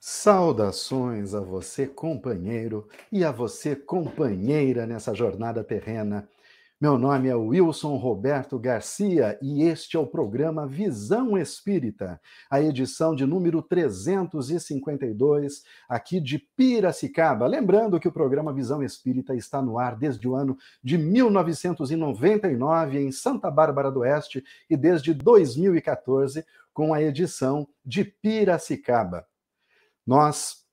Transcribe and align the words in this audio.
Saudações 0.00 1.34
a 1.34 1.40
você, 1.40 1.84
companheiro, 1.84 2.88
e 3.10 3.24
a 3.24 3.32
você, 3.32 3.74
companheira, 3.74 4.86
nessa 4.86 5.12
jornada 5.12 5.64
terrena. 5.64 6.28
Meu 6.80 6.96
nome 6.96 7.28
é 7.28 7.34
Wilson 7.34 7.96
Roberto 7.96 8.60
Garcia 8.60 9.36
e 9.42 9.64
este 9.64 9.96
é 9.96 9.98
o 9.98 10.06
programa 10.06 10.68
Visão 10.68 11.36
Espírita, 11.36 12.20
a 12.48 12.62
edição 12.62 13.12
de 13.12 13.26
número 13.26 13.60
352, 13.60 15.64
aqui 15.88 16.20
de 16.20 16.38
Piracicaba. 16.38 17.48
Lembrando 17.48 17.98
que 17.98 18.06
o 18.06 18.12
programa 18.12 18.52
Visão 18.52 18.84
Espírita 18.84 19.34
está 19.34 19.60
no 19.60 19.80
ar 19.80 19.96
desde 19.96 20.28
o 20.28 20.36
ano 20.36 20.56
de 20.80 20.96
1999 20.96 23.00
em 23.00 23.10
Santa 23.10 23.50
Bárbara 23.50 23.90
do 23.90 23.98
Oeste 24.00 24.44
e 24.70 24.76
desde 24.76 25.12
2014 25.12 26.46
com 26.72 26.94
a 26.94 27.02
edição 27.02 27.66
de 27.84 28.04
Piracicaba. 28.04 29.26
Nós, 30.08 30.64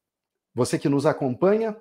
você 0.54 0.80
que 0.80 0.88
nos 0.88 1.06
acompanha, 1.06 1.76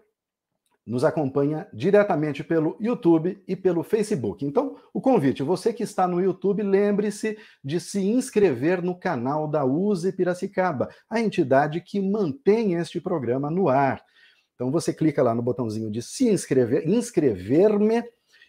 nos 0.84 1.04
acompanha 1.04 1.68
diretamente 1.72 2.42
pelo 2.42 2.76
YouTube 2.80 3.40
e 3.46 3.54
pelo 3.54 3.84
Facebook. 3.84 4.44
Então, 4.44 4.76
o 4.92 5.00
convite, 5.00 5.40
você 5.44 5.72
que 5.72 5.84
está 5.84 6.08
no 6.08 6.20
YouTube, 6.20 6.64
lembre-se 6.64 7.38
de 7.62 7.78
se 7.78 8.00
inscrever 8.00 8.82
no 8.82 8.98
canal 8.98 9.46
da 9.46 9.64
USE 9.64 10.10
Piracicaba, 10.10 10.88
a 11.08 11.20
entidade 11.20 11.80
que 11.80 12.00
mantém 12.00 12.74
este 12.74 13.00
programa 13.00 13.48
no 13.52 13.68
ar. 13.68 14.04
Então, 14.56 14.72
você 14.72 14.92
clica 14.92 15.22
lá 15.22 15.32
no 15.32 15.40
botãozinho 15.40 15.92
de 15.92 16.02
se 16.02 16.28
inscrever, 16.28 16.88
inscrever-me, 16.88 18.02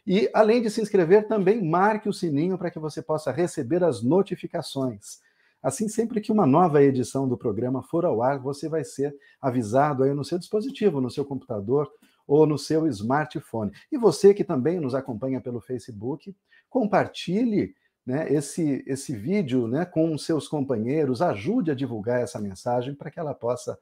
e 0.07 0.27
além 0.33 0.63
de 0.63 0.71
se 0.71 0.81
inscrever, 0.81 1.27
também 1.27 1.63
marque 1.63 2.09
o 2.09 2.13
sininho 2.13 2.57
para 2.57 2.71
que 2.71 2.79
você 2.79 3.03
possa 3.03 3.31
receber 3.31 3.83
as 3.83 4.01
notificações. 4.01 5.23
Assim, 5.61 5.87
sempre 5.87 6.21
que 6.21 6.31
uma 6.31 6.45
nova 6.45 6.83
edição 6.83 7.27
do 7.27 7.37
programa 7.37 7.81
for 7.81 8.05
ao 8.05 8.21
ar, 8.21 8.39
você 8.39 8.69
vai 8.69 8.83
ser 8.83 9.15
avisado 9.41 10.03
aí 10.03 10.13
no 10.13 10.23
seu 10.23 10.37
dispositivo, 10.37 11.01
no 11.01 11.09
seu 11.09 11.25
computador 11.25 11.91
ou 12.27 12.45
no 12.45 12.57
seu 12.57 12.87
smartphone. 12.87 13.71
E 13.91 13.97
você 13.97 14.33
que 14.33 14.43
também 14.43 14.79
nos 14.79 14.93
acompanha 14.93 15.41
pelo 15.41 15.59
Facebook, 15.59 16.35
compartilhe 16.69 17.73
né, 18.05 18.31
esse, 18.31 18.83
esse 18.85 19.15
vídeo 19.15 19.67
né, 19.67 19.85
com 19.85 20.15
seus 20.17 20.47
companheiros, 20.47 21.21
ajude 21.21 21.71
a 21.71 21.75
divulgar 21.75 22.21
essa 22.21 22.39
mensagem 22.39 22.93
para 22.93 23.09
que 23.09 23.19
ela 23.19 23.33
possa 23.33 23.77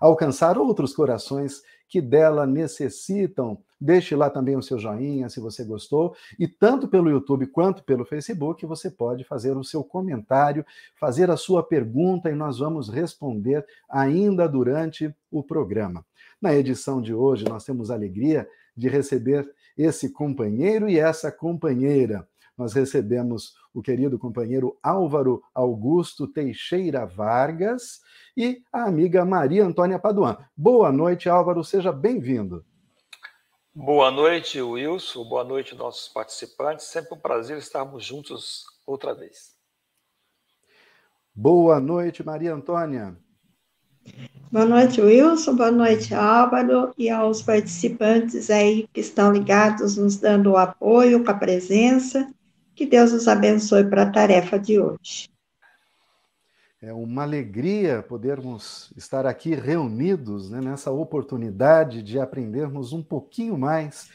alcançar 0.00 0.58
outros 0.58 0.94
corações 0.94 1.62
que 1.88 2.00
dela 2.00 2.46
necessitam. 2.46 3.62
Deixe 3.80 4.16
lá 4.16 4.28
também 4.28 4.56
o 4.56 4.62
seu 4.62 4.78
joinha 4.78 5.28
se 5.28 5.38
você 5.40 5.64
gostou. 5.64 6.14
E 6.38 6.48
tanto 6.48 6.88
pelo 6.88 7.08
YouTube 7.08 7.46
quanto 7.46 7.84
pelo 7.84 8.04
Facebook, 8.04 8.66
você 8.66 8.90
pode 8.90 9.22
fazer 9.24 9.56
o 9.56 9.62
seu 9.62 9.84
comentário, 9.84 10.66
fazer 10.98 11.30
a 11.30 11.36
sua 11.36 11.62
pergunta 11.62 12.28
e 12.28 12.34
nós 12.34 12.58
vamos 12.58 12.88
responder 12.88 13.64
ainda 13.88 14.48
durante 14.48 15.14
o 15.30 15.42
programa. 15.42 16.04
Na 16.42 16.54
edição 16.54 17.00
de 17.00 17.14
hoje, 17.14 17.44
nós 17.44 17.64
temos 17.64 17.90
a 17.90 17.94
alegria 17.94 18.48
de 18.76 18.88
receber 18.88 19.48
esse 19.76 20.10
companheiro 20.10 20.88
e 20.88 20.98
essa 20.98 21.30
companheira. 21.30 22.26
Nós 22.56 22.72
recebemos 22.72 23.54
o 23.72 23.80
querido 23.80 24.18
companheiro 24.18 24.76
Álvaro 24.82 25.40
Augusto 25.54 26.26
Teixeira 26.26 27.06
Vargas 27.06 28.00
e 28.36 28.60
a 28.72 28.84
amiga 28.84 29.24
Maria 29.24 29.64
Antônia 29.64 29.98
Paduan. 30.00 30.36
Boa 30.56 30.90
noite, 30.90 31.28
Álvaro, 31.28 31.62
seja 31.62 31.92
bem-vindo. 31.92 32.64
Boa 33.80 34.10
noite, 34.10 34.60
Wilson. 34.60 35.24
Boa 35.28 35.44
noite, 35.44 35.72
nossos 35.76 36.08
participantes. 36.08 36.86
Sempre 36.86 37.14
um 37.14 37.20
prazer 37.20 37.56
estarmos 37.58 38.04
juntos 38.04 38.64
outra 38.84 39.14
vez. 39.14 39.54
Boa 41.32 41.78
noite, 41.78 42.26
Maria 42.26 42.52
Antônia. 42.52 43.16
Boa 44.50 44.66
noite, 44.66 45.00
Wilson. 45.00 45.54
Boa 45.54 45.70
noite, 45.70 46.12
Álvaro, 46.12 46.92
e 46.98 47.08
aos 47.08 47.40
participantes 47.40 48.50
aí 48.50 48.88
que 48.92 48.98
estão 48.98 49.32
ligados, 49.32 49.96
nos 49.96 50.16
dando 50.16 50.50
o 50.50 50.56
apoio, 50.56 51.22
com 51.22 51.30
a 51.30 51.34
presença. 51.34 52.28
Que 52.74 52.84
Deus 52.84 53.12
os 53.12 53.28
abençoe 53.28 53.88
para 53.88 54.02
a 54.02 54.10
tarefa 54.10 54.58
de 54.58 54.80
hoje. 54.80 55.30
É 56.80 56.92
uma 56.92 57.24
alegria 57.24 58.04
podermos 58.04 58.92
estar 58.96 59.26
aqui 59.26 59.52
reunidos 59.52 60.48
né, 60.48 60.60
nessa 60.60 60.92
oportunidade 60.92 62.04
de 62.04 62.20
aprendermos 62.20 62.92
um 62.92 63.02
pouquinho 63.02 63.58
mais 63.58 64.08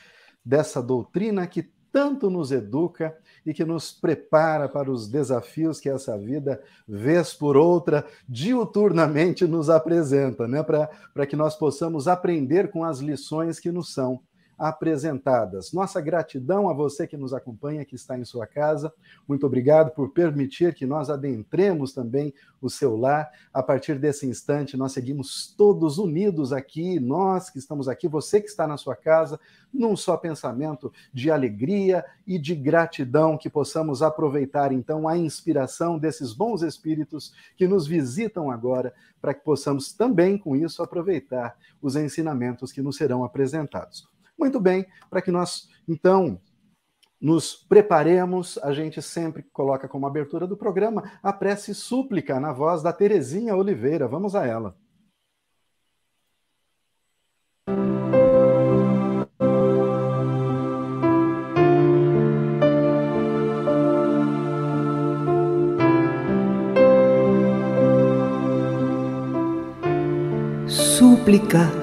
dessa 0.46 0.82
doutrina 0.82 1.46
que 1.46 1.70
tanto 1.92 2.30
nos 2.30 2.54
educa 2.54 3.18
e 3.46 3.54
que 3.54 3.66
nos 3.66 3.92
prepara 3.92 4.70
para 4.70 4.90
os 4.90 5.10
desafios 5.10 5.82
que 5.82 5.90
essa 5.90 6.18
vida, 6.18 6.64
vez 6.88 7.34
por 7.34 7.58
outra, 7.58 8.06
diuturnamente 8.30 9.46
nos 9.46 9.70
apresenta, 9.70 10.48
né? 10.48 10.64
para 10.64 11.28
que 11.28 11.36
nós 11.36 11.58
possamos 11.58 12.08
aprender 12.08 12.72
com 12.72 12.86
as 12.86 13.00
lições 13.00 13.60
que 13.60 13.74
nos 13.74 13.94
são 13.94 14.22
apresentadas. 14.64 15.74
Nossa 15.74 16.00
gratidão 16.00 16.70
a 16.70 16.74
você 16.74 17.06
que 17.06 17.18
nos 17.18 17.34
acompanha, 17.34 17.84
que 17.84 17.96
está 17.96 18.18
em 18.18 18.24
sua 18.24 18.48
casa. 18.48 18.94
Muito 19.28 19.46
obrigado 19.46 19.92
por 19.92 20.12
permitir 20.12 20.74
que 20.74 20.86
nós 20.86 21.10
adentremos 21.10 21.92
também 21.92 22.34
o 22.62 22.70
seu 22.70 22.96
lar. 22.96 23.30
A 23.54 23.62
partir 23.62 24.00
desse 24.00 24.26
instante, 24.26 24.78
nós 24.78 24.94
seguimos 24.94 25.54
todos 25.58 25.98
unidos 25.98 26.54
aqui, 26.54 26.98
nós 26.98 27.50
que 27.50 27.60
estamos 27.60 27.90
aqui, 27.90 28.08
você 28.08 28.40
que 28.40 28.48
está 28.48 28.66
na 28.66 28.78
sua 28.78 28.96
casa, 28.96 29.38
num 29.74 29.98
só 29.98 30.16
pensamento 30.16 30.94
de 31.14 31.30
alegria 31.30 32.06
e 32.26 32.40
de 32.40 32.56
gratidão, 32.56 33.38
que 33.38 33.50
possamos 33.50 34.02
aproveitar 34.02 34.72
então 34.72 35.10
a 35.10 35.18
inspiração 35.18 36.00
desses 36.00 36.32
bons 36.32 36.62
espíritos 36.62 37.34
que 37.58 37.68
nos 37.68 37.86
visitam 37.86 38.50
agora, 38.50 38.94
para 39.22 39.34
que 39.34 39.44
possamos 39.44 39.92
também 39.92 40.38
com 40.38 40.56
isso 40.56 40.82
aproveitar 40.82 41.58
os 41.82 41.98
ensinamentos 41.98 42.72
que 42.72 42.82
nos 42.82 42.96
serão 42.96 43.26
apresentados. 43.26 44.13
Muito 44.38 44.60
bem, 44.60 44.86
para 45.10 45.22
que 45.22 45.32
nós, 45.32 45.68
então, 45.88 46.40
nos 47.24 47.56
preparemos, 47.56 48.58
a 48.58 48.74
gente 48.74 49.02
sempre 49.02 49.44
coloca 49.54 49.88
como 49.88 50.06
abertura 50.06 50.46
do 50.46 50.58
programa 50.58 51.20
a 51.24 51.32
prece 51.32 51.74
súplica 51.74 52.38
na 52.40 52.52
voz 52.52 52.84
da 52.84 52.92
Terezinha 52.92 53.56
Oliveira. 53.56 54.08
Vamos 54.10 54.36
a 54.36 54.46
ela. 54.46 54.76
Súplica 70.68 71.83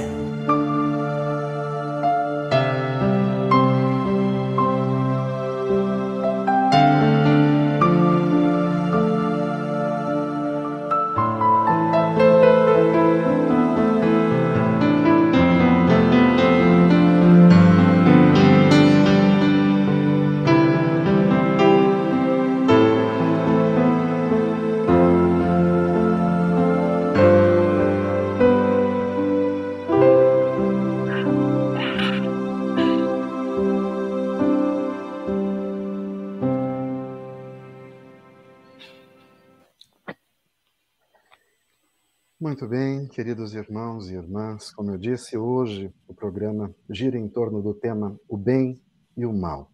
Muito 42.41 42.67
bem, 42.67 43.07
queridos 43.07 43.53
irmãos 43.53 44.09
e 44.09 44.15
irmãs, 44.15 44.71
como 44.71 44.89
eu 44.89 44.97
disse, 44.97 45.37
hoje 45.37 45.93
o 46.07 46.13
programa 46.15 46.73
gira 46.89 47.15
em 47.15 47.29
torno 47.29 47.61
do 47.61 47.71
tema 47.71 48.19
o 48.27 48.35
bem 48.35 48.81
e 49.15 49.27
o 49.27 49.31
mal. 49.31 49.71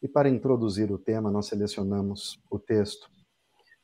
E 0.00 0.08
para 0.08 0.26
introduzir 0.26 0.90
o 0.90 0.96
tema, 0.96 1.30
nós 1.30 1.46
selecionamos 1.46 2.42
o 2.50 2.58
texto 2.58 3.10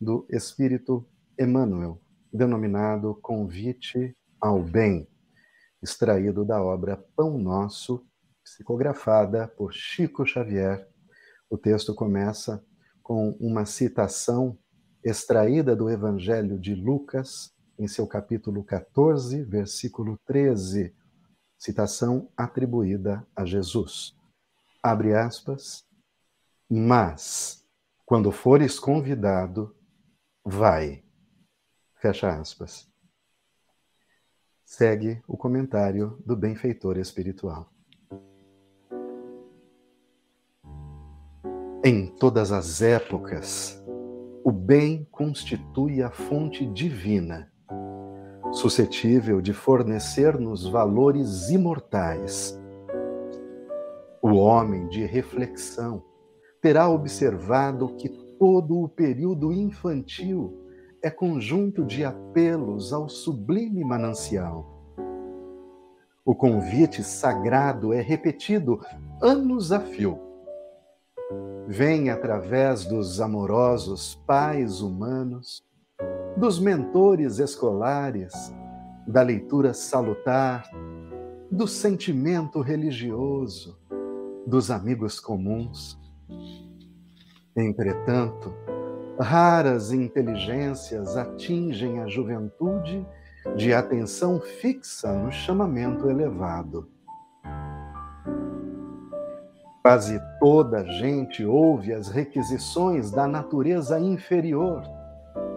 do 0.00 0.26
Espírito 0.31 1.06
Emmanuel, 1.38 2.00
denominado 2.32 3.19
Convite 3.20 4.17
ao 4.40 4.62
Bem, 4.62 5.06
extraído 5.82 6.43
da 6.43 6.64
obra 6.64 7.05
Pão 7.14 7.37
Nosso, 7.37 8.02
psicografada 8.43 9.46
por 9.46 9.75
Chico 9.75 10.25
Xavier. 10.25 10.88
O 11.50 11.58
texto 11.58 11.94
começa 11.94 12.64
com 13.02 13.37
uma 13.38 13.67
citação 13.67 14.56
extraída 15.05 15.76
do 15.76 15.90
Evangelho 15.90 16.58
de 16.58 16.75
Lucas, 16.75 17.52
em 17.82 17.88
seu 17.88 18.06
capítulo 18.06 18.62
14, 18.62 19.43
versículo 19.43 20.17
13, 20.25 20.94
citação 21.58 22.31
atribuída 22.37 23.26
a 23.34 23.44
Jesus. 23.44 24.17
Abre 24.81 25.17
aspas. 25.17 25.84
Mas, 26.70 27.67
quando 28.06 28.31
fores 28.31 28.79
convidado, 28.79 29.75
vai. 30.44 31.05
Fecha 31.96 32.31
aspas. 32.31 32.88
Segue 34.64 35.20
o 35.26 35.37
comentário 35.37 36.23
do 36.25 36.37
benfeitor 36.37 36.96
espiritual. 36.99 37.69
Em 41.84 42.06
todas 42.14 42.52
as 42.52 42.81
épocas, 42.81 43.82
o 44.44 44.52
bem 44.52 45.05
constitui 45.11 46.00
a 46.00 46.12
fonte 46.12 46.64
divina 46.64 47.51
suscetível 48.52 49.40
de 49.40 49.54
fornecer-nos 49.54 50.69
valores 50.69 51.49
imortais. 51.49 52.58
O 54.20 54.34
homem 54.34 54.87
de 54.88 55.04
reflexão 55.04 56.04
terá 56.60 56.88
observado 56.88 57.96
que 57.96 58.08
todo 58.38 58.82
o 58.82 58.88
período 58.88 59.52
infantil 59.52 60.58
é 61.02 61.10
conjunto 61.10 61.84
de 61.84 62.04
apelos 62.04 62.93
ao 62.93 63.08
sublime 63.08 63.82
manancial. 63.84 64.69
O 66.25 66.34
convite 66.34 67.02
sagrado 67.02 67.93
é 67.93 68.00
repetido 68.00 68.81
anos 69.20 69.72
a 69.72 69.81
fio. 69.81 70.20
Vem 71.66 72.10
através 72.10 72.84
dos 72.84 73.20
amorosos 73.20 74.14
pais 74.26 74.81
humanos 74.81 75.64
dos 76.37 76.58
mentores 76.58 77.38
escolares, 77.38 78.32
da 79.06 79.23
leitura 79.23 79.75
salutar, 79.75 80.69
do 81.50 81.69
sentimento 81.69 82.61
religioso, 82.61 83.79
dos 84.46 84.70
amigos 84.70 85.20
comuns. 85.20 86.00
Entretanto, 87.55 88.55
raras 89.20 89.93
inteligências 89.93 91.17
atingem 91.17 92.00
a 92.00 92.06
juventude 92.06 93.06
de 93.56 93.75
atenção 93.75 94.40
fixa 94.40 95.12
no 95.12 95.31
chamamento 95.31 96.08
elevado. 96.08 96.88
Quase 99.82 100.19
toda 100.40 100.79
a 100.79 100.84
gente 100.84 101.44
ouve 101.44 101.93
as 101.93 102.08
requisições 102.08 103.11
da 103.11 103.26
natureza 103.26 104.00
inferior 104.00 104.82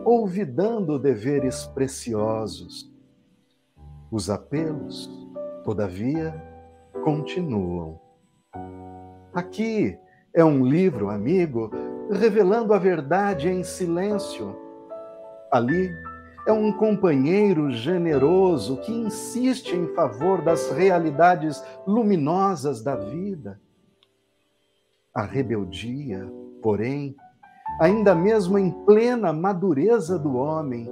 olvidando 0.06 1.00
deveres 1.00 1.66
preciosos. 1.66 2.94
Os 4.12 4.30
apelos, 4.30 5.10
todavia, 5.64 6.32
continuam. 7.04 8.00
Aqui 9.34 9.98
é 10.32 10.46
um 10.46 10.64
livro 10.64 11.10
amigo 11.10 11.72
revelando 12.12 12.72
a 12.72 12.78
verdade 12.78 13.50
em 13.50 13.64
silêncio. 13.64 14.56
Ali 15.52 15.90
é 16.48 16.52
um 16.52 16.72
companheiro 16.72 17.72
generoso 17.72 18.78
que 18.82 18.92
insiste 18.92 19.76
em 19.76 19.88
favor 19.96 20.44
das 20.44 20.70
realidades 20.70 21.64
luminosas 21.88 22.84
da 22.84 22.96
vida. 22.96 23.60
A 25.12 25.24
rebeldia, 25.24 26.32
porém, 26.62 27.16
ainda 27.80 28.16
mesmo 28.16 28.58
em 28.58 28.72
plena 28.72 29.34
madureza 29.34 30.18
do 30.18 30.36
homem, 30.36 30.90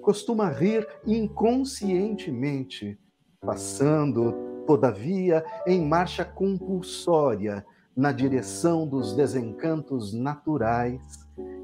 costuma 0.00 0.48
rir 0.50 0.86
inconscientemente, 1.06 2.98
passando, 3.40 4.34
todavia, 4.66 5.44
em 5.66 5.86
marcha 5.86 6.24
compulsória 6.24 7.64
na 7.96 8.12
direção 8.12 8.86
dos 8.86 9.14
desencantos 9.14 10.12
naturais 10.12 11.00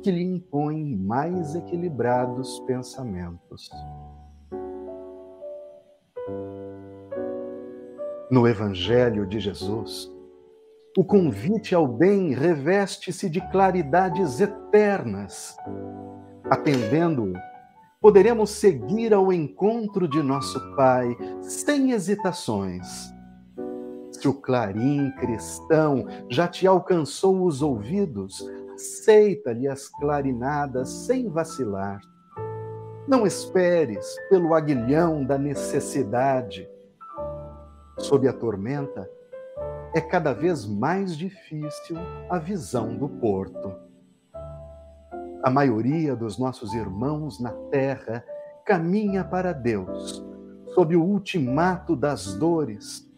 que 0.02 0.10
lhe 0.10 0.22
impõem 0.22 0.96
mais 0.96 1.54
equilibrados 1.54 2.60
pensamentos. 2.60 3.68
No 8.30 8.46
Evangelho 8.46 9.26
de 9.26 9.40
Jesus, 9.40 10.10
o 10.96 11.04
convite 11.04 11.74
ao 11.74 11.86
bem 11.86 12.34
reveste-se 12.34 13.30
de 13.30 13.40
claridades 13.50 14.40
eternas. 14.40 15.56
Atendendo-o, 16.50 17.32
poderemos 18.00 18.50
seguir 18.50 19.14
ao 19.14 19.32
encontro 19.32 20.08
de 20.08 20.20
nosso 20.20 20.58
Pai 20.74 21.16
sem 21.42 21.92
hesitações. 21.92 22.86
Se 24.10 24.26
o 24.26 24.34
clarim 24.34 25.12
cristão 25.12 26.06
já 26.28 26.48
te 26.48 26.66
alcançou 26.66 27.44
os 27.44 27.62
ouvidos, 27.62 28.44
aceita-lhe 28.74 29.68
as 29.68 29.88
clarinadas 29.88 30.88
sem 30.88 31.28
vacilar. 31.28 32.00
Não 33.06 33.26
esperes 33.26 34.06
pelo 34.28 34.54
aguilhão 34.54 35.24
da 35.24 35.38
necessidade. 35.38 36.68
Sob 37.96 38.26
a 38.26 38.32
tormenta, 38.32 39.08
é 39.94 40.00
cada 40.00 40.32
vez 40.32 40.66
mais 40.66 41.16
difícil 41.16 41.96
a 42.28 42.38
visão 42.38 42.96
do 42.96 43.08
porto. 43.08 43.74
A 45.42 45.50
maioria 45.50 46.14
dos 46.14 46.38
nossos 46.38 46.74
irmãos 46.74 47.40
na 47.40 47.50
terra 47.70 48.24
caminha 48.64 49.24
para 49.24 49.52
Deus, 49.52 50.24
sob 50.74 50.94
o 50.94 51.02
ultimato 51.02 51.96
das 51.96 52.34
dores, 52.34 53.10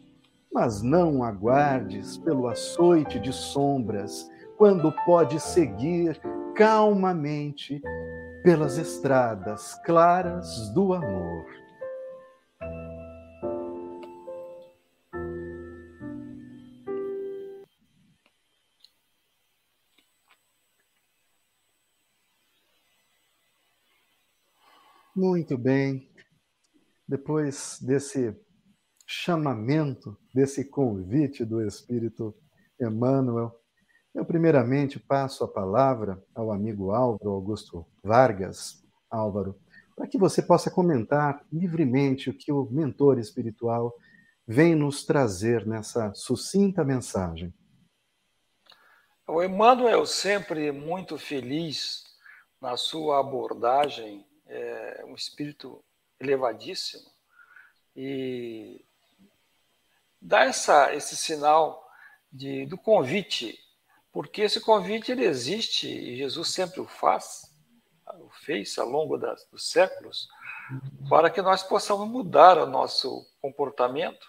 mas 0.53 0.83
não 0.83 1.25
aguardes 1.25 2.17
pelo 2.19 2.49
açoite 2.49 3.19
de 3.19 3.33
sombras, 3.33 4.31
quando 4.57 4.93
pode 5.05 5.41
seguir 5.41 6.21
calmamente 6.55 7.83
pelas 8.43 8.79
estradas 8.79 9.75
claras 9.85 10.71
do 10.71 10.95
amor. 10.95 11.62
Muito 25.25 25.57
bem. 25.57 26.11
Depois 27.07 27.79
desse 27.81 28.37
chamamento, 29.07 30.19
desse 30.35 30.69
convite 30.69 31.45
do 31.45 31.65
Espírito 31.65 32.35
Emmanuel, 32.81 33.55
eu 34.13 34.25
primeiramente 34.25 34.99
passo 34.99 35.45
a 35.45 35.49
palavra 35.49 36.21
ao 36.35 36.51
amigo 36.51 36.91
Álvaro 36.91 37.31
Augusto 37.31 37.87
Vargas, 38.03 38.85
Álvaro, 39.09 39.57
para 39.95 40.09
que 40.09 40.19
você 40.19 40.43
possa 40.43 40.73
comentar 40.73 41.47
livremente 41.53 42.29
o 42.29 42.37
que 42.37 42.51
o 42.51 42.69
mentor 42.69 43.17
espiritual 43.21 43.95
vem 44.45 44.75
nos 44.75 45.05
trazer 45.05 45.65
nessa 45.65 46.13
sucinta 46.15 46.83
mensagem. 46.83 47.55
O 49.29 49.41
Emmanuel 49.41 50.05
sempre 50.05 50.73
muito 50.73 51.17
feliz 51.17 52.03
na 52.61 52.77
sua 52.77 53.21
abordagem 53.21 54.27
é 54.53 55.05
um 55.07 55.15
espírito 55.15 55.83
elevadíssimo 56.21 57.11
e 57.97 58.85
dá 60.21 60.45
essa, 60.45 60.95
esse 60.95 61.17
sinal 61.17 61.91
de, 62.31 62.67
do 62.67 62.79
convite, 62.79 63.59
porque 64.13 64.43
esse 64.43 64.61
convite 64.61 65.11
ele 65.11 65.25
existe 65.25 65.89
e 65.89 66.17
Jesus 66.17 66.49
sempre 66.49 66.81
o 66.81 66.87
faz, 66.87 67.53
o 68.21 68.31
fez 68.31 68.77
ao 68.79 68.89
longo 68.89 69.17
das, 69.17 69.45
dos 69.47 69.71
séculos, 69.71 70.29
para 71.09 71.31
que 71.31 71.43
nós 71.43 71.63
possamos 71.63 72.09
mudar 72.09 72.59
o 72.59 72.67
nosso 72.67 73.27
comportamento, 73.41 74.27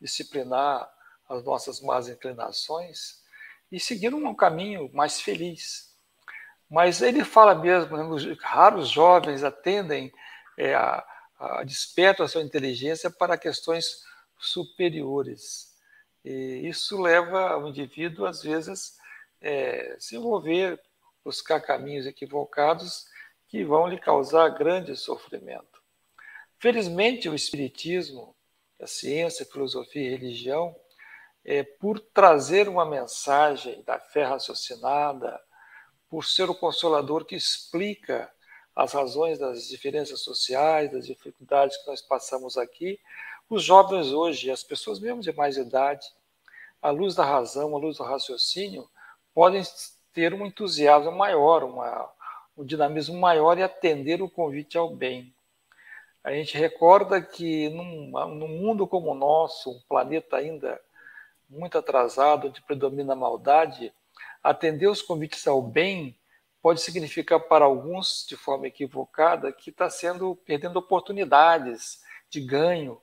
disciplinar 0.00 0.90
as 1.28 1.44
nossas 1.44 1.80
más 1.80 2.08
inclinações 2.08 3.22
e 3.70 3.78
seguir 3.78 4.14
um 4.14 4.34
caminho 4.34 4.90
mais 4.92 5.20
feliz. 5.20 5.87
Mas 6.70 7.00
ele 7.00 7.24
fala 7.24 7.54
mesmo, 7.54 7.96
né, 7.96 8.36
raros 8.40 8.90
jovens 8.90 9.42
atendem 9.42 10.12
é, 10.56 10.74
a, 10.74 11.04
a, 11.38 11.62
a 11.62 12.28
sua 12.28 12.42
inteligência 12.42 13.10
para 13.10 13.38
questões 13.38 14.02
superiores. 14.38 15.74
E 16.24 16.68
isso 16.68 17.00
leva 17.00 17.56
o 17.56 17.68
indivíduo, 17.68 18.26
às 18.26 18.42
vezes, 18.42 18.98
é, 19.40 19.96
se 19.98 20.16
envolver, 20.16 20.80
buscar 21.24 21.60
caminhos 21.60 22.06
equivocados 22.06 23.06
que 23.48 23.64
vão 23.64 23.86
lhe 23.86 23.98
causar 23.98 24.48
grande 24.50 24.94
sofrimento. 24.94 25.80
Felizmente, 26.58 27.28
o 27.28 27.34
Espiritismo, 27.34 28.34
a 28.80 28.86
ciência, 28.86 29.44
a 29.44 29.50
filosofia 29.50 30.02
e 30.02 30.10
religião, 30.10 30.76
é, 31.44 31.62
por 31.62 31.98
trazer 31.98 32.68
uma 32.68 32.84
mensagem 32.84 33.82
da 33.84 33.98
fé 33.98 34.24
raciocinada, 34.24 35.40
por 36.08 36.24
ser 36.24 36.48
o 36.48 36.54
consolador 36.54 37.24
que 37.24 37.36
explica 37.36 38.30
as 38.74 38.92
razões 38.92 39.38
das 39.38 39.66
diferenças 39.66 40.20
sociais, 40.20 40.92
das 40.92 41.06
dificuldades 41.06 41.76
que 41.76 41.86
nós 41.88 42.00
passamos 42.00 42.56
aqui, 42.56 42.98
os 43.50 43.64
jovens 43.64 44.12
hoje, 44.12 44.50
as 44.50 44.62
pessoas 44.62 45.00
mesmo 45.00 45.20
de 45.20 45.32
mais 45.32 45.56
idade, 45.56 46.06
à 46.80 46.90
luz 46.90 47.14
da 47.14 47.24
razão, 47.24 47.74
à 47.74 47.78
luz 47.78 47.96
do 47.96 48.04
raciocínio, 48.04 48.88
podem 49.34 49.62
ter 50.12 50.34
um 50.34 50.46
entusiasmo 50.46 51.12
maior, 51.12 51.64
uma, 51.64 52.10
um 52.56 52.64
dinamismo 52.64 53.18
maior 53.18 53.58
e 53.58 53.62
atender 53.62 54.22
o 54.22 54.30
convite 54.30 54.76
ao 54.76 54.94
bem. 54.94 55.34
A 56.22 56.32
gente 56.32 56.58
recorda 56.58 57.22
que 57.22 57.68
num, 57.70 58.10
num 58.28 58.48
mundo 58.48 58.86
como 58.86 59.10
o 59.10 59.14
nosso, 59.14 59.70
um 59.70 59.80
planeta 59.88 60.36
ainda 60.36 60.80
muito 61.48 61.78
atrasado, 61.78 62.48
onde 62.48 62.60
predomina 62.62 63.14
a 63.14 63.16
maldade, 63.16 63.92
atender 64.50 64.86
os 64.86 65.02
convites 65.02 65.46
ao 65.46 65.60
bem 65.60 66.18
pode 66.62 66.80
significar 66.80 67.40
para 67.40 67.64
alguns, 67.64 68.26
de 68.28 68.36
forma 68.36 68.66
equivocada, 68.66 69.52
que 69.52 69.70
está 69.70 69.88
sendo 69.90 70.34
perdendo 70.44 70.78
oportunidades 70.78 72.00
de 72.30 72.40
ganho, 72.40 73.00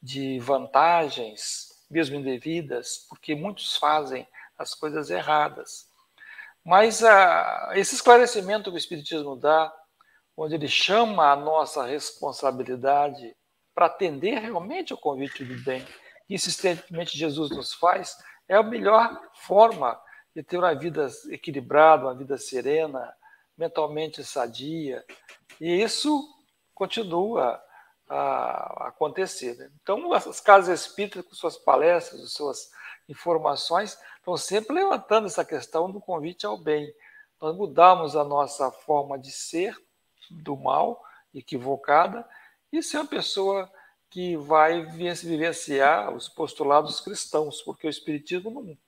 de 0.00 0.38
vantagens, 0.38 1.68
mesmo 1.90 2.16
indevidas, 2.16 3.06
porque 3.08 3.34
muitos 3.34 3.76
fazem 3.76 4.26
as 4.58 4.74
coisas 4.74 5.10
erradas. 5.10 5.88
Mas 6.64 7.02
ah, 7.02 7.72
esse 7.74 7.94
esclarecimento 7.94 8.70
que 8.70 8.76
o 8.76 8.78
Espiritismo 8.78 9.34
dá, 9.34 9.72
onde 10.36 10.54
ele 10.54 10.68
chama 10.68 11.32
a 11.32 11.36
nossa 11.36 11.84
responsabilidade 11.84 13.36
para 13.74 13.86
atender 13.86 14.38
realmente 14.38 14.92
ao 14.92 14.98
convite 14.98 15.44
do 15.44 15.62
bem, 15.64 15.84
que 16.26 16.34
insistentemente 16.34 17.18
Jesus 17.18 17.50
nos 17.50 17.74
faz, 17.74 18.16
é 18.48 18.54
a 18.54 18.62
melhor 18.62 19.20
forma 19.34 20.00
de 20.34 20.42
ter 20.42 20.58
uma 20.58 20.74
vida 20.74 21.08
equilibrada, 21.28 22.04
uma 22.04 22.14
vida 22.14 22.38
serena, 22.38 23.14
mentalmente 23.56 24.24
sadia. 24.24 25.04
E 25.60 25.82
isso 25.82 26.28
continua 26.74 27.62
a 28.08 28.88
acontecer. 28.88 29.56
Né? 29.56 29.70
Então, 29.82 30.12
as 30.12 30.40
casas 30.40 30.80
espíritas, 30.80 31.24
com 31.24 31.34
suas 31.34 31.56
palestras, 31.56 32.32
suas 32.32 32.70
informações, 33.08 33.98
estão 34.16 34.36
sempre 34.36 34.74
levantando 34.74 35.26
essa 35.26 35.44
questão 35.44 35.90
do 35.90 36.00
convite 36.00 36.46
ao 36.46 36.56
bem. 36.56 36.92
Nós 37.40 37.56
mudamos 37.56 38.16
a 38.16 38.24
nossa 38.24 38.70
forma 38.70 39.18
de 39.18 39.30
ser 39.30 39.76
do 40.30 40.56
mal, 40.56 41.04
equivocada, 41.34 42.26
e 42.72 42.82
ser 42.82 42.98
uma 42.98 43.06
pessoa 43.06 43.70
que 44.08 44.36
vai 44.36 44.84
vivenciar 44.84 46.14
os 46.14 46.28
postulados 46.28 47.00
cristãos, 47.00 47.62
porque 47.62 47.86
o 47.86 47.90
Espiritismo 47.90 48.50
não, 48.50 48.78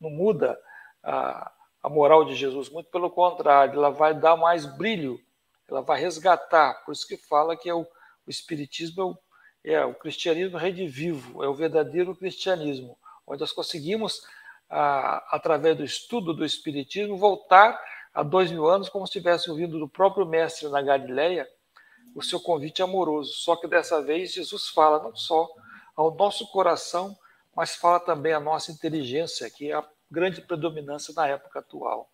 não 0.00 0.10
muda 0.10 0.58
a, 1.02 1.50
a 1.82 1.88
moral 1.88 2.24
de 2.24 2.34
Jesus, 2.34 2.68
muito 2.68 2.90
pelo 2.90 3.10
contrário, 3.10 3.74
ela 3.74 3.90
vai 3.90 4.14
dar 4.14 4.36
mais 4.36 4.64
brilho, 4.64 5.20
ela 5.68 5.82
vai 5.82 6.00
resgatar. 6.00 6.84
Por 6.84 6.92
isso 6.92 7.06
que 7.06 7.16
fala 7.16 7.56
que 7.56 7.68
é 7.68 7.74
o, 7.74 7.82
o 7.82 8.30
Espiritismo 8.30 9.18
é 9.64 9.74
o, 9.74 9.76
é 9.76 9.84
o 9.84 9.94
cristianismo 9.94 10.58
redivivo, 10.58 11.42
é 11.42 11.48
o 11.48 11.54
verdadeiro 11.54 12.14
cristianismo, 12.14 12.96
onde 13.26 13.40
nós 13.40 13.52
conseguimos, 13.52 14.22
através 14.68 15.76
do 15.76 15.84
estudo 15.84 16.32
do 16.32 16.44
Espiritismo, 16.44 17.16
voltar 17.16 17.80
a 18.14 18.22
dois 18.22 18.50
mil 18.50 18.66
anos, 18.66 18.88
como 18.88 19.06
se 19.06 19.12
tivesse 19.12 19.50
ouvido 19.50 19.78
do 19.78 19.88
próprio 19.88 20.26
Mestre 20.26 20.68
na 20.68 20.82
Galileia, 20.82 21.48
o 22.14 22.22
seu 22.22 22.38
convite 22.38 22.82
amoroso. 22.82 23.32
Só 23.32 23.56
que 23.56 23.66
dessa 23.66 24.02
vez 24.02 24.32
Jesus 24.32 24.68
fala 24.68 25.02
não 25.02 25.16
só 25.16 25.48
ao 25.96 26.14
nosso 26.14 26.46
coração, 26.50 27.16
mas 27.56 27.74
fala 27.74 28.00
também 28.00 28.32
à 28.32 28.40
nossa 28.40 28.70
inteligência, 28.70 29.50
que 29.50 29.70
é 29.70 29.74
a 29.74 29.84
grande 30.12 30.42
predominância 30.42 31.12
na 31.16 31.26
época 31.26 31.60
atual. 31.60 32.10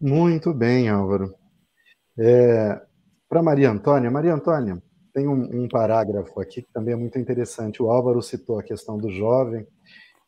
Muito 0.00 0.54
bem, 0.54 0.88
Álvaro. 0.88 1.34
É, 2.18 2.80
Para 3.28 3.42
Maria 3.42 3.70
Antônia, 3.70 4.10
Maria 4.10 4.34
Antônia, 4.34 4.82
tem 5.12 5.28
um, 5.28 5.64
um, 5.64 5.68
parágrafo 5.68 6.40
aqui 6.40 6.62
que 6.62 6.72
também 6.72 6.94
é 6.94 6.96
muito 6.96 7.18
interessante. 7.18 7.82
O 7.82 7.90
Álvaro 7.90 8.22
citou 8.22 8.58
a 8.58 8.62
questão 8.62 8.96
do 8.96 9.10
jovem, 9.10 9.66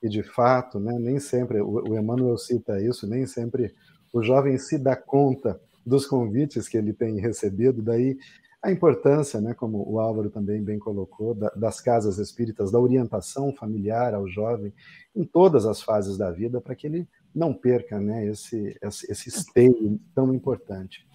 e 0.03 0.09
de 0.09 0.23
fato, 0.23 0.79
né, 0.79 0.93
nem 0.99 1.19
sempre, 1.19 1.61
o, 1.63 1.97
Emmanuel 1.97 2.37
cita 2.37 2.81
isso, 2.81 3.09
nem 3.09 3.27
sempre 3.27 3.75
o 4.13 4.23
jovem 4.23 4.59
se 4.59 4.79
dá 4.79 4.95
conta 4.95 5.59
dos 5.85 6.07
convites 6.07 6.69
que 6.69 6.77
ele 6.77 6.93
tem 6.93 7.19
recebido, 7.21 7.83
daí 7.83 8.17
a 8.65 8.73
importância, 8.73 9.43
né, 9.43 9.53
como 9.53 9.85
o 9.87 10.01
Álvaro 10.01 10.31
também 10.31 10.63
bem 10.63 10.79
colocou, 10.79 11.35
da, 11.35 11.51
das 11.51 11.83
casas 11.83 12.17
espíritas, 12.17 12.73
da 12.73 12.81
orientação 12.81 13.53
familiar 13.53 14.15
ao 14.15 14.27
jovem 14.27 14.73
em 15.15 15.23
todas 15.23 15.67
as 15.67 15.83
fases 15.83 16.17
da 16.17 16.31
vida, 16.31 16.63
para 16.63 16.75
que 16.75 16.87
ele 16.87 17.07
não 17.35 17.53
perca 17.53 18.01
né, 18.01 18.27
esse, 18.27 18.75
esse, 18.81 19.13
esse 19.13 19.29
esteio 19.29 20.01
tão 20.15 20.33
importante. 20.33 21.07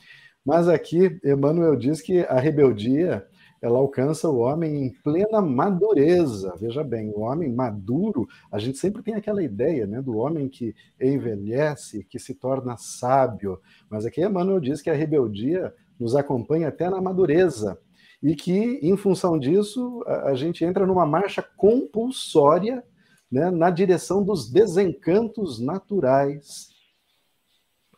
Mas 0.46 0.68
aqui, 0.68 1.20
Emmanuel 1.26 1.76
diz 1.76 2.02
que 2.02 2.20
a 2.20 2.40
rebeldia 2.40 3.26
ela 3.62 3.80
alcança 3.80 4.30
o 4.30 4.38
homem 4.38 4.86
em 4.86 4.94
plena 5.04 5.42
madureza. 5.42 6.54
Veja 6.60 6.84
bem, 6.84 7.10
o 7.10 7.22
homem 7.22 7.52
maduro, 7.52 8.28
a 8.52 8.60
gente 8.60 8.78
sempre 8.78 9.02
tem 9.02 9.16
aquela 9.16 9.44
ideia 9.44 9.88
né, 9.88 10.02
do 10.02 10.18
homem 10.18 10.48
que 10.48 10.76
envelhece, 11.02 12.06
que 12.06 12.20
se 12.20 12.36
torna 12.36 12.78
sábio. 12.78 13.60
Mas 13.90 14.06
aqui 14.06 14.24
Emmanuel 14.24 14.60
diz 14.60 14.82
que 14.84 14.90
a 14.90 14.94
rebeldia 14.94 15.74
nos 16.00 16.16
acompanha 16.16 16.70
até 16.70 16.90
na 16.90 17.02
madureza. 17.02 17.80
E 18.22 18.36
que, 18.36 18.80
em 18.82 18.96
função 18.98 19.38
disso, 19.38 20.04
a, 20.06 20.30
a 20.30 20.36
gente 20.36 20.64
entra 20.64 20.86
numa 20.86 21.06
marcha 21.06 21.42
compulsória 21.42 22.84
né, 23.32 23.52
na 23.52 23.70
direção 23.70 24.24
dos 24.24 24.50
desencantos 24.50 25.60
naturais, 25.60 26.70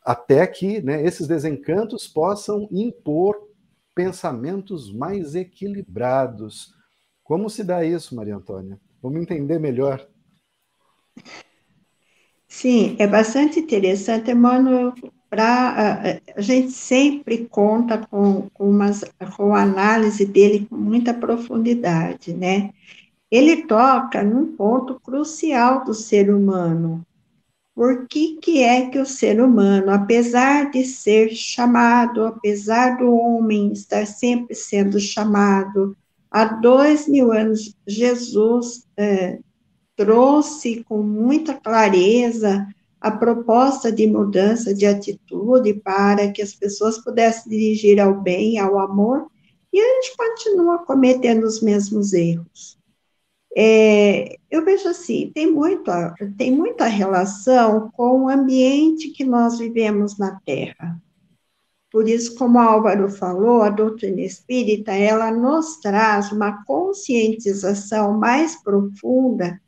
até 0.03 0.46
que 0.48 0.81
né, 0.81 1.03
esses 1.03 1.27
desencantos 1.27 2.08
possam 2.08 2.67
impor 2.72 3.36
pensamentos 3.96 4.91
mais 4.91 5.36
equilibrados. 5.36 6.74
Como 7.24 7.50
se 7.50 7.63
dá 7.63 7.86
isso, 7.86 8.15
Maria 8.15 8.36
Antônia? 8.36 8.79
Vamos 9.01 9.22
entender 9.22 9.60
melhor. 9.60 10.08
Sim, 12.48 12.96
é 13.00 13.08
bastante 13.08 13.60
interessante, 13.60 14.31
Emmanuel, 14.31 14.93
para 15.31 16.19
a 16.35 16.41
gente 16.41 16.73
sempre 16.73 17.47
conta 17.50 17.97
com, 17.97 18.50
com, 18.53 18.69
umas, 18.69 19.05
com 19.38 19.55
a 19.55 19.61
análise 19.61 20.25
dele 20.25 20.67
com 20.69 20.75
muita 20.75 21.13
profundidade, 21.13 22.33
né? 22.33 22.71
Ele 23.31 23.65
toca 23.65 24.21
num 24.21 24.57
ponto 24.57 25.00
crucial 25.00 25.85
do 25.85 25.93
ser 25.93 26.29
humano. 26.29 27.01
Por 27.73 28.09
que, 28.09 28.39
que 28.41 28.61
é 28.61 28.89
que 28.89 29.00
o 29.00 29.05
ser 29.05 29.41
humano, 29.41 29.91
apesar 29.91 30.69
de 30.69 30.83
ser 30.83 31.29
chamado, 31.29 32.25
apesar 32.25 32.97
do 32.97 33.15
homem 33.15 33.71
estar 33.71 34.05
sempre 34.05 34.53
sendo 34.53 35.00
chamado, 35.00 35.95
há 36.29 36.43
dois 36.43 37.07
mil 37.07 37.31
anos, 37.31 37.73
Jesus 37.88 38.85
é, 38.97 39.39
trouxe 39.95 40.83
com 40.83 41.01
muita 41.01 41.53
clareza 41.53 42.67
a 43.01 43.10
proposta 43.10 43.91
de 43.91 44.05
mudança 44.05 44.75
de 44.75 44.86
atitude 44.86 45.74
para 45.74 46.31
que 46.31 46.39
as 46.39 46.53
pessoas 46.53 47.00
pudessem 47.00 47.51
dirigir 47.51 48.00
ao 48.00 48.22
bem, 48.22 48.60
ao 48.60 48.77
amor, 48.77 49.25
e 49.74 49.79
a 49.79 49.96
gente 49.96 50.15
continua 50.15 50.86
cometendo 50.86 51.43
os 51.43 51.62
mesmos 51.62 52.13
erros. 52.13 52.79
É, 53.58 54.38
eu 54.50 54.63
vejo 54.63 54.88
assim, 54.88 55.31
tem 55.34 55.51
muita, 55.51 56.13
tem 56.38 56.51
muita 56.51 56.86
relação 56.86 57.89
com 57.91 58.25
o 58.25 58.29
ambiente 58.29 59.10
que 59.10 59.24
nós 59.24 59.58
vivemos 59.58 60.17
na 60.20 60.39
Terra. 60.46 61.01
Por 61.91 62.08
isso, 62.08 62.36
como 62.36 62.60
Álvaro 62.60 63.10
falou, 63.10 63.63
a 63.63 63.70
doutrina 63.70 64.22
espírita, 64.22 64.93
ela 64.93 65.31
nos 65.31 65.77
traz 65.77 66.31
uma 66.31 66.63
conscientização 66.63 68.17
mais 68.17 68.62
profunda 68.63 69.60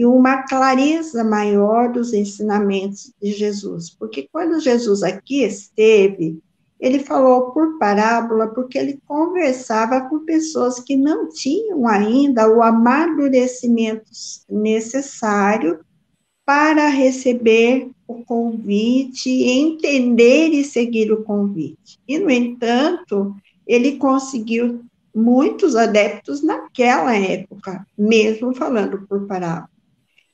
e 0.00 0.06
uma 0.06 0.44
clareza 0.44 1.22
maior 1.22 1.92
dos 1.92 2.14
ensinamentos 2.14 3.12
de 3.20 3.32
Jesus. 3.32 3.90
Porque 3.90 4.26
quando 4.32 4.58
Jesus 4.58 5.02
aqui 5.02 5.42
esteve, 5.42 6.38
ele 6.80 7.00
falou 7.00 7.50
por 7.50 7.76
parábola, 7.78 8.46
porque 8.46 8.78
ele 8.78 8.98
conversava 9.06 10.08
com 10.08 10.20
pessoas 10.20 10.80
que 10.80 10.96
não 10.96 11.28
tinham 11.28 11.86
ainda 11.86 12.48
o 12.50 12.62
amadurecimento 12.62 14.10
necessário 14.48 15.80
para 16.46 16.88
receber 16.88 17.90
o 18.08 18.24
convite, 18.24 19.28
entender 19.28 20.48
e 20.48 20.64
seguir 20.64 21.12
o 21.12 21.22
convite. 21.24 21.98
E, 22.08 22.18
no 22.18 22.30
entanto, 22.30 23.36
ele 23.66 23.98
conseguiu 23.98 24.82
muitos 25.14 25.76
adeptos 25.76 26.42
naquela 26.42 27.14
época, 27.14 27.86
mesmo 27.98 28.54
falando 28.54 29.06
por 29.06 29.26
parábola. 29.26 29.69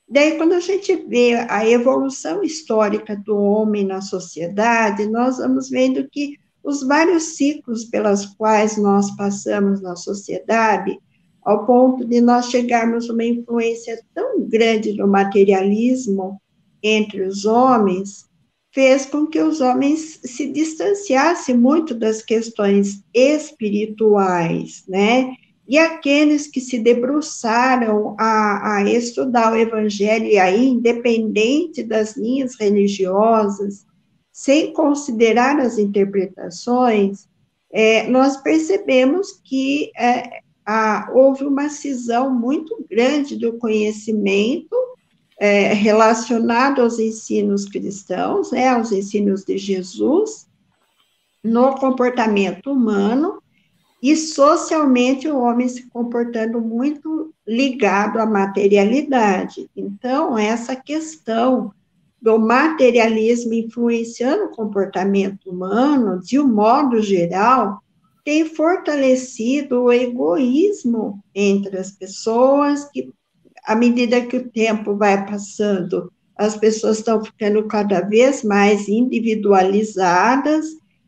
Daí, 0.09 0.37
quando 0.37 0.53
a 0.53 0.59
gente 0.59 0.95
vê 0.95 1.33
a 1.49 1.67
evolução 1.67 2.41
histórica 2.41 3.15
do 3.15 3.35
homem 3.35 3.85
na 3.85 4.01
sociedade, 4.01 5.05
nós 5.05 5.37
vamos 5.37 5.69
vendo 5.69 6.07
que 6.09 6.37
os 6.63 6.81
vários 6.85 7.35
ciclos 7.35 7.85
pelas 7.85 8.25
quais 8.25 8.77
nós 8.77 9.13
passamos 9.15 9.81
na 9.81 9.95
sociedade, 9.95 10.97
ao 11.43 11.65
ponto 11.65 12.05
de 12.05 12.21
nós 12.21 12.49
chegarmos 12.49 13.09
a 13.09 13.13
uma 13.13 13.23
influência 13.23 14.01
tão 14.13 14.41
grande 14.41 14.93
no 14.93 15.07
materialismo 15.07 16.41
entre 16.81 17.23
os 17.23 17.45
homens, 17.45 18.27
fez 18.73 19.05
com 19.05 19.25
que 19.25 19.39
os 19.39 19.59
homens 19.59 20.19
se 20.23 20.51
distanciassem 20.51 21.57
muito 21.57 21.95
das 21.95 22.21
questões 22.21 23.03
espirituais, 23.13 24.83
né? 24.87 25.33
E 25.67 25.77
aqueles 25.77 26.47
que 26.47 26.61
se 26.61 26.79
debruçaram 26.79 28.15
a, 28.17 28.77
a 28.77 28.83
estudar 28.85 29.51
o 29.51 29.57
Evangelho, 29.57 30.25
e 30.25 30.37
aí, 30.37 30.65
independente 30.65 31.83
das 31.83 32.15
linhas 32.15 32.55
religiosas, 32.57 33.85
sem 34.31 34.71
considerar 34.71 35.59
as 35.59 35.77
interpretações, 35.77 37.27
é, 37.69 38.07
nós 38.07 38.37
percebemos 38.37 39.33
que 39.43 39.91
é, 39.97 40.39
a, 40.65 41.09
houve 41.13 41.43
uma 41.43 41.69
cisão 41.69 42.33
muito 42.33 42.85
grande 42.89 43.35
do 43.35 43.57
conhecimento 43.57 44.75
é, 45.39 45.73
relacionado 45.73 46.81
aos 46.81 46.97
ensinos 46.97 47.65
cristãos, 47.65 48.51
né, 48.51 48.69
aos 48.69 48.91
ensinos 48.91 49.43
de 49.43 49.57
Jesus, 49.57 50.47
no 51.43 51.75
comportamento 51.75 52.71
humano, 52.71 53.41
e 54.01 54.15
socialmente 54.15 55.27
o 55.27 55.39
homem 55.39 55.67
se 55.67 55.87
comportando 55.89 56.61
muito 56.61 57.33
ligado 57.47 58.19
à 58.19 58.25
materialidade. 58.25 59.69
Então, 59.75 60.37
essa 60.37 60.75
questão 60.75 61.71
do 62.21 62.37
materialismo 62.37 63.53
influenciando 63.53 64.45
o 64.45 64.51
comportamento 64.51 65.49
humano, 65.49 66.19
de 66.19 66.39
um 66.39 66.47
modo 66.47 67.01
geral, 67.01 67.81
tem 68.23 68.45
fortalecido 68.45 69.83
o 69.83 69.91
egoísmo 69.91 71.23
entre 71.33 71.77
as 71.77 71.91
pessoas, 71.91 72.85
que, 72.85 73.11
à 73.65 73.75
medida 73.75 74.25
que 74.25 74.37
o 74.37 74.49
tempo 74.49 74.95
vai 74.95 75.25
passando, 75.25 76.11
as 76.35 76.57
pessoas 76.57 76.97
estão 76.97 77.23
ficando 77.23 77.65
cada 77.67 78.01
vez 78.01 78.43
mais 78.43 78.87
individualizadas 78.87 80.65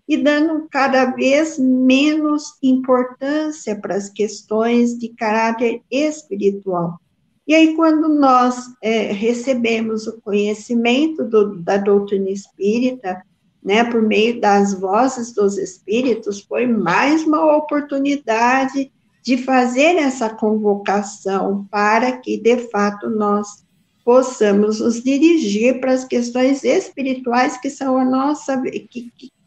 e 0.09 0.17
dando 0.17 0.67
cada 0.71 1.05
vez 1.05 1.59
menos 1.59 2.57
importância 2.63 3.75
para 3.79 3.93
as 3.93 4.09
questões 4.09 4.97
de 4.97 5.09
caráter 5.09 5.83
espiritual. 5.91 6.99
E 7.47 7.53
aí, 7.53 7.75
quando 7.75 8.09
nós 8.09 8.73
é, 8.81 9.11
recebemos 9.11 10.07
o 10.07 10.19
conhecimento 10.19 11.23
do, 11.23 11.57
da 11.57 11.77
doutrina 11.77 12.31
espírita, 12.31 13.23
né, 13.63 13.83
por 13.83 14.01
meio 14.01 14.41
das 14.41 14.73
vozes 14.73 15.31
dos 15.31 15.59
espíritos, 15.59 16.41
foi 16.41 16.65
mais 16.65 17.23
uma 17.23 17.55
oportunidade 17.55 18.91
de 19.21 19.37
fazer 19.37 19.95
essa 19.97 20.27
convocação 20.27 21.67
para 21.69 22.13
que, 22.13 22.35
de 22.35 22.57
fato, 22.69 23.07
nós 23.11 23.63
possamos 24.03 24.79
nos 24.79 25.03
dirigir 25.03 25.79
para 25.79 25.91
as 25.91 26.03
questões 26.03 26.63
espirituais 26.63 27.57
que 27.57 27.69
são 27.69 27.95
a 27.95 28.05
nossa, 28.05 28.59
que, 28.61 29.11
que 29.15 29.38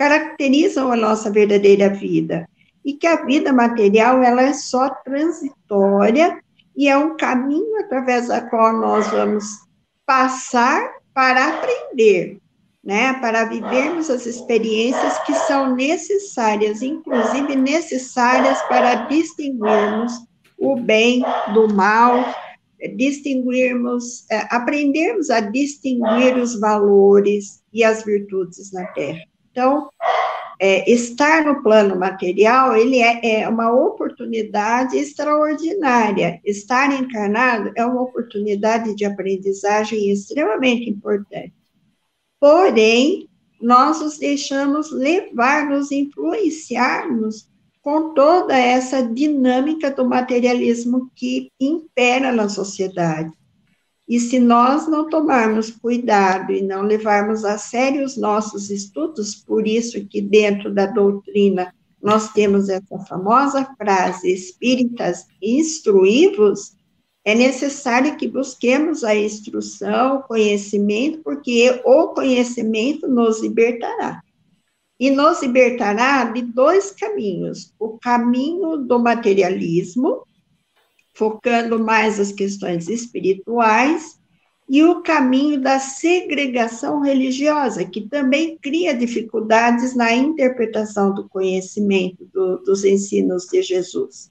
caracterizam 0.00 0.90
a 0.90 0.96
nossa 0.96 1.30
verdadeira 1.30 1.90
vida 1.90 2.48
e 2.82 2.94
que 2.94 3.06
a 3.06 3.22
vida 3.26 3.52
material 3.52 4.22
ela 4.22 4.40
é 4.40 4.54
só 4.54 4.88
transitória 4.88 6.42
e 6.74 6.88
é 6.88 6.96
um 6.96 7.18
caminho 7.18 7.78
através 7.80 8.28
da 8.28 8.40
qual 8.40 8.72
nós 8.72 9.08
vamos 9.08 9.44
passar 10.06 10.90
para 11.12 11.50
aprender, 11.50 12.40
né, 12.82 13.12
para 13.20 13.44
vivermos 13.44 14.08
as 14.08 14.24
experiências 14.24 15.18
que 15.24 15.34
são 15.34 15.76
necessárias, 15.76 16.80
inclusive 16.80 17.54
necessárias 17.54 18.58
para 18.62 19.06
distinguirmos 19.06 20.14
o 20.58 20.76
bem 20.76 21.22
do 21.52 21.68
mal, 21.74 22.24
distinguirmos, 22.96 24.24
é, 24.30 24.46
aprendermos 24.48 25.28
a 25.28 25.40
distinguir 25.40 26.38
os 26.38 26.58
valores 26.58 27.62
e 27.70 27.84
as 27.84 28.02
virtudes 28.02 28.72
na 28.72 28.86
Terra. 28.86 29.29
Então, 29.50 29.90
é, 30.58 30.90
estar 30.90 31.44
no 31.44 31.62
plano 31.62 31.96
material, 31.96 32.76
ele 32.76 32.98
é, 32.98 33.40
é, 33.40 33.48
uma 33.48 33.72
oportunidade 33.72 34.96
extraordinária. 34.96 36.38
Estar 36.44 36.92
encarnado 36.92 37.72
é 37.74 37.84
uma 37.84 38.02
oportunidade 38.02 38.94
de 38.94 39.04
aprendizagem 39.06 40.10
extremamente 40.10 40.90
importante. 40.90 41.54
Porém, 42.38 43.28
nós 43.60 44.00
nos 44.00 44.18
deixamos 44.18 44.90
levar, 44.92 45.68
nos 45.68 45.90
influenciarmos 45.90 47.48
com 47.82 48.12
toda 48.12 48.56
essa 48.56 49.02
dinâmica 49.02 49.90
do 49.90 50.06
materialismo 50.06 51.10
que 51.14 51.50
impera 51.58 52.30
na 52.32 52.48
sociedade. 52.48 53.32
E 54.10 54.18
se 54.18 54.40
nós 54.40 54.88
não 54.88 55.08
tomarmos 55.08 55.70
cuidado 55.70 56.50
e 56.50 56.60
não 56.60 56.82
levarmos 56.82 57.44
a 57.44 57.56
sério 57.56 58.04
os 58.04 58.16
nossos 58.16 58.68
estudos, 58.68 59.36
por 59.36 59.68
isso 59.68 60.04
que 60.04 60.20
dentro 60.20 60.74
da 60.74 60.84
doutrina 60.84 61.72
nós 62.02 62.32
temos 62.32 62.68
essa 62.68 62.98
famosa 63.08 63.64
frase, 63.78 64.32
espíritas 64.32 65.28
instruídos, 65.40 66.72
é 67.24 67.36
necessário 67.36 68.16
que 68.16 68.26
busquemos 68.26 69.04
a 69.04 69.14
instrução, 69.14 70.16
o 70.16 70.22
conhecimento, 70.24 71.20
porque 71.22 71.80
o 71.84 72.08
conhecimento 72.08 73.06
nos 73.06 73.40
libertará. 73.40 74.20
E 74.98 75.08
nos 75.08 75.40
libertará 75.40 76.24
de 76.24 76.42
dois 76.42 76.90
caminhos: 76.90 77.72
o 77.78 77.96
caminho 77.96 78.76
do 78.76 78.98
materialismo, 78.98 80.26
focando 81.20 81.78
mais 81.78 82.18
as 82.18 82.32
questões 82.32 82.88
espirituais, 82.88 84.18
e 84.66 84.82
o 84.82 85.02
caminho 85.02 85.60
da 85.60 85.78
segregação 85.78 87.02
religiosa, 87.02 87.84
que 87.84 88.08
também 88.08 88.56
cria 88.56 88.94
dificuldades 88.94 89.94
na 89.94 90.14
interpretação 90.14 91.12
do 91.12 91.28
conhecimento 91.28 92.24
do, 92.32 92.56
dos 92.58 92.84
ensinos 92.84 93.44
de 93.52 93.60
Jesus. 93.60 94.30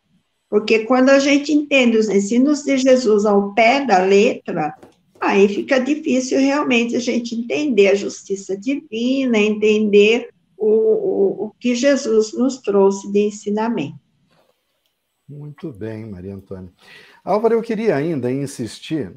Porque 0.50 0.80
quando 0.80 1.10
a 1.10 1.20
gente 1.20 1.54
entende 1.54 1.96
os 1.96 2.10
ensinos 2.10 2.64
de 2.64 2.78
Jesus 2.78 3.24
ao 3.24 3.54
pé 3.54 3.86
da 3.86 4.00
letra, 4.00 4.74
aí 5.20 5.48
fica 5.48 5.78
difícil 5.78 6.40
realmente 6.40 6.96
a 6.96 7.00
gente 7.00 7.36
entender 7.36 7.90
a 7.90 7.96
justiça 7.96 8.58
divina, 8.58 9.38
entender 9.38 10.30
o, 10.58 10.68
o, 10.68 11.46
o 11.46 11.52
que 11.60 11.76
Jesus 11.76 12.34
nos 12.34 12.58
trouxe 12.58 13.12
de 13.12 13.28
ensinamento. 13.28 14.09
Muito 15.30 15.72
bem, 15.72 16.10
Maria 16.10 16.34
Antônia. 16.34 16.74
Álvaro, 17.24 17.54
eu 17.54 17.62
queria 17.62 17.96
ainda 17.96 18.32
insistir 18.32 19.14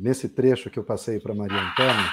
nesse 0.00 0.28
trecho 0.28 0.68
que 0.68 0.80
eu 0.80 0.82
passei 0.82 1.20
para 1.20 1.32
Maria 1.32 1.62
Antônia. 1.62 2.10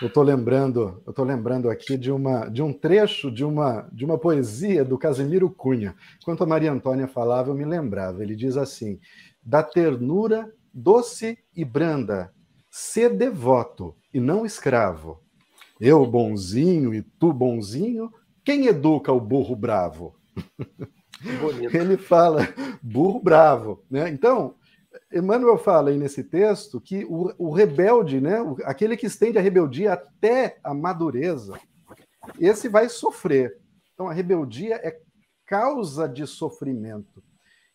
Eu 0.00 0.08
estou 0.08 0.22
lembrando, 0.22 1.02
eu 1.06 1.24
lembrando 1.24 1.68
aqui 1.68 1.98
de, 1.98 2.10
uma, 2.10 2.48
de 2.48 2.62
um 2.62 2.72
trecho 2.72 3.30
de 3.30 3.44
uma, 3.44 3.82
de 3.92 4.02
uma 4.02 4.16
poesia 4.16 4.82
do 4.82 4.96
Casimiro 4.96 5.50
Cunha. 5.50 5.94
Enquanto 6.22 6.42
a 6.42 6.46
Maria 6.46 6.72
Antônia 6.72 7.06
falava, 7.06 7.50
eu 7.50 7.54
me 7.54 7.66
lembrava. 7.66 8.22
Ele 8.22 8.34
diz 8.34 8.56
assim: 8.56 8.98
da 9.42 9.62
ternura 9.62 10.50
doce 10.72 11.36
e 11.54 11.66
branda, 11.66 12.32
ser 12.70 13.10
devoto 13.14 13.94
e 14.12 14.18
não 14.18 14.46
escravo. 14.46 15.20
Eu 15.78 16.06
bonzinho 16.06 16.94
e 16.94 17.02
tu 17.02 17.30
bonzinho, 17.30 18.10
quem 18.42 18.68
educa 18.68 19.12
o 19.12 19.20
burro 19.20 19.54
bravo? 19.54 20.16
Bonito. 21.40 21.74
Ele 21.76 21.96
fala 21.96 22.48
burro 22.82 23.20
bravo, 23.20 23.84
né? 23.90 24.08
Então, 24.08 24.54
Emmanuel 25.12 25.58
fala 25.58 25.90
aí 25.90 25.98
nesse 25.98 26.22
texto 26.24 26.80
que 26.80 27.04
o, 27.04 27.32
o 27.38 27.52
rebelde, 27.52 28.20
né, 28.20 28.40
o, 28.40 28.56
aquele 28.64 28.96
que 28.96 29.06
estende 29.06 29.38
a 29.38 29.40
rebeldia 29.40 29.92
até 29.92 30.58
a 30.62 30.74
madureza, 30.74 31.58
esse 32.38 32.68
vai 32.68 32.88
sofrer. 32.88 33.58
Então, 33.92 34.08
a 34.08 34.12
rebeldia 34.12 34.76
é 34.76 34.98
causa 35.46 36.08
de 36.08 36.26
sofrimento. 36.26 37.22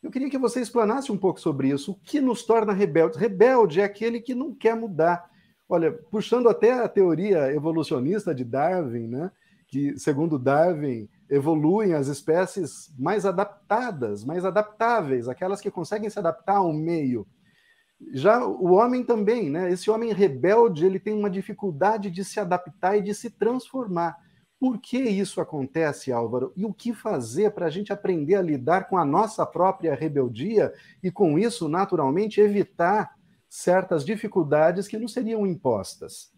Eu 0.01 0.09
queria 0.09 0.29
que 0.29 0.37
você 0.37 0.61
explanasse 0.61 1.11
um 1.11 1.17
pouco 1.17 1.39
sobre 1.39 1.69
isso. 1.69 1.91
O 1.91 1.95
que 1.95 2.21
nos 2.21 2.43
torna 2.43 2.73
rebeldes? 2.73 3.19
Rebelde 3.19 3.81
é 3.81 3.83
aquele 3.83 4.21
que 4.21 4.33
não 4.33 4.53
quer 4.55 4.75
mudar. 4.75 5.29
Olha, 5.67 5.91
puxando 5.91 6.49
até 6.49 6.71
a 6.71 6.87
teoria 6.87 7.53
evolucionista 7.53 8.33
de 8.33 8.43
Darwin, 8.43 9.07
né, 9.07 9.31
que, 9.67 9.97
segundo 9.99 10.39
Darwin, 10.39 11.07
evoluem 11.29 11.93
as 11.93 12.07
espécies 12.07 12.91
mais 12.97 13.25
adaptadas, 13.25 14.23
mais 14.23 14.43
adaptáveis, 14.43 15.29
aquelas 15.29 15.61
que 15.61 15.69
conseguem 15.69 16.09
se 16.09 16.17
adaptar 16.17 16.57
ao 16.57 16.73
meio. 16.73 17.27
Já 18.13 18.45
o 18.45 18.71
homem 18.73 19.03
também, 19.03 19.49
né? 19.49 19.71
Esse 19.71 19.91
homem 19.91 20.13
rebelde, 20.13 20.85
ele 20.85 20.99
tem 20.99 21.13
uma 21.13 21.29
dificuldade 21.29 22.09
de 22.09 22.23
se 22.23 22.39
adaptar 22.39 22.97
e 22.97 23.01
de 23.01 23.13
se 23.13 23.29
transformar. 23.29 24.17
Por 24.59 24.79
que 24.79 24.97
isso 24.97 25.39
acontece, 25.39 26.11
Álvaro? 26.11 26.51
E 26.55 26.65
o 26.65 26.73
que 26.73 26.93
fazer 26.93 27.51
para 27.51 27.67
a 27.67 27.69
gente 27.69 27.93
aprender 27.93 28.35
a 28.35 28.41
lidar 28.41 28.89
com 28.89 28.97
a 28.97 29.05
nossa 29.05 29.45
própria 29.45 29.95
rebeldia 29.95 30.73
e, 31.03 31.11
com 31.11 31.37
isso, 31.37 31.69
naturalmente, 31.69 32.41
evitar 32.41 33.15
certas 33.47 34.03
dificuldades 34.03 34.87
que 34.87 34.97
não 34.97 35.07
seriam 35.07 35.45
impostas? 35.45 36.31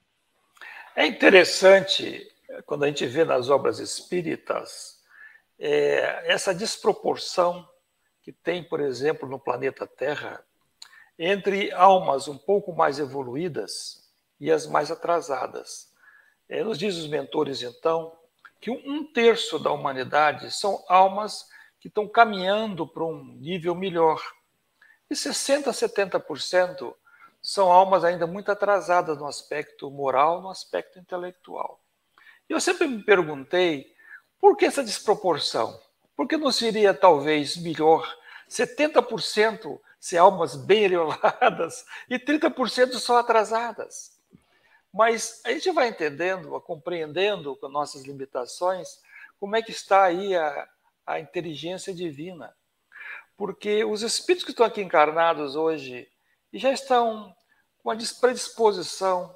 É 0.96 1.08
interessante 1.08 2.31
quando 2.66 2.84
a 2.84 2.88
gente 2.88 3.06
vê 3.06 3.24
nas 3.24 3.50
obras 3.50 3.80
espíritas 3.80 5.02
é, 5.60 6.32
essa 6.32 6.54
desproporção 6.54 7.68
que 8.22 8.32
tem, 8.32 8.64
por 8.64 8.80
exemplo, 8.80 9.28
no 9.28 9.40
planeta 9.40 9.86
Terra 9.86 10.44
entre 11.18 11.72
almas 11.72 12.28
um 12.28 12.38
pouco 12.38 12.74
mais 12.74 12.98
evoluídas 12.98 14.10
e 14.40 14.52
as 14.52 14.66
mais 14.66 14.90
atrasadas. 14.90 15.92
É, 16.50 16.64
nos 16.64 16.78
diz 16.78 16.98
os 16.98 17.08
mentores, 17.08 17.62
então, 17.62 18.18
que 18.60 18.72
um 18.72 19.12
terço 19.12 19.60
da 19.60 19.72
humanidade 19.72 20.52
são 20.52 20.84
almas 20.88 21.48
que 21.80 21.88
estão 21.88 22.08
caminhando 22.08 22.88
para 22.88 23.04
um 23.04 23.24
nível 23.24 23.76
melhor. 23.76 24.22
E 25.10 25.14
60% 25.14 25.68
a 25.68 25.72
70% 25.72 26.96
são 27.42 27.72
almas 27.72 28.04
ainda 28.04 28.28
muito 28.28 28.52
atrasadas 28.52 29.18
no 29.18 29.28
aspecto 29.28 29.90
moral, 29.90 30.42
no 30.42 30.50
aspecto 30.50 31.00
intelectual. 31.00 31.81
Eu 32.52 32.60
sempre 32.60 32.86
me 32.86 33.02
perguntei 33.02 33.96
por 34.38 34.58
que 34.58 34.66
essa 34.66 34.84
desproporção? 34.84 35.80
Por 36.18 36.28
que 36.28 36.36
não 36.36 36.52
seria 36.52 36.94
talvez 36.94 37.56
melhor 37.56 38.14
70% 38.50 39.80
ser 39.98 40.18
almas 40.18 40.58
bem 40.58 40.84
elevadas 40.84 41.86
e 42.10 42.20
30% 42.20 42.96
só 42.96 43.20
atrasadas? 43.20 44.20
Mas 44.94 45.40
a 45.46 45.52
gente 45.52 45.72
vai 45.72 45.88
entendendo, 45.88 46.60
compreendendo 46.60 47.56
com 47.56 47.70
nossas 47.70 48.04
limitações, 48.04 49.00
como 49.40 49.56
é 49.56 49.62
que 49.62 49.72
está 49.72 50.04
aí 50.04 50.36
a, 50.36 50.68
a 51.08 51.22
inteligência 51.22 51.94
divina. 51.94 52.54
Porque 53.38 53.86
os 53.86 54.02
espíritos 54.02 54.44
que 54.44 54.52
estão 54.52 54.66
aqui 54.66 54.82
encarnados 54.82 55.56
hoje 55.56 56.06
já 56.52 56.74
estão 56.74 57.34
com 57.82 57.90
a 57.90 57.96
predisposição 58.20 59.34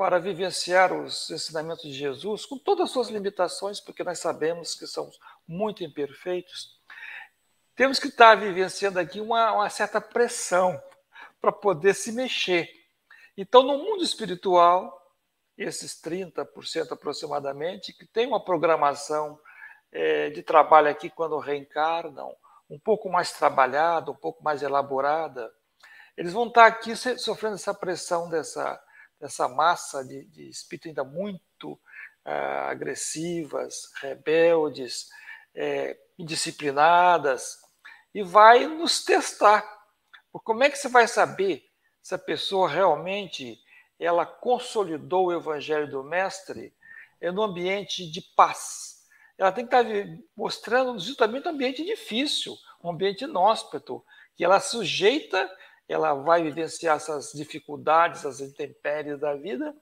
para 0.00 0.18
vivenciar 0.18 0.94
os 0.94 1.28
ensinamentos 1.28 1.82
de 1.82 1.92
Jesus 1.92 2.46
com 2.46 2.56
todas 2.56 2.84
as 2.84 2.90
suas 2.90 3.08
limitações, 3.10 3.80
porque 3.80 4.02
nós 4.02 4.18
sabemos 4.18 4.74
que 4.74 4.86
somos 4.86 5.20
muito 5.46 5.84
imperfeitos, 5.84 6.80
temos 7.76 7.98
que 7.98 8.08
estar 8.08 8.34
vivenciando 8.34 8.98
aqui 8.98 9.20
uma, 9.20 9.52
uma 9.52 9.68
certa 9.68 10.00
pressão 10.00 10.82
para 11.38 11.52
poder 11.52 11.92
se 11.92 12.12
mexer. 12.12 12.66
Então, 13.36 13.62
no 13.62 13.76
mundo 13.76 14.02
espiritual, 14.02 14.90
esses 15.58 16.00
30% 16.00 16.92
aproximadamente, 16.92 17.92
que 17.92 18.06
tem 18.06 18.26
uma 18.26 18.42
programação 18.42 19.38
é, 19.92 20.30
de 20.30 20.42
trabalho 20.42 20.88
aqui 20.88 21.10
quando 21.10 21.38
reencarnam, 21.38 22.34
um 22.70 22.78
pouco 22.78 23.10
mais 23.10 23.32
trabalhada, 23.32 24.10
um 24.10 24.16
pouco 24.16 24.42
mais 24.42 24.62
elaborada, 24.62 25.52
eles 26.16 26.32
vão 26.32 26.46
estar 26.46 26.64
aqui 26.64 26.96
sofrendo 26.96 27.56
essa 27.56 27.74
pressão 27.74 28.30
dessa 28.30 28.82
dessa 29.20 29.48
massa 29.48 30.04
de, 30.04 30.24
de 30.24 30.48
espírito 30.48 30.88
ainda 30.88 31.04
muito 31.04 31.72
uh, 32.24 32.68
agressivas, 32.68 33.92
rebeldes, 34.00 35.08
é, 35.54 35.98
indisciplinadas, 36.18 37.58
e 38.14 38.22
vai 38.22 38.66
nos 38.66 39.04
testar. 39.04 39.62
Porque 40.32 40.44
como 40.44 40.64
é 40.64 40.70
que 40.70 40.78
você 40.78 40.88
vai 40.88 41.06
saber 41.06 41.64
se 42.02 42.14
a 42.14 42.18
pessoa 42.18 42.68
realmente 42.68 43.58
ela 43.98 44.24
consolidou 44.24 45.26
o 45.26 45.32
evangelho 45.32 45.88
do 45.90 46.02
mestre 46.02 46.74
é 47.20 47.30
no 47.30 47.42
ambiente 47.42 48.10
de 48.10 48.22
paz? 48.34 49.06
Ela 49.36 49.52
tem 49.52 49.66
que 49.66 49.74
estar 49.74 49.88
mostrando 50.36 50.98
justamente 50.98 51.46
um 51.46 51.50
ambiente 51.50 51.84
difícil, 51.84 52.56
um 52.82 52.90
ambiente 52.90 53.24
inóspito, 53.24 54.04
que 54.36 54.44
ela 54.44 54.60
sujeita 54.60 55.50
ela 55.92 56.14
vai 56.14 56.42
vivenciar 56.42 56.96
essas 56.96 57.32
dificuldades, 57.32 58.24
as 58.24 58.40
intempéries 58.40 59.18
da 59.18 59.34
vida, 59.34 59.74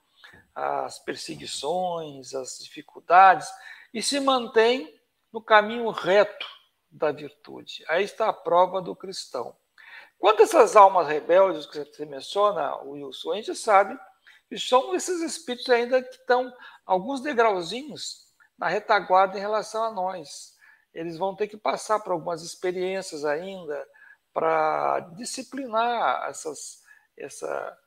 as 0.55 0.99
perseguições, 0.99 2.33
as 2.33 2.57
dificuldades, 2.59 3.47
e 3.93 4.01
se 4.01 4.19
mantém 4.19 4.99
no 5.31 5.41
caminho 5.41 5.89
reto 5.89 6.47
da 6.91 7.11
virtude. 7.11 7.83
Aí 7.87 8.03
está 8.03 8.29
a 8.29 8.33
prova 8.33 8.81
do 8.81 8.95
cristão. 8.95 9.55
Quanto 10.17 10.41
a 10.41 10.43
essas 10.43 10.75
almas 10.75 11.07
rebeldes 11.07 11.65
que 11.65 11.77
você 11.77 12.05
menciona, 12.05 12.75
Wilson, 12.77 13.31
a 13.31 13.35
gente 13.35 13.55
sabe 13.55 13.97
que 14.49 14.57
são 14.57 14.95
esses 14.95 15.21
espíritos 15.21 15.69
ainda 15.69 16.01
que 16.01 16.15
estão 16.15 16.51
alguns 16.85 17.21
degrauzinhos 17.21 18.27
na 18.57 18.67
retaguarda 18.67 19.37
em 19.37 19.41
relação 19.41 19.83
a 19.83 19.91
nós. 19.91 20.57
Eles 20.93 21.17
vão 21.17 21.35
ter 21.35 21.47
que 21.47 21.55
passar 21.55 21.99
por 21.99 22.11
algumas 22.11 22.41
experiências 22.41 23.23
ainda, 23.23 23.87
para 24.33 24.99
disciplinar 25.15 26.29
essas, 26.29 26.83
essa, 27.17 27.77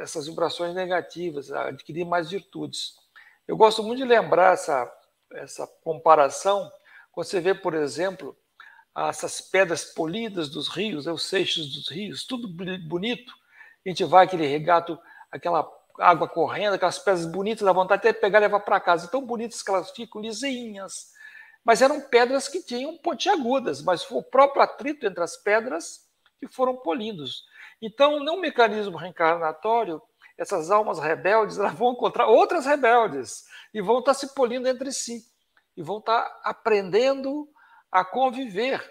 essas 0.00 0.26
vibrações 0.26 0.74
negativas, 0.74 1.50
adquirir 1.52 2.04
mais 2.04 2.30
virtudes. 2.30 2.94
Eu 3.46 3.56
gosto 3.56 3.82
muito 3.82 3.98
de 3.98 4.04
lembrar 4.04 4.54
essa, 4.54 4.92
essa 5.32 5.66
comparação 5.82 6.70
quando 7.12 7.26
você 7.26 7.40
vê, 7.40 7.54
por 7.54 7.74
exemplo, 7.74 8.36
essas 8.96 9.40
pedras 9.40 9.84
polidas 9.84 10.48
dos 10.48 10.68
rios, 10.68 11.06
né, 11.06 11.12
os 11.12 11.28
seixos 11.28 11.74
dos 11.74 11.88
rios, 11.90 12.24
tudo 12.24 12.48
bonito. 12.48 13.32
A 13.84 13.88
gente 13.88 14.04
vai 14.04 14.26
aquele 14.26 14.46
regato, 14.46 14.98
aquela 15.30 15.68
água 15.98 16.28
correndo, 16.28 16.74
aquelas 16.74 16.98
pedras 16.98 17.26
bonitas, 17.26 17.64
dá 17.64 17.72
vontade 17.72 18.00
até 18.00 18.12
de 18.12 18.20
pegar 18.20 18.38
e 18.38 18.42
levar 18.42 18.60
para 18.60 18.80
casa. 18.80 19.08
Tão 19.08 19.24
bonitas 19.24 19.62
que 19.62 19.70
elas 19.70 19.90
ficam, 19.90 20.20
lisinhas, 20.20 21.12
mas 21.64 21.82
eram 21.82 22.00
pedras 22.00 22.48
que 22.48 22.62
tinham 22.62 22.96
pontiagudas, 22.98 23.82
mas 23.82 24.02
foi 24.02 24.18
o 24.18 24.22
próprio 24.22 24.62
atrito 24.62 25.06
entre 25.06 25.22
as 25.22 25.36
pedras 25.36 26.08
que 26.38 26.48
foram 26.48 26.76
polidos. 26.76 27.44
Então, 27.82 28.20
num 28.20 28.40
mecanismo 28.40 28.96
reencarnatório, 28.96 30.00
essas 30.36 30.70
almas 30.70 30.98
rebeldes 30.98 31.56
vão 31.74 31.92
encontrar 31.92 32.26
outras 32.26 32.64
rebeldes 32.64 33.44
e 33.74 33.80
vão 33.82 33.98
estar 33.98 34.14
se 34.14 34.34
polindo 34.34 34.68
entre 34.68 34.90
si 34.90 35.22
e 35.76 35.82
vão 35.82 35.98
estar 35.98 36.40
aprendendo 36.42 37.48
a 37.90 38.04
conviver, 38.04 38.82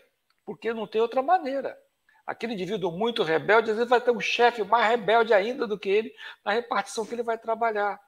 porque 0.46 0.74
não 0.74 0.88
tem 0.88 1.02
outra 1.02 1.22
maneira. 1.22 1.78
Aquele 2.26 2.54
indivíduo 2.54 2.92
muito 2.92 3.24
rebelde, 3.24 3.72
às 3.72 3.78
vezes 3.78 3.90
vai 3.90 4.00
ter 4.00 4.12
um 4.12 4.20
chefe 4.20 4.64
mais 4.64 4.88
rebelde 4.88 5.34
ainda 5.34 5.66
do 5.66 5.80
que 5.80 5.90
ele 5.90 6.14
na 6.46 6.52
repartição 6.52 7.06
que 7.06 7.16
ele 7.16 7.24
vai 7.24 7.38
trabalhar. 7.38 8.00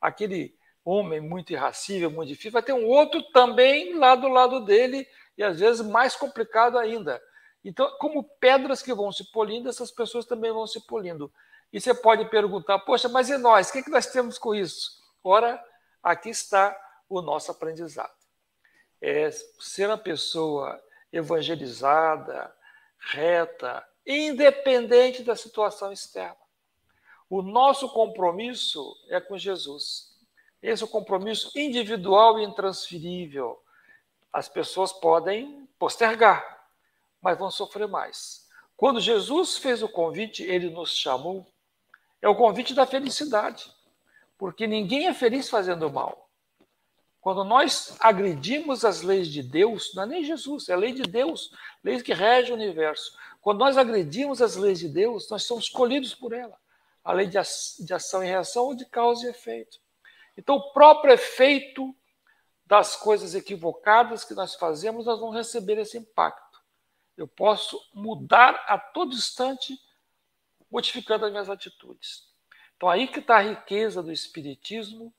Aquele 0.00 0.58
homem 0.84 1.20
muito 1.20 1.52
irracível, 1.52 2.10
muito 2.10 2.28
difícil, 2.28 2.52
vai 2.52 2.62
ter 2.62 2.72
um 2.72 2.86
outro 2.86 3.22
também 3.32 3.94
lá 3.94 4.14
do 4.14 4.28
lado 4.28 4.64
dele, 4.64 5.06
e 5.36 5.42
às 5.42 5.60
vezes 5.60 5.86
mais 5.86 6.16
complicado 6.16 6.78
ainda. 6.78 7.20
Então, 7.64 7.90
como 7.98 8.24
pedras 8.24 8.82
que 8.82 8.94
vão 8.94 9.12
se 9.12 9.30
polindo, 9.30 9.68
essas 9.68 9.90
pessoas 9.90 10.24
também 10.24 10.50
vão 10.50 10.66
se 10.66 10.80
polindo. 10.86 11.32
E 11.72 11.80
você 11.80 11.94
pode 11.94 12.24
perguntar, 12.30 12.78
poxa, 12.80 13.08
mas 13.08 13.28
e 13.28 13.36
nós? 13.36 13.68
O 13.68 13.72
que, 13.72 13.78
é 13.78 13.82
que 13.82 13.90
nós 13.90 14.06
temos 14.06 14.38
com 14.38 14.54
isso? 14.54 15.00
Ora, 15.22 15.62
aqui 16.02 16.30
está 16.30 16.76
o 17.08 17.20
nosso 17.20 17.50
aprendizado. 17.50 18.14
É 19.00 19.30
ser 19.30 19.86
uma 19.86 19.98
pessoa 19.98 20.82
evangelizada, 21.12 22.54
reta, 22.98 23.86
independente 24.06 25.22
da 25.22 25.36
situação 25.36 25.92
externa. 25.92 26.36
O 27.28 27.42
nosso 27.42 27.88
compromisso 27.90 28.96
é 29.08 29.20
com 29.20 29.38
Jesus. 29.38 30.09
Esse 30.62 30.82
é 30.82 30.86
o 30.86 30.88
compromisso 30.88 31.50
individual 31.56 32.38
e 32.38 32.44
intransferível. 32.44 33.58
As 34.32 34.48
pessoas 34.48 34.92
podem 34.92 35.68
postergar, 35.78 36.64
mas 37.20 37.38
vão 37.38 37.50
sofrer 37.50 37.88
mais. 37.88 38.48
Quando 38.76 39.00
Jesus 39.00 39.56
fez 39.56 39.82
o 39.82 39.88
convite, 39.88 40.42
ele 40.42 40.70
nos 40.70 40.96
chamou. 40.96 41.46
É 42.22 42.28
o 42.28 42.36
convite 42.36 42.74
da 42.74 42.86
felicidade, 42.86 43.72
porque 44.36 44.66
ninguém 44.66 45.06
é 45.06 45.14
feliz 45.14 45.48
fazendo 45.48 45.90
mal. 45.90 46.28
Quando 47.20 47.44
nós 47.44 47.96
agredimos 48.00 48.84
as 48.84 49.02
leis 49.02 49.28
de 49.28 49.42
Deus, 49.42 49.92
não 49.94 50.04
é 50.04 50.06
nem 50.06 50.24
Jesus, 50.24 50.68
é 50.68 50.72
a 50.72 50.76
lei 50.76 50.92
de 50.92 51.02
Deus, 51.02 51.50
lei 51.84 52.00
que 52.02 52.14
rege 52.14 52.50
o 52.50 52.54
universo. 52.54 53.14
Quando 53.42 53.58
nós 53.58 53.76
agredimos 53.76 54.40
as 54.40 54.56
leis 54.56 54.78
de 54.78 54.88
Deus, 54.88 55.28
nós 55.28 55.42
somos 55.42 55.64
escolhidos 55.64 56.14
por 56.14 56.32
ela. 56.32 56.56
A 57.04 57.12
lei 57.12 57.26
de 57.26 57.38
ação 57.38 58.22
e 58.22 58.26
reação 58.26 58.64
ou 58.64 58.74
de 58.74 58.86
causa 58.86 59.26
e 59.26 59.30
efeito. 59.30 59.78
Então, 60.40 60.56
o 60.56 60.72
próprio 60.72 61.12
efeito 61.12 61.94
das 62.64 62.96
coisas 62.96 63.34
equivocadas 63.34 64.24
que 64.24 64.32
nós 64.32 64.54
fazemos, 64.54 65.04
nós 65.04 65.20
vamos 65.20 65.36
receber 65.36 65.76
esse 65.76 65.98
impacto. 65.98 66.62
Eu 67.14 67.28
posso 67.28 67.78
mudar 67.92 68.54
a 68.66 68.78
todo 68.78 69.14
instante, 69.14 69.78
modificando 70.70 71.26
as 71.26 71.30
minhas 71.30 71.50
atitudes. 71.50 72.26
Então, 72.74 72.88
aí 72.88 73.06
que 73.06 73.18
está 73.18 73.36
a 73.36 73.42
riqueza 73.42 74.02
do 74.02 74.10
Espiritismo, 74.10 75.12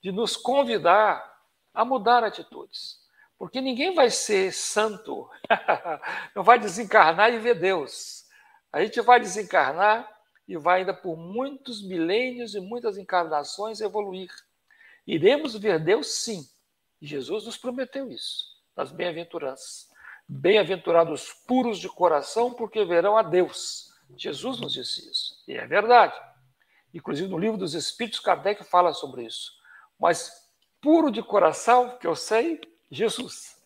de 0.00 0.12
nos 0.12 0.36
convidar 0.36 1.42
a 1.74 1.84
mudar 1.84 2.22
atitudes. 2.22 3.00
Porque 3.36 3.60
ninguém 3.60 3.92
vai 3.92 4.10
ser 4.10 4.52
santo, 4.52 5.28
não 6.36 6.44
vai 6.44 6.56
desencarnar 6.56 7.34
e 7.34 7.38
ver 7.40 7.58
Deus. 7.58 8.26
A 8.72 8.80
gente 8.80 9.00
vai 9.00 9.18
desencarnar 9.18 10.08
e 10.46 10.56
vai 10.56 10.80
ainda 10.80 10.94
por 10.94 11.16
muitos 11.16 11.82
milênios 11.82 12.54
e 12.54 12.60
muitas 12.60 12.96
encarnações 12.96 13.80
evoluir. 13.80 14.30
Iremos 15.08 15.56
ver 15.56 15.82
Deus 15.82 16.08
sim. 16.08 16.46
Jesus 17.00 17.46
nos 17.46 17.56
prometeu 17.56 18.10
isso, 18.10 18.44
nas 18.76 18.92
bem-aventuranças. 18.92 19.88
Bem-aventurados 20.28 21.32
puros 21.46 21.78
de 21.78 21.88
coração, 21.88 22.52
porque 22.52 22.84
verão 22.84 23.16
a 23.16 23.22
Deus. 23.22 23.90
Jesus 24.18 24.60
nos 24.60 24.74
disse 24.74 25.08
isso. 25.10 25.42
E 25.48 25.54
é 25.54 25.66
verdade. 25.66 26.14
Inclusive 26.92 27.26
no 27.26 27.38
livro 27.38 27.56
dos 27.56 27.72
Espíritos, 27.72 28.20
Kardec 28.20 28.62
fala 28.64 28.92
sobre 28.92 29.24
isso. 29.24 29.50
Mas 29.98 30.30
puro 30.78 31.10
de 31.10 31.22
coração, 31.22 31.96
que 31.96 32.06
eu 32.06 32.14
sei, 32.14 32.60
Jesus. 32.90 33.56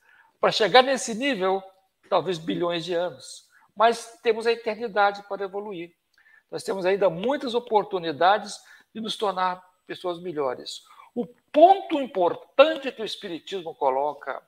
Para 0.40 0.52
chegar 0.52 0.82
nesse 0.82 1.12
nível, 1.12 1.60
talvez 2.08 2.38
bilhões 2.38 2.84
de 2.84 2.94
anos. 2.94 3.48
Mas 3.74 4.20
temos 4.22 4.46
a 4.46 4.52
eternidade 4.52 5.24
para 5.28 5.42
evoluir. 5.42 5.92
Nós 6.48 6.62
temos 6.62 6.86
ainda 6.86 7.10
muitas 7.10 7.52
oportunidades 7.52 8.60
de 8.94 9.00
nos 9.00 9.16
tornar 9.16 9.60
pessoas 9.88 10.20
melhores. 10.20 10.82
O 11.14 11.26
ponto 11.26 12.00
importante 12.00 12.90
que 12.90 13.02
o 13.02 13.04
Espiritismo 13.04 13.74
coloca 13.74 14.42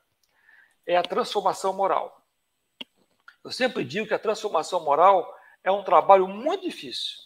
é 0.86 0.96
a 0.96 1.02
transformação 1.02 1.72
moral. 1.72 2.22
Eu 3.42 3.50
sempre 3.50 3.84
digo 3.84 4.06
que 4.06 4.14
a 4.14 4.18
transformação 4.18 4.80
moral 4.82 5.38
é 5.62 5.70
um 5.70 5.84
trabalho 5.84 6.26
muito 6.26 6.62
difícil. 6.62 7.18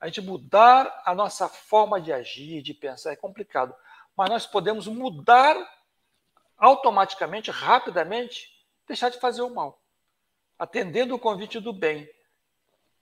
A 0.00 0.06
gente 0.06 0.20
mudar 0.20 1.02
a 1.04 1.14
nossa 1.14 1.48
forma 1.48 2.00
de 2.00 2.12
agir, 2.12 2.62
de 2.62 2.72
pensar, 2.74 3.12
é 3.12 3.16
complicado. 3.16 3.74
Mas 4.16 4.30
nós 4.30 4.46
podemos 4.46 4.86
mudar 4.86 5.56
automaticamente, 6.56 7.50
rapidamente, 7.50 8.50
deixar 8.86 9.10
de 9.10 9.20
fazer 9.20 9.42
o 9.42 9.54
mal, 9.54 9.82
atendendo 10.58 11.14
o 11.14 11.18
convite 11.18 11.60
do 11.60 11.72
bem. 11.72 12.08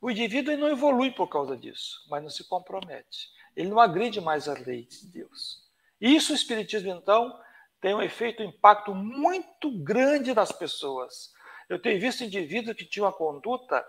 O 0.00 0.10
indivíduo 0.10 0.56
não 0.56 0.68
evolui 0.68 1.12
por 1.12 1.28
causa 1.28 1.56
disso, 1.56 2.04
mas 2.08 2.22
não 2.22 2.30
se 2.30 2.44
compromete. 2.44 3.30
Ele 3.56 3.68
não 3.68 3.78
agride 3.80 4.20
mais 4.20 4.48
a 4.48 4.54
lei 4.54 4.84
de 4.84 5.06
Deus. 5.06 5.63
Isso 6.00 6.32
o 6.32 6.36
Espiritismo, 6.36 6.90
então, 6.90 7.38
tem 7.80 7.94
um 7.94 8.02
efeito, 8.02 8.42
um 8.42 8.46
impacto 8.46 8.94
muito 8.94 9.70
grande 9.82 10.34
nas 10.34 10.50
pessoas. 10.50 11.32
Eu 11.68 11.80
tenho 11.80 12.00
visto 12.00 12.24
indivíduos 12.24 12.76
que 12.76 12.84
tinham 12.84 13.06
uma 13.06 13.12
conduta 13.12 13.86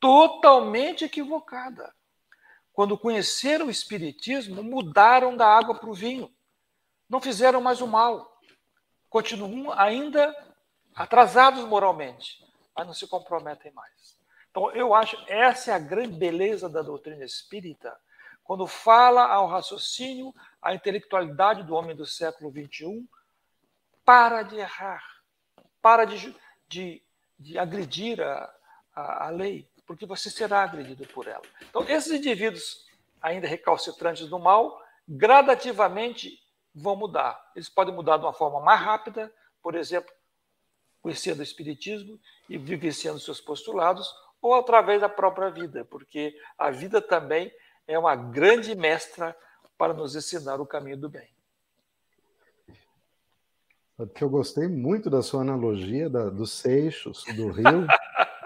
totalmente 0.00 1.04
equivocada. 1.04 1.94
Quando 2.72 2.98
conheceram 2.98 3.66
o 3.66 3.70
Espiritismo, 3.70 4.62
mudaram 4.62 5.36
da 5.36 5.46
água 5.46 5.74
para 5.74 5.90
o 5.90 5.94
vinho. 5.94 6.32
Não 7.08 7.20
fizeram 7.20 7.60
mais 7.60 7.80
o 7.80 7.86
mal. 7.86 8.40
Continuam 9.10 9.72
ainda 9.78 10.34
atrasados 10.94 11.64
moralmente, 11.64 12.44
mas 12.74 12.86
não 12.86 12.94
se 12.94 13.06
comprometem 13.06 13.72
mais. 13.72 14.16
Então, 14.50 14.70
eu 14.72 14.94
acho 14.94 15.16
essa 15.26 15.70
é 15.70 15.74
a 15.74 15.78
grande 15.78 16.16
beleza 16.16 16.68
da 16.68 16.82
doutrina 16.82 17.24
espírita, 17.24 17.94
quando 18.52 18.66
fala 18.66 19.24
ao 19.24 19.46
raciocínio, 19.46 20.34
à 20.60 20.74
intelectualidade 20.74 21.62
do 21.62 21.74
homem 21.74 21.96
do 21.96 22.04
século 22.04 22.50
XXI, 22.50 23.02
para 24.04 24.42
de 24.42 24.56
errar, 24.56 25.02
para 25.80 26.04
de, 26.04 26.36
de, 26.68 27.02
de 27.38 27.58
agredir 27.58 28.20
a, 28.20 28.54
a, 28.94 29.28
a 29.28 29.30
lei, 29.30 29.66
porque 29.86 30.04
você 30.04 30.28
será 30.28 30.62
agredido 30.62 31.06
por 31.14 31.26
ela. 31.26 31.40
Então, 31.62 31.82
esses 31.88 32.12
indivíduos 32.12 32.86
ainda 33.22 33.48
recalcitrantes 33.48 34.28
do 34.28 34.38
mal, 34.38 34.78
gradativamente 35.08 36.38
vão 36.74 36.94
mudar. 36.94 37.42
Eles 37.56 37.70
podem 37.70 37.94
mudar 37.94 38.18
de 38.18 38.26
uma 38.26 38.34
forma 38.34 38.60
mais 38.60 38.82
rápida, 38.82 39.32
por 39.62 39.74
exemplo, 39.74 40.12
conhecendo 41.00 41.40
o 41.40 41.42
Espiritismo 41.42 42.20
e 42.50 42.58
vivenciando 42.58 43.18
seus 43.18 43.40
postulados, 43.40 44.14
ou 44.42 44.54
através 44.54 45.00
da 45.00 45.08
própria 45.08 45.48
vida, 45.48 45.86
porque 45.86 46.38
a 46.58 46.70
vida 46.70 47.00
também 47.00 47.50
é 47.92 47.98
uma 47.98 48.16
grande 48.16 48.74
mestra 48.74 49.36
para 49.76 49.94
nos 49.94 50.14
ensinar 50.14 50.60
o 50.60 50.66
caminho 50.66 50.96
do 50.96 51.08
bem. 51.08 51.28
Porque 53.96 54.24
eu 54.24 54.30
gostei 54.30 54.66
muito 54.66 55.10
da 55.10 55.22
sua 55.22 55.42
analogia 55.42 56.08
da, 56.08 56.28
dos 56.28 56.52
seixos, 56.52 57.24
do 57.36 57.48
rio. 57.48 57.86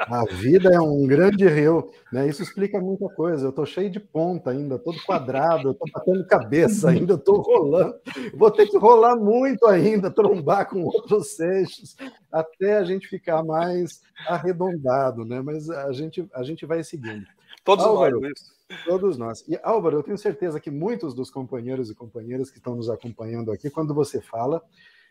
A 0.08 0.24
vida 0.24 0.72
é 0.72 0.80
um 0.80 1.06
grande 1.06 1.48
rio, 1.48 1.90
né? 2.12 2.28
Isso 2.28 2.42
explica 2.42 2.78
muita 2.80 3.08
coisa. 3.08 3.46
Eu 3.46 3.50
estou 3.50 3.66
cheio 3.66 3.90
de 3.90 3.98
ponta 3.98 4.50
ainda, 4.50 4.78
todo 4.78 5.02
quadrado, 5.04 5.72
estou 5.72 5.88
batendo 5.92 6.26
cabeça 6.26 6.90
ainda, 6.90 7.14
estou 7.14 7.40
rolando. 7.40 7.94
Vou 8.34 8.50
ter 8.50 8.66
que 8.68 8.76
rolar 8.76 9.16
muito 9.16 9.66
ainda, 9.66 10.10
trombar 10.10 10.68
com 10.68 10.84
outros 10.84 11.34
seixos, 11.34 11.96
até 12.30 12.76
a 12.76 12.84
gente 12.84 13.08
ficar 13.08 13.42
mais 13.42 14.00
arredondado, 14.28 15.24
né? 15.24 15.40
Mas 15.40 15.68
a 15.70 15.90
gente, 15.92 16.28
a 16.34 16.42
gente 16.42 16.64
vai 16.66 16.84
seguindo. 16.84 17.26
Todos 17.64 17.84
Álvaro, 17.84 18.20
nós, 18.20 18.55
Todos 18.84 19.16
nós. 19.16 19.44
E 19.48 19.58
Álvaro, 19.62 19.98
eu 19.98 20.02
tenho 20.02 20.18
certeza 20.18 20.58
que 20.58 20.70
muitos 20.70 21.14
dos 21.14 21.30
companheiros 21.30 21.90
e 21.90 21.94
companheiras 21.94 22.50
que 22.50 22.58
estão 22.58 22.74
nos 22.74 22.90
acompanhando 22.90 23.52
aqui, 23.52 23.70
quando 23.70 23.94
você 23.94 24.20
fala, 24.20 24.62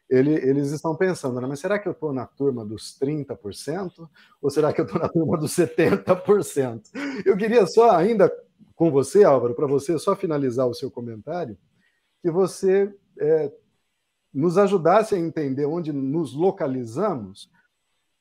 ele, 0.09 0.33
eles 0.33 0.71
estão 0.71 0.95
pensando, 0.95 1.39
né? 1.41 1.47
mas 1.47 1.59
será 1.59 1.79
que 1.79 1.87
eu 1.87 1.93
estou 1.93 2.13
na 2.13 2.25
turma 2.25 2.65
dos 2.65 2.97
30%? 2.99 4.09
Ou 4.41 4.49
será 4.49 4.71
que 4.71 4.81
eu 4.81 4.85
estou 4.85 4.99
na 4.99 5.09
turma 5.09 5.37
dos 5.37 5.51
70%? 5.55 6.81
Eu 7.25 7.35
queria 7.37 7.65
só, 7.65 7.91
ainda 7.91 8.31
com 8.75 8.91
você, 8.91 9.23
Álvaro, 9.23 9.55
para 9.55 9.67
você 9.67 9.97
só 9.97 10.15
finalizar 10.15 10.67
o 10.67 10.73
seu 10.73 10.91
comentário, 10.91 11.57
que 12.21 12.29
você 12.29 12.93
é, 13.19 13.51
nos 14.33 14.57
ajudasse 14.57 15.15
a 15.15 15.19
entender 15.19 15.65
onde 15.65 15.93
nos 15.93 16.33
localizamos 16.33 17.49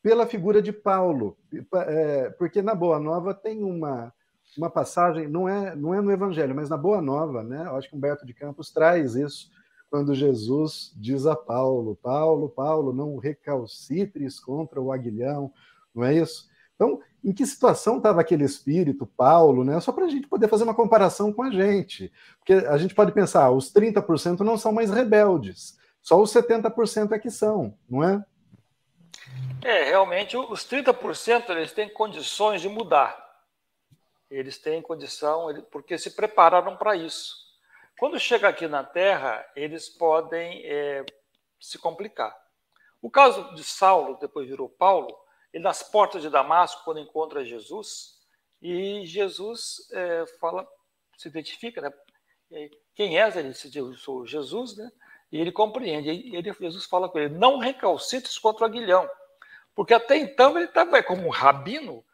pela 0.01 0.27
figura 0.27 0.63
de 0.63 0.73
Paulo, 0.73 1.37
é, 1.75 2.31
porque 2.31 2.63
na 2.63 2.75
Boa 2.75 3.01
Nova 3.01 3.35
tem 3.35 3.63
uma, 3.63 4.13
uma 4.59 4.71
passagem, 4.71 5.29
não 5.29 5.49
é, 5.49 5.75
não 5.75 5.95
é 5.95 6.01
no 6.01 6.13
Evangelho, 6.13 6.55
mas 6.55 6.69
na 6.69 6.77
Boa 6.77 7.01
Nova, 7.01 7.43
né? 7.43 7.67
Eu 7.67 7.77
acho 7.77 7.89
que 7.89 7.97
Humberto 7.97 8.27
de 8.27 8.35
Campos 8.35 8.71
traz 8.71 9.15
isso 9.15 9.51
quando 9.91 10.15
Jesus 10.15 10.93
diz 10.97 11.27
a 11.27 11.37
Paulo: 11.37 11.97
Paulo, 12.03 12.49
Paulo, 12.49 12.93
não 12.93 13.17
recalcitres 13.17 14.41
contra 14.41 14.81
o 14.81 14.93
aguilhão, 14.93 15.53
não 15.95 16.05
é 16.05 16.15
isso? 16.15 16.49
Então, 16.75 17.01
em 17.23 17.33
que 17.33 17.47
situação 17.47 17.99
estava 17.99 18.21
aquele 18.21 18.45
espírito, 18.45 19.07
Paulo, 19.07 19.65
né? 19.65 19.81
Só 19.81 19.93
para 19.93 20.07
a 20.07 20.09
gente 20.09 20.27
poder 20.27 20.49
fazer 20.49 20.65
uma 20.65 20.75
comparação 20.75 21.33
com 21.33 21.43
a 21.43 21.51
gente. 21.51 22.13
Porque 22.39 22.53
a 22.53 22.77
gente 22.77 22.95
pode 22.95 23.13
pensar, 23.13 23.51
os 23.51 23.73
30% 23.73 24.41
não 24.41 24.59
são 24.59 24.73
mais 24.73 24.91
rebeldes, 24.91 25.79
só 26.03 26.21
os 26.21 26.33
70% 26.33 27.13
é 27.13 27.19
que 27.19 27.31
são, 27.31 27.75
não 27.89 28.03
é? 28.03 28.25
É, 29.63 29.85
realmente, 29.85 30.37
os 30.37 30.69
30% 30.69 31.51
eles 31.51 31.73
têm 31.73 31.89
condições 31.89 32.61
de 32.61 32.69
mudar. 32.69 33.24
Eles 34.31 34.59
têm 34.59 34.83
condição, 34.83 35.47
porque 35.71 35.99
se 35.99 36.11
prepararam 36.11 36.77
para 36.77 36.97
isso. 36.97 37.37
Quando 37.99 38.19
chega 38.19 38.49
aqui 38.49 38.67
na 38.67 38.83
Terra, 38.83 39.47
eles 39.55 39.89
podem 39.89 40.63
é, 40.65 41.05
se 41.61 41.79
complicar. 41.79 42.35
O 43.01 43.11
caso 43.11 43.55
de 43.55 43.63
Saulo, 43.63 44.19
depois 44.19 44.49
virou 44.49 44.69
Paulo, 44.69 45.17
ele 45.53 45.63
nas 45.63 45.83
portas 45.83 46.23
de 46.23 46.31
Damasco, 46.31 46.83
quando 46.85 47.01
encontra 47.01 47.45
Jesus, 47.45 48.19
e 48.61 49.05
Jesus 49.07 49.89
é, 49.93 50.27
fala, 50.41 50.67
se 51.17 51.29
identifica, 51.29 51.81
né? 51.81 51.93
Quem 52.95 53.21
és? 53.21 53.37
Ele 53.37 53.51
diz, 53.51 53.77
eu 53.77 53.95
sou 53.95 54.27
Jesus, 54.27 54.77
né? 54.77 54.91
E 55.31 55.41
ele 55.41 55.51
compreende. 55.51 56.11
E 56.11 56.37
ele, 56.37 56.53
Jesus 56.53 56.85
fala 56.85 57.09
com 57.09 57.19
ele: 57.19 57.35
não 57.35 57.59
recalcitres 57.59 58.39
contra 58.39 58.63
o 58.63 58.67
aguilhão. 58.67 59.09
Porque 59.75 59.93
até 59.93 60.17
então 60.17 60.57
ele 60.57 60.67
estava 60.67 61.03
como 61.03 61.27
um 61.27 61.31
rabino, 61.31 62.05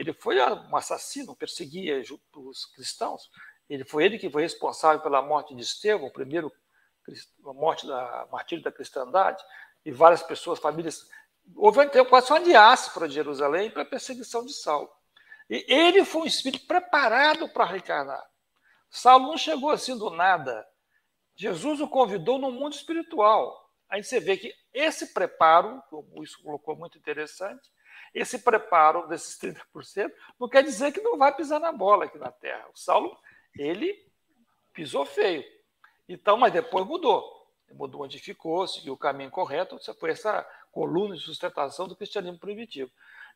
ele 0.00 0.14
foi 0.14 0.40
um 0.40 0.76
assassino, 0.76 1.36
perseguia 1.36 2.02
os 2.34 2.64
cristãos. 2.74 3.30
Ele 3.68 3.84
foi 3.84 4.06
ele 4.06 4.18
que 4.18 4.30
foi 4.30 4.40
responsável 4.40 5.02
pela 5.02 5.20
morte 5.20 5.54
de 5.54 5.60
Estevão, 5.60 6.08
o 6.08 6.12
primeiro 6.12 6.50
a 7.44 7.52
morte 7.52 7.86
da 7.86 8.26
martírio 8.32 8.64
da 8.64 8.72
cristandade, 8.72 9.44
e 9.84 9.92
várias 9.92 10.22
pessoas, 10.22 10.58
famílias. 10.58 11.06
Houve 11.54 11.84
então, 11.84 12.06
quase 12.06 12.32
uma 12.32 12.40
diáspora 12.40 13.06
de 13.06 13.12
Jerusalém 13.12 13.70
para 13.70 13.82
a 13.82 13.86
perseguição 13.86 14.42
de 14.42 14.54
Saulo. 14.54 14.90
E 15.50 15.66
ele 15.68 16.02
foi 16.02 16.22
um 16.22 16.26
espírito 16.26 16.66
preparado 16.66 17.46
para 17.50 17.66
reencarnar. 17.66 18.26
Saulo 18.88 19.26
não 19.26 19.36
chegou 19.36 19.68
assim 19.68 19.98
do 19.98 20.08
nada. 20.08 20.66
Jesus 21.36 21.78
o 21.78 21.86
convidou 21.88 22.38
no 22.38 22.50
mundo 22.50 22.72
espiritual. 22.72 23.70
Aí 23.90 24.02
você 24.02 24.18
vê 24.18 24.38
que 24.38 24.54
esse 24.72 25.12
preparo, 25.12 25.82
isso 26.22 26.42
colocou 26.42 26.74
muito 26.74 26.96
interessante, 26.96 27.68
esse 28.12 28.38
preparo 28.38 29.06
desses 29.08 29.38
30% 29.38 30.12
não 30.38 30.48
quer 30.48 30.62
dizer 30.62 30.92
que 30.92 31.00
não 31.00 31.16
vai 31.16 31.34
pisar 31.34 31.60
na 31.60 31.72
bola 31.72 32.06
aqui 32.06 32.18
na 32.18 32.30
Terra. 32.30 32.66
O 32.72 32.78
Saulo 32.78 33.16
ele 33.56 34.04
pisou 34.72 35.04
feio. 35.04 35.44
Então, 36.08 36.36
mas 36.36 36.52
depois 36.52 36.86
mudou. 36.86 37.46
Mudou 37.72 38.02
onde 38.02 38.18
ficou, 38.18 38.66
seguiu 38.66 38.94
o 38.94 38.98
caminho 38.98 39.30
correto. 39.30 39.78
Foi 39.94 40.10
essa 40.10 40.44
coluna 40.72 41.14
de 41.14 41.22
sustentação 41.22 41.86
do 41.86 41.94
cristianismo 41.94 42.38
primitivo. 42.38 42.90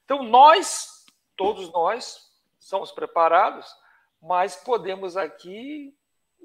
Então, 0.05 0.23
nós, 0.25 1.07
todos 1.37 1.71
nós, 1.73 2.33
somos 2.59 2.91
preparados, 2.91 3.73
mas 4.21 4.57
podemos 4.57 5.17
aqui 5.17 5.97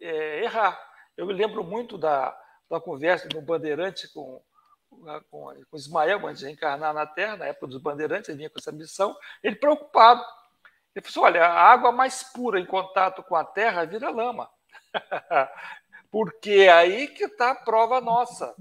é, 0.02 0.44
errar. 0.44 0.80
Eu 1.18 1.26
me 1.26 1.34
lembro 1.34 1.64
muito 1.64 1.98
da, 1.98 2.40
da 2.70 2.80
conversa 2.80 3.28
no 3.34 3.42
Bandeirante 3.42 4.08
com, 4.10 4.42
com, 4.90 5.54
com 5.70 5.78
Ismael, 5.78 6.26
antes 6.28 6.40
de 6.40 6.46
reencarnar 6.46 6.94
na 6.94 7.06
Terra, 7.06 7.38
na 7.38 7.46
época 7.46 7.68
dos 7.68 7.82
Bandeirantes, 7.82 8.30
ele 8.30 8.40
vinha 8.40 8.50
com 8.50 8.60
essa 8.60 8.72
missão, 8.72 9.16
ele 9.44 9.56
preocupado 9.56 10.24
ele 10.96 11.06
falou 11.06 11.28
assim, 11.28 11.38
olha, 11.38 11.46
a 11.46 11.72
água 11.72 11.92
mais 11.92 12.24
pura 12.24 12.60
em 12.60 12.66
contato 12.66 13.24
com 13.24 13.36
a 13.36 13.44
terra 13.44 13.86
vira 13.86 14.10
lama. 14.10 14.50
Porque 16.12 16.52
é 16.52 16.72
aí 16.72 17.08
que 17.08 17.26
está 17.26 17.52
a 17.52 17.56
prova 17.56 18.02
nossa. 18.02 18.56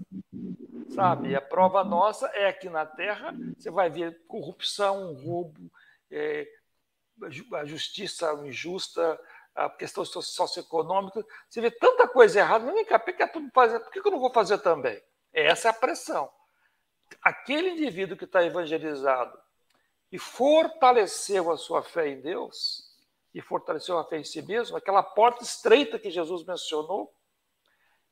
Sabe? 0.90 1.34
A 1.34 1.40
prova 1.40 1.82
nossa 1.82 2.26
é 2.28 2.48
aqui 2.48 2.68
na 2.68 2.84
Terra, 2.84 3.34
você 3.56 3.70
vai 3.70 3.88
ver 3.88 4.26
corrupção, 4.26 5.14
roubo, 5.14 5.70
é, 6.10 6.46
a 7.54 7.64
justiça 7.64 8.32
injusta, 8.44 9.18
a 9.54 9.70
questão 9.70 10.04
socioeconômica. 10.04 11.24
Você 11.48 11.60
vê 11.60 11.70
tanta 11.70 12.08
coisa 12.08 12.40
errada, 12.40 12.72
vem 12.72 12.84
cá, 12.84 12.98
por 12.98 13.12
que, 13.12 13.26
fazer, 13.54 13.80
por 13.80 13.92
que 13.92 14.00
eu 14.00 14.10
não 14.10 14.20
vou 14.20 14.32
fazer 14.32 14.58
também? 14.58 15.00
Essa 15.32 15.68
é 15.68 15.70
a 15.70 15.74
pressão. 15.74 16.30
Aquele 17.22 17.70
indivíduo 17.70 18.16
que 18.16 18.24
está 18.24 18.44
evangelizado 18.44 19.38
e 20.10 20.18
fortaleceu 20.18 21.50
a 21.50 21.56
sua 21.56 21.82
fé 21.82 22.08
em 22.08 22.20
Deus, 22.20 22.88
e 23.34 23.40
fortaleceu 23.40 23.98
a 23.98 24.04
fé 24.04 24.18
em 24.18 24.24
si 24.24 24.42
mesmo, 24.42 24.76
aquela 24.76 25.02
porta 25.02 25.44
estreita 25.44 25.98
que 25.98 26.10
Jesus 26.10 26.44
mencionou, 26.44 27.12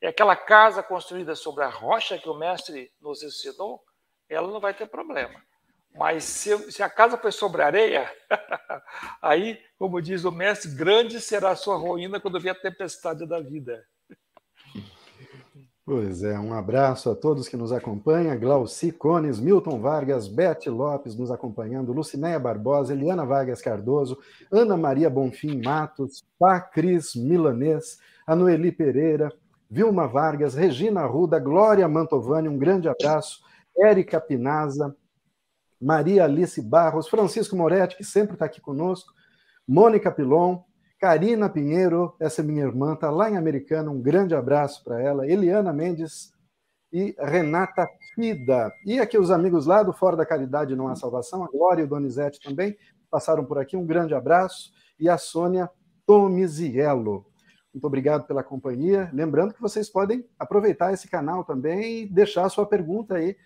é 0.00 0.09
aquela 0.09 0.37
casa 0.37 0.83
construída 0.83 1.35
sobre 1.35 1.64
a 1.64 1.68
rocha 1.68 2.18
que 2.18 2.29
o 2.29 2.35
mestre 2.35 2.92
nos 3.00 3.22
ensinou, 3.22 3.83
ela 4.29 4.48
não 4.48 4.61
vai 4.61 4.74
ter 4.74 4.87
problema. 4.87 5.42
Mas 5.94 6.24
se, 6.24 6.70
se 6.70 6.83
a 6.83 6.90
casa 6.90 7.16
foi 7.16 7.33
sobre 7.33 7.62
areia, 7.62 8.14
aí, 9.22 9.59
como 9.79 10.02
diz 10.02 10.24
o 10.24 10.31
mestre, 10.31 10.74
grande 10.74 11.20
será 11.20 11.50
a 11.50 11.57
sua 11.57 11.76
ruína 11.76 12.20
quando 12.20 12.38
vier 12.38 12.55
a 12.55 12.61
tempestade 12.61 13.26
da 13.26 13.40
vida. 13.40 13.87
Pois 15.87 16.25
é, 16.25 16.37
um 16.37 16.53
abraço 16.53 17.09
a 17.09 17.14
todos 17.14 17.49
que 17.49 17.57
nos 17.57 17.70
acompanham, 17.70 18.37
Glauci 18.37 18.90
Cones, 18.90 19.38
Milton 19.38 19.79
Vargas, 19.79 20.27
Bete 20.27 20.68
Lopes 20.68 21.14
nos 21.14 21.31
acompanhando, 21.31 21.92
Lucinéia 21.92 22.40
Barbosa, 22.40 22.92
Eliana 22.92 23.25
Vargas 23.25 23.62
Cardoso, 23.62 24.18
Ana 24.51 24.77
Maria 24.77 25.09
Bonfim 25.09 25.62
Matos, 25.62 26.25
Pacris 26.40 27.14
Milanês, 27.14 28.01
Anoeli 28.27 28.72
Pereira, 28.72 29.33
Vilma 29.70 30.09
Vargas, 30.09 30.57
Regina 30.57 31.03
Arruda, 31.03 31.38
Glória 31.38 31.87
Mantovani, 31.87 32.49
um 32.49 32.59
grande 32.59 32.88
abraço, 32.88 33.44
Érica 33.79 34.20
Pinaza, 34.20 34.92
Maria 35.81 36.25
Alice 36.25 36.61
Barros, 36.61 37.07
Francisco 37.07 37.55
Moretti, 37.55 37.96
que 37.96 38.03
sempre 38.03 38.33
está 38.33 38.46
aqui 38.46 38.61
conosco, 38.61 39.12
Mônica 39.68 40.11
Pilon, 40.11 40.64
Karina 40.99 41.49
Pinheiro, 41.49 42.15
essa 42.19 42.41
é 42.41 42.45
minha 42.45 42.65
irmã, 42.65 42.95
está 42.95 43.11
lá 43.11 43.31
em 43.31 43.37
Americana, 43.37 43.91
um 43.91 44.01
grande 44.01 44.35
abraço 44.35 44.83
para 44.83 45.01
ela, 45.01 45.27
Eliana 45.27 45.73
Mendes 45.73 46.33
e 46.91 47.15
Renata 47.19 47.87
Fida. 48.15 48.73
E 48.85 48.99
aqui 48.99 49.19
os 49.19 49.31
amigos 49.31 49.67
lá 49.67 49.83
do 49.83 49.93
Fora 49.93 50.17
da 50.17 50.25
Caridade 50.25 50.75
Não 50.75 50.89
Há 50.89 50.97
Salvação, 50.97 51.45
a 51.45 51.49
Glória 51.49 51.83
e 51.83 51.85
o 51.85 51.89
Donizete 51.89 52.41
também 52.41 52.77
passaram 53.11 53.45
por 53.45 53.59
aqui, 53.59 53.77
um 53.77 53.87
grande 53.87 54.15
abraço, 54.15 54.73
e 54.99 55.09
a 55.09 55.19
Sônia 55.19 55.71
Tomiziello. 56.07 57.27
Muito 57.75 57.87
obrigado 57.87 58.27
pela 58.27 58.43
companhia. 58.43 59.11
Lembrando 59.13 59.53
que 59.53 59.61
vocês 59.61 59.91
podem 59.91 60.27
aproveitar 60.39 60.95
esse 60.95 61.09
canal 61.09 61.45
também 61.45 62.05
e 62.05 62.07
deixar 62.07 62.47
a 62.47 62.49
sua 62.49 62.65
pergunta 62.65 63.17
aí 63.17 63.37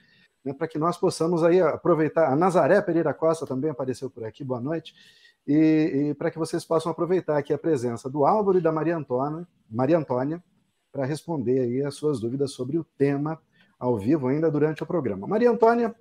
né, 0.45 0.53
para 0.53 0.69
que 0.69 0.79
nós 0.79 0.97
possamos 0.97 1.43
aí 1.43 1.61
aproveitar. 1.61 2.33
A 2.33 2.37
Nazaré 2.37 2.81
Pereira 2.81 3.13
Costa 3.13 3.45
também 3.45 3.71
apareceu 3.71 4.09
por 4.09 4.25
aqui, 4.25 4.45
boa 4.45 4.61
noite. 4.61 4.95
E, 5.47 6.11
e 6.11 6.15
para 6.15 6.31
que 6.31 6.39
vocês 6.39 6.65
possam 6.65 6.93
aproveitar 6.93 7.37
aqui 7.37 7.53
a 7.53 7.59
presença 7.59 8.09
do 8.09 8.25
Álvaro 8.25 8.59
e 8.59 8.61
da 8.61 8.71
Maria 8.71 8.97
Antônia, 8.97 9.47
Maria 9.69 9.99
Antônia 9.99 10.43
para 10.93 11.05
responder 11.05 11.61
aí 11.61 11.83
as 11.83 11.95
suas 11.95 12.21
dúvidas 12.21 12.53
sobre 12.53 12.79
o 12.79 12.85
tema 12.99 13.41
ao 13.79 13.97
vivo 13.97 14.27
ainda 14.29 14.51
durante 14.51 14.83
o 14.83 14.87
programa. 14.87 15.27
Maria 15.27 15.51
Antônia, 15.51 15.95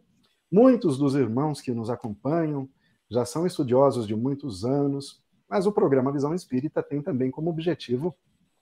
muitos 0.51 0.97
dos 0.97 1.15
irmãos 1.15 1.61
que 1.61 1.71
nos 1.71 1.89
acompanham 1.89 2.67
já 3.09 3.25
são 3.25 3.45
estudiosos 3.45 4.07
de 4.07 4.15
muitos 4.15 4.65
anos, 4.65 5.21
mas 5.47 5.65
o 5.65 5.71
programa 5.71 6.11
Visão 6.11 6.33
Espírita 6.33 6.83
tem 6.83 7.01
também 7.01 7.31
como 7.31 7.49
objetivo 7.49 8.15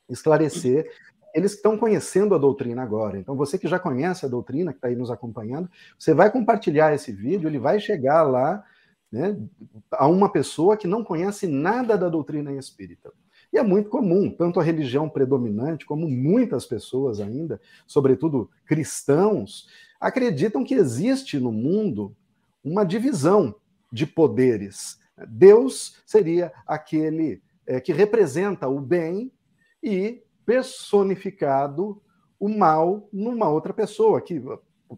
esclarecer 0.09 0.89
eles 1.37 1.53
estão 1.53 1.77
conhecendo 1.77 2.33
a 2.33 2.37
doutrina 2.39 2.81
agora. 2.81 3.19
Então, 3.19 3.35
você 3.35 3.59
que 3.59 3.67
já 3.67 3.77
conhece 3.77 4.25
a 4.25 4.29
doutrina, 4.29 4.71
que 4.71 4.79
está 4.79 4.87
aí 4.87 4.95
nos 4.95 5.11
acompanhando, 5.11 5.69
você 5.97 6.11
vai 6.11 6.31
compartilhar 6.31 6.95
esse 6.95 7.11
vídeo, 7.11 7.47
ele 7.47 7.59
vai 7.59 7.79
chegar 7.79 8.23
lá 8.23 8.63
né, 9.11 9.37
a 9.91 10.07
uma 10.07 10.29
pessoa 10.29 10.77
que 10.77 10.87
não 10.87 11.03
conhece 11.03 11.47
nada 11.47 11.97
da 11.97 12.09
doutrina 12.09 12.53
espírita. 12.53 13.11
E 13.51 13.57
é 13.57 13.63
muito 13.63 13.89
comum, 13.89 14.29
tanto 14.29 14.59
a 14.59 14.63
religião 14.63 15.09
predominante, 15.09 15.85
como 15.85 16.09
muitas 16.09 16.65
pessoas 16.65 17.19
ainda, 17.19 17.61
sobretudo 17.85 18.49
cristãos, 18.65 19.67
acreditam 19.99 20.63
que 20.63 20.73
existe 20.73 21.39
no 21.39 21.51
mundo 21.51 22.15
uma 22.63 22.83
divisão 22.83 23.55
de 23.91 24.05
poderes. 24.05 24.99
Deus 25.27 25.97
seria 26.05 26.51
aquele 26.65 27.41
é, 27.65 27.79
que 27.79 27.93
representa 27.93 28.67
o 28.67 28.79
bem 28.79 29.31
e 29.81 30.21
personificado 30.45 32.01
o 32.39 32.47
mal 32.47 33.07
numa 33.11 33.49
outra 33.49 33.73
pessoa, 33.73 34.21
que 34.21 34.41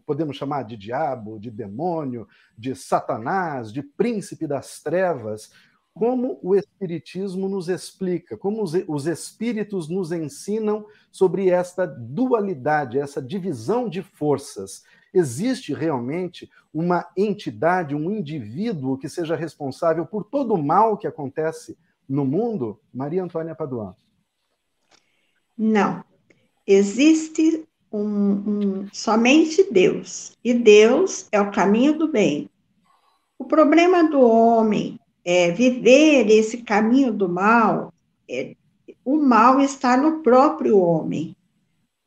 podemos 0.06 0.36
chamar 0.36 0.64
de 0.64 0.76
diabo, 0.76 1.38
de 1.38 1.50
demônio, 1.50 2.26
de 2.56 2.74
Satanás, 2.74 3.72
de 3.72 3.82
príncipe 3.82 4.46
das 4.46 4.80
trevas, 4.82 5.50
como 5.92 6.38
o 6.42 6.54
Espiritismo 6.54 7.48
nos 7.48 7.68
explica, 7.68 8.36
como 8.36 8.62
os, 8.62 9.06
espíritos 9.06 9.88
nos 9.88 10.12
ensinam 10.12 10.86
sobre 11.10 11.50
esta 11.50 11.86
dualidade, 11.86 12.98
essa 12.98 13.20
divisão 13.20 13.88
de 13.88 14.02
forças. 14.02 14.84
Existe 15.12 15.74
realmente 15.74 16.48
uma 16.72 17.06
entidade, 17.16 17.94
um 17.94 18.10
indivíduo 18.10 18.96
que 18.96 19.08
seja 19.08 19.34
responsável 19.34 20.06
por 20.06 20.24
todo 20.24 20.54
o 20.54 20.62
mal 20.62 20.96
que 20.96 21.06
acontece 21.06 21.76
no 22.08 22.24
mundo? 22.24 22.80
Maria 22.94 23.24
Antônia 23.24 23.54
Paduan. 23.54 23.94
Não. 25.58 26.04
Existe 26.66 27.68
um, 27.92 28.02
um, 28.02 28.88
somente 28.92 29.70
Deus. 29.70 30.36
E 30.44 30.54
Deus 30.54 31.26
é 31.32 31.40
o 31.40 31.50
caminho 31.50 31.98
do 31.98 32.08
bem. 32.08 32.48
O 33.38 33.44
problema 33.44 34.04
do 34.04 34.20
homem 34.20 34.98
é 35.24 35.50
viver 35.50 36.30
esse 36.30 36.58
caminho 36.58 37.12
do 37.12 37.28
mal. 37.28 37.92
É, 38.28 38.54
o 39.04 39.16
mal 39.16 39.60
está 39.60 39.96
no 39.96 40.22
próprio 40.22 40.78
homem. 40.78 41.36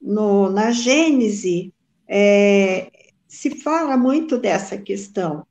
No, 0.01 0.49
na 0.49 0.71
Gênese, 0.71 1.73
é, 2.07 2.91
se 3.27 3.61
fala 3.61 3.97
muito 3.97 4.37
dessa 4.37 4.77
questão. 4.77 5.45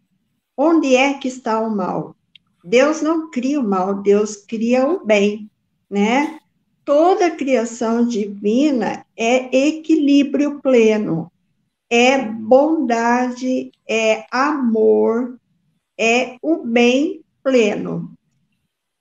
Onde 0.57 0.95
é 0.95 1.15
que 1.15 1.29
está 1.29 1.61
o 1.61 1.75
mal? 1.75 2.15
Deus 2.65 3.03
não 3.03 3.31
cria 3.31 3.59
o 3.59 3.65
mal, 3.65 4.03
Deus 4.03 4.37
cria 4.37 4.87
o 4.87 5.05
bem, 5.05 5.51
né? 5.91 6.39
Toda 6.93 7.31
criação 7.31 8.07
divina 8.07 9.07
é 9.17 9.67
equilíbrio 9.67 10.61
pleno, 10.61 11.33
é 11.89 12.19
bondade, 12.19 13.73
é 13.89 14.27
amor, 14.31 15.41
é 15.99 16.37
o 16.43 16.59
bem 16.59 17.25
pleno. 17.43 18.13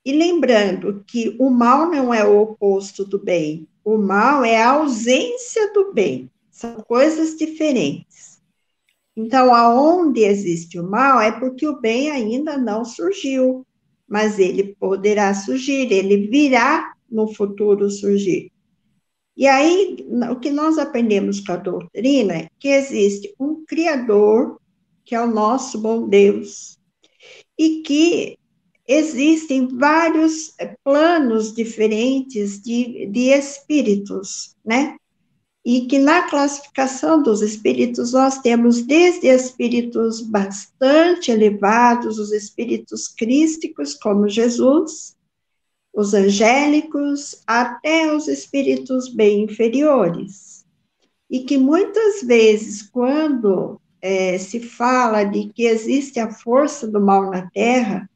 E 0.06 0.14
lembrando 0.14 1.04
que 1.06 1.36
o 1.38 1.50
mal 1.50 1.92
não 1.92 2.14
é 2.14 2.26
o 2.26 2.40
oposto 2.40 3.04
do 3.04 3.20
bem, 3.20 3.68
o 3.84 3.98
mal 3.98 4.46
é 4.46 4.56
a 4.56 4.70
ausência 4.70 5.74
do 5.74 5.92
bem, 5.92 6.32
são 6.50 6.76
coisas 6.88 7.38
diferentes. 7.38 8.42
Então, 9.18 9.54
aonde 9.54 10.22
existe 10.22 10.80
o 10.80 10.90
mal 10.90 11.20
é 11.20 11.34
porque 11.34 11.68
o 11.68 11.82
bem 11.82 12.10
ainda 12.10 12.58
não 12.58 12.86
surgiu, 12.86 13.68
mas 14.08 14.40
ele 14.40 14.78
poderá 14.80 15.34
surgir, 15.34 15.92
ele 15.92 16.28
virá 16.28 16.91
no 17.12 17.28
futuro 17.34 17.90
surgir. 17.90 18.52
E 19.36 19.48
aí, 19.48 19.98
o 20.30 20.36
que 20.36 20.50
nós 20.50 20.78
aprendemos 20.78 21.40
com 21.40 21.54
a 21.54 21.58
doutrina 21.58 22.34
é 22.34 22.48
que 22.60 22.68
existe 22.68 23.34
um 23.40 23.64
Criador, 23.66 24.60
que 25.04 25.16
é 25.16 25.22
o 25.22 25.28
nosso 25.28 25.80
bom 25.80 26.08
Deus, 26.08 26.78
e 27.58 27.82
que 27.82 28.38
existem 28.88 29.68
vários 29.68 30.54
eh, 30.60 30.76
planos 30.84 31.54
diferentes 31.54 32.62
de, 32.62 33.08
de 33.08 33.30
espíritos, 33.30 34.56
né? 34.66 34.98
E 35.64 35.82
que 35.82 36.00
na 36.00 36.24
classificação 36.24 37.22
dos 37.22 37.42
espíritos 37.42 38.14
nós 38.14 38.40
temos 38.40 38.82
desde 38.82 39.28
espíritos 39.28 40.20
bastante 40.22 41.32
elevados, 41.32 42.18
os 42.18 42.32
espíritos 42.32 43.08
crísticos, 43.08 43.94
como 43.94 44.28
Jesus, 44.28 45.16
os 45.94 46.14
angélicos 46.14 47.42
até 47.46 48.14
os 48.14 48.28
espíritos 48.28 49.14
bem 49.14 49.44
inferiores. 49.44 50.66
E 51.30 51.40
que 51.42 51.58
muitas 51.58 52.22
vezes, 52.22 52.82
quando 52.82 53.80
é, 54.02 54.38
se 54.38 54.60
fala 54.60 55.24
de 55.24 55.50
que 55.54 55.64
existe 55.64 56.20
a 56.20 56.32
força 56.32 56.88
do 56.88 57.00
mal 57.00 57.30
na 57.30 57.50
Terra, 57.52 58.10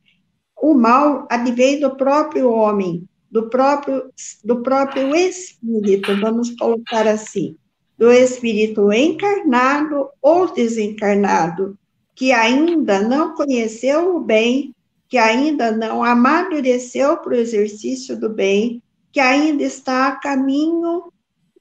o 0.61 0.73
mal 0.73 1.28
advém 1.30 1.80
do 1.80 1.95
próprio 1.95 2.49
homem, 2.49 3.07
do 3.30 3.49
próprio, 3.49 4.09
do 4.43 4.61
próprio 4.61 5.15
espírito, 5.15 6.19
vamos 6.19 6.51
colocar 6.55 7.07
assim, 7.07 7.55
do 7.97 8.11
espírito 8.11 8.91
encarnado 8.91 10.09
ou 10.21 10.53
desencarnado, 10.53 11.78
que 12.15 12.32
ainda 12.32 13.01
não 13.01 13.36
conheceu 13.36 14.15
o 14.15 14.19
bem 14.19 14.74
que 15.16 15.20
ainda 15.20 15.72
não 15.72 16.03
amadureceu 16.03 17.16
para 17.16 17.32
o 17.32 17.38
exercício 17.38 18.20
do 18.20 18.28
bem, 18.28 18.84
que 19.13 19.20
ainda 19.22 19.63
está 19.63 20.09
a 20.09 20.20
caminho 20.20 21.03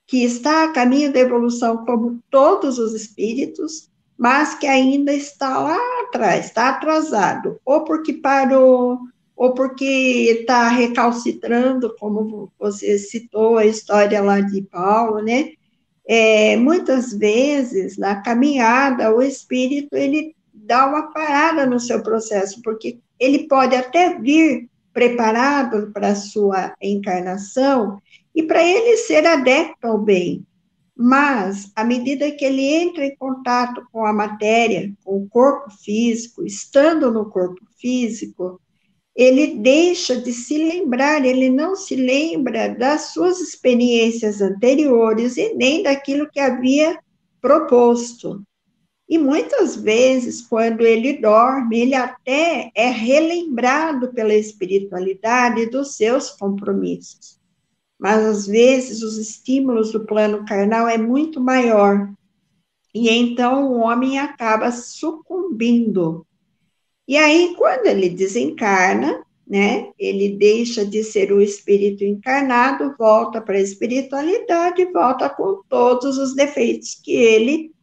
que 0.08 0.24
está 0.24 0.64
a 0.64 0.72
caminho 0.72 1.12
da 1.12 1.20
evolução 1.20 1.84
como 1.86 2.18
todos 2.28 2.80
os 2.80 2.92
espíritos, 2.94 3.88
mas 4.18 4.56
que 4.56 4.66
ainda 4.66 5.12
está 5.12 5.56
lá 5.56 5.78
atrás, 6.02 6.46
está 6.46 6.70
atrasado, 6.70 7.60
ou 7.64 7.84
porque 7.84 8.14
parou, 8.14 8.98
ou 9.36 9.54
porque 9.54 9.84
está 9.84 10.66
recalcitrando, 10.66 11.94
como 12.00 12.52
você 12.58 12.98
citou 12.98 13.56
a 13.56 13.64
história 13.64 14.20
lá 14.20 14.40
de 14.40 14.62
Paulo, 14.62 15.22
né? 15.22 15.50
É, 16.08 16.56
muitas 16.56 17.12
vezes, 17.12 17.96
na 17.98 18.20
caminhada, 18.20 19.14
o 19.14 19.22
espírito, 19.22 19.94
ele 19.94 20.34
dá 20.52 20.86
uma 20.86 21.12
parada 21.12 21.64
no 21.64 21.78
seu 21.78 22.02
processo, 22.02 22.60
porque 22.60 22.98
ele 23.24 23.48
pode 23.48 23.74
até 23.74 24.18
vir 24.18 24.68
preparado 24.92 25.90
para 25.92 26.08
a 26.08 26.14
sua 26.14 26.74
encarnação 26.80 27.98
e 28.34 28.42
para 28.42 28.62
ele 28.62 28.96
ser 28.98 29.26
adepto 29.26 29.86
ao 29.86 29.98
bem, 29.98 30.46
mas, 30.96 31.72
à 31.74 31.82
medida 31.82 32.30
que 32.30 32.44
ele 32.44 32.62
entra 32.62 33.04
em 33.04 33.16
contato 33.16 33.84
com 33.90 34.06
a 34.06 34.12
matéria, 34.12 34.92
com 35.04 35.22
o 35.22 35.28
corpo 35.28 35.68
físico, 35.82 36.46
estando 36.46 37.10
no 37.10 37.28
corpo 37.28 37.60
físico, 37.80 38.60
ele 39.14 39.56
deixa 39.56 40.16
de 40.16 40.32
se 40.32 40.56
lembrar, 40.56 41.24
ele 41.24 41.50
não 41.50 41.74
se 41.74 41.96
lembra 41.96 42.68
das 42.68 43.12
suas 43.12 43.40
experiências 43.40 44.40
anteriores 44.40 45.36
e 45.36 45.54
nem 45.54 45.82
daquilo 45.82 46.28
que 46.30 46.40
havia 46.40 46.98
proposto. 47.40 48.42
E 49.08 49.18
muitas 49.18 49.76
vezes, 49.76 50.40
quando 50.40 50.80
ele 50.80 51.18
dorme, 51.18 51.80
ele 51.80 51.94
até 51.94 52.70
é 52.74 52.88
relembrado 52.88 54.12
pela 54.12 54.34
espiritualidade 54.34 55.66
dos 55.66 55.96
seus 55.96 56.30
compromissos 56.30 57.38
mas 58.04 58.24
às 58.24 58.46
vezes 58.46 59.02
os 59.02 59.16
estímulos 59.16 59.92
do 59.92 60.04
plano 60.04 60.44
carnal 60.44 60.88
é 60.88 60.98
muito 60.98 61.40
maior. 61.40 62.12
E 62.94 63.08
então 63.08 63.72
o 63.72 63.78
homem 63.78 64.18
acaba 64.18 64.70
sucumbindo. 64.70 66.26
E 67.08 67.16
aí, 67.16 67.54
quando 67.56 67.86
ele 67.86 68.08
desencarna, 68.08 69.24
né, 69.46 69.90
ele 69.98 70.36
deixa 70.36 70.86
de 70.86 71.02
ser 71.02 71.32
o 71.32 71.40
espírito 71.40 72.04
encarnado, 72.04 72.94
volta 72.98 73.40
para 73.40 73.56
a 73.56 73.60
espiritualidade, 73.60 74.84
volta 74.86 75.28
com 75.28 75.62
todos 75.68 76.16
os 76.16 76.34
defeitos 76.34 76.94
que 77.02 77.12
ele 77.12 77.73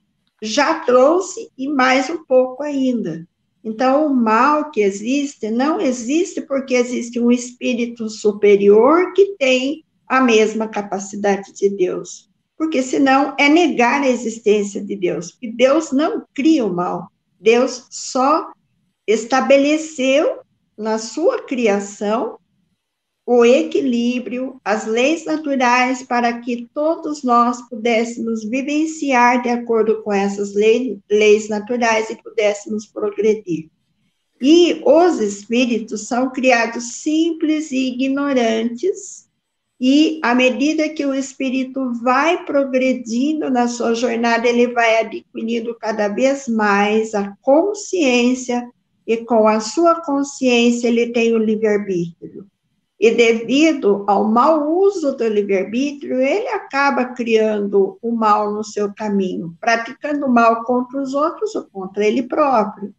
já 0.41 0.79
trouxe 0.79 1.49
e 1.57 1.67
mais 1.67 2.09
um 2.09 2.23
pouco 2.25 2.63
ainda. 2.63 3.27
Então, 3.63 4.07
o 4.07 4.15
mal 4.15 4.71
que 4.71 4.81
existe 4.81 5.51
não 5.51 5.79
existe 5.79 6.41
porque 6.41 6.73
existe 6.73 7.19
um 7.19 7.31
espírito 7.31 8.09
superior 8.09 9.13
que 9.13 9.35
tem 9.37 9.85
a 10.07 10.19
mesma 10.19 10.67
capacidade 10.67 11.53
de 11.53 11.69
Deus. 11.69 12.29
Porque 12.57 12.81
senão 12.81 13.35
é 13.39 13.47
negar 13.47 14.01
a 14.01 14.09
existência 14.09 14.83
de 14.83 14.95
Deus. 14.95 15.37
E 15.41 15.51
Deus 15.51 15.91
não 15.91 16.25
cria 16.33 16.65
o 16.65 16.73
mal. 16.73 17.11
Deus 17.39 17.85
só 17.89 18.51
estabeleceu 19.05 20.39
na 20.77 20.97
sua 20.97 21.43
criação 21.43 22.39
o 23.25 23.45
equilíbrio, 23.45 24.59
as 24.65 24.85
leis 24.85 25.25
naturais 25.25 26.03
para 26.03 26.39
que 26.39 26.69
todos 26.73 27.23
nós 27.23 27.61
pudéssemos 27.69 28.43
vivenciar 28.43 29.41
de 29.41 29.49
acordo 29.49 30.01
com 30.01 30.11
essas 30.11 30.53
leis, 30.53 30.97
leis 31.09 31.47
naturais 31.47 32.09
e 32.09 32.15
pudéssemos 32.15 32.87
progredir. 32.87 33.69
E 34.41 34.81
os 34.83 35.19
espíritos 35.19 36.07
são 36.07 36.31
criados 36.31 36.95
simples 37.01 37.71
e 37.71 37.89
ignorantes, 37.89 39.29
e 39.79 40.19
à 40.23 40.35
medida 40.35 40.89
que 40.89 41.05
o 41.05 41.13
espírito 41.13 41.93
vai 42.03 42.43
progredindo 42.45 43.49
na 43.49 43.67
sua 43.67 43.95
jornada, 43.95 44.47
ele 44.47 44.67
vai 44.73 44.99
adquirindo 44.99 45.75
cada 45.75 46.07
vez 46.07 46.47
mais 46.47 47.15
a 47.15 47.35
consciência, 47.41 48.67
e 49.05 49.17
com 49.17 49.47
a 49.47 49.59
sua 49.59 50.03
consciência 50.03 50.87
ele 50.87 51.11
tem 51.11 51.33
o 51.33 51.39
livre-arbítrio. 51.39 52.45
E 53.01 53.09
devido 53.09 54.05
ao 54.07 54.25
mau 54.25 54.77
uso 54.77 55.17
do 55.17 55.27
livre-arbítrio, 55.27 56.21
ele 56.21 56.47
acaba 56.49 57.05
criando 57.05 57.97
o 58.01 58.11
mal 58.11 58.53
no 58.53 58.63
seu 58.63 58.93
caminho, 58.93 59.57
praticando 59.59 60.29
mal 60.29 60.63
contra 60.63 61.01
os 61.01 61.15
outros 61.15 61.55
ou 61.55 61.63
contra 61.63 62.05
ele 62.05 62.23
próprio. 62.23 62.93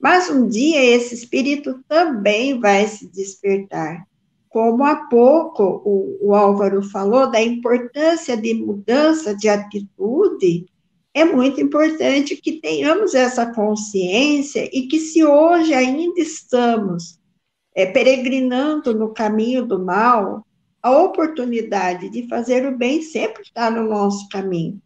Mas 0.00 0.28
um 0.28 0.48
dia 0.48 0.84
esse 0.84 1.14
espírito 1.14 1.80
também 1.86 2.58
vai 2.58 2.88
se 2.88 3.06
despertar 3.12 4.04
como 4.50 4.84
há 4.84 4.96
pouco 5.06 5.80
o, 5.84 6.18
o 6.28 6.34
Álvaro 6.34 6.82
falou, 6.82 7.30
da 7.30 7.40
importância 7.40 8.36
de 8.36 8.52
mudança 8.52 9.34
de 9.34 9.48
atitude, 9.48 10.66
é 11.14 11.24
muito 11.24 11.60
importante 11.60 12.36
que 12.36 12.60
tenhamos 12.60 13.14
essa 13.14 13.46
consciência 13.54 14.68
e 14.72 14.88
que, 14.88 14.98
se 14.98 15.24
hoje 15.24 15.72
ainda 15.72 16.20
estamos 16.20 17.19
é, 17.80 17.86
peregrinando 17.86 18.94
no 18.94 19.12
caminho 19.12 19.64
do 19.64 19.78
mal, 19.78 20.46
a 20.82 20.90
oportunidade 20.90 22.08
de 22.08 22.26
fazer 22.28 22.66
o 22.66 22.76
bem 22.76 23.02
sempre 23.02 23.42
está 23.42 23.70
no 23.70 23.88
nosso 23.88 24.28
caminho. 24.28 24.80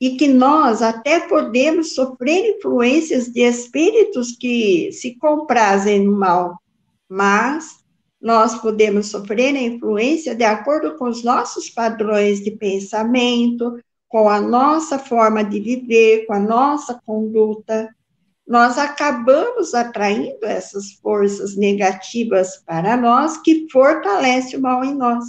E 0.00 0.16
que 0.16 0.28
nós 0.28 0.82
até 0.82 1.20
podemos 1.20 1.94
sofrer 1.94 2.56
influências 2.56 3.28
de 3.28 3.40
espíritos 3.40 4.32
que 4.32 4.92
se 4.92 5.16
comprazem 5.16 6.04
no 6.04 6.12
mal, 6.12 6.60
mas 7.08 7.84
nós 8.20 8.56
podemos 8.60 9.06
sofrer 9.06 9.56
a 9.56 9.62
influência 9.62 10.34
de 10.34 10.44
acordo 10.44 10.96
com 10.96 11.08
os 11.08 11.24
nossos 11.24 11.70
padrões 11.70 12.42
de 12.42 12.50
pensamento, 12.50 13.78
com 14.08 14.28
a 14.28 14.40
nossa 14.40 14.98
forma 14.98 15.42
de 15.42 15.60
viver, 15.60 16.26
com 16.26 16.34
a 16.34 16.40
nossa 16.40 17.00
conduta. 17.06 17.94
Nós 18.46 18.78
acabamos 18.78 19.74
atraindo 19.74 20.44
essas 20.44 20.92
forças 21.02 21.56
negativas 21.56 22.58
para 22.64 22.96
nós 22.96 23.36
que 23.38 23.66
fortalece 23.72 24.56
o 24.56 24.60
mal 24.60 24.84
em 24.84 24.94
nós. 24.94 25.24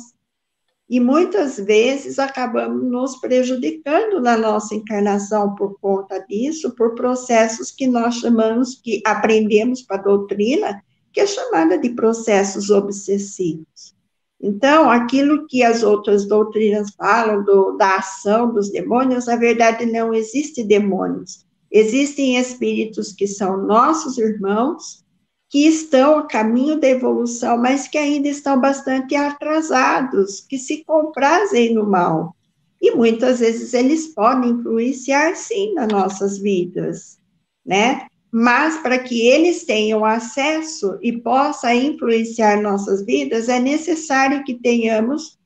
E 0.90 1.00
muitas 1.00 1.58
vezes 1.58 2.20
acabamos 2.20 2.84
nos 2.90 3.20
prejudicando 3.20 4.22
na 4.22 4.38
nossa 4.38 4.76
encarnação 4.76 5.54
por 5.56 5.78
conta 5.80 6.20
disso, 6.20 6.76
por 6.76 6.96
processos 6.96 7.72
que 7.72 7.88
nós 7.88 8.16
chamamos, 8.16 8.76
que 8.76 9.02
aprendemos 9.06 9.82
para 9.82 9.98
a 9.98 10.04
doutrina, 10.04 10.82
que 11.12 11.20
é 11.20 11.26
chamada 11.26 11.78
de 11.78 11.90
processos 11.90 12.70
obsessivos. 12.70 13.98
Então, 14.40 14.90
aquilo 14.90 15.48
que 15.48 15.64
as 15.64 15.82
outras 15.82 16.26
doutrinas 16.28 16.92
falam 16.96 17.44
do, 17.44 17.72
da 17.72 17.96
ação 17.96 18.54
dos 18.54 18.72
demônios, 18.72 19.26
na 19.26 19.36
verdade 19.36 19.86
não 19.88 20.14
existe 20.14 20.64
demônios. 20.64 21.47
Existem 21.72 22.38
espíritos 22.38 23.14
que 23.14 23.28
são 23.28 23.66
nossos 23.66 24.18
irmãos, 24.18 25.06
que 25.50 25.68
estão 25.68 26.20
a 26.20 26.28
caminho 26.28 26.80
da 26.80 26.88
evolução, 26.88 27.58
mas 27.58 27.88
que 27.88 27.98
ainda 27.98 28.28
estão 28.28 28.60
bastante 28.60 29.16
atrasados, 29.16 30.42
que 30.42 30.58
se 30.58 30.84
comprazem 30.84 31.74
no 31.74 31.90
mal. 31.90 32.36
E 32.82 32.92
muitas 32.92 33.40
vezes 33.40 33.74
eles 33.74 34.08
podem 34.08 34.52
influenciar, 34.52 35.36
sim, 35.36 35.74
nas 35.74 35.88
nossas 35.88 36.38
vidas, 36.38 37.18
né? 37.66 38.08
mas 38.32 38.78
para 38.78 39.00
que 39.00 39.28
eles 39.28 39.64
tenham 39.64 40.04
acesso 40.04 40.98
e 41.02 41.12
possa 41.12 41.74
influenciar 41.74 42.62
nossas 42.62 43.06
vidas, 43.06 43.50
é 43.50 43.60
necessário 43.60 44.44
que 44.44 44.56
tenhamos 44.56 45.37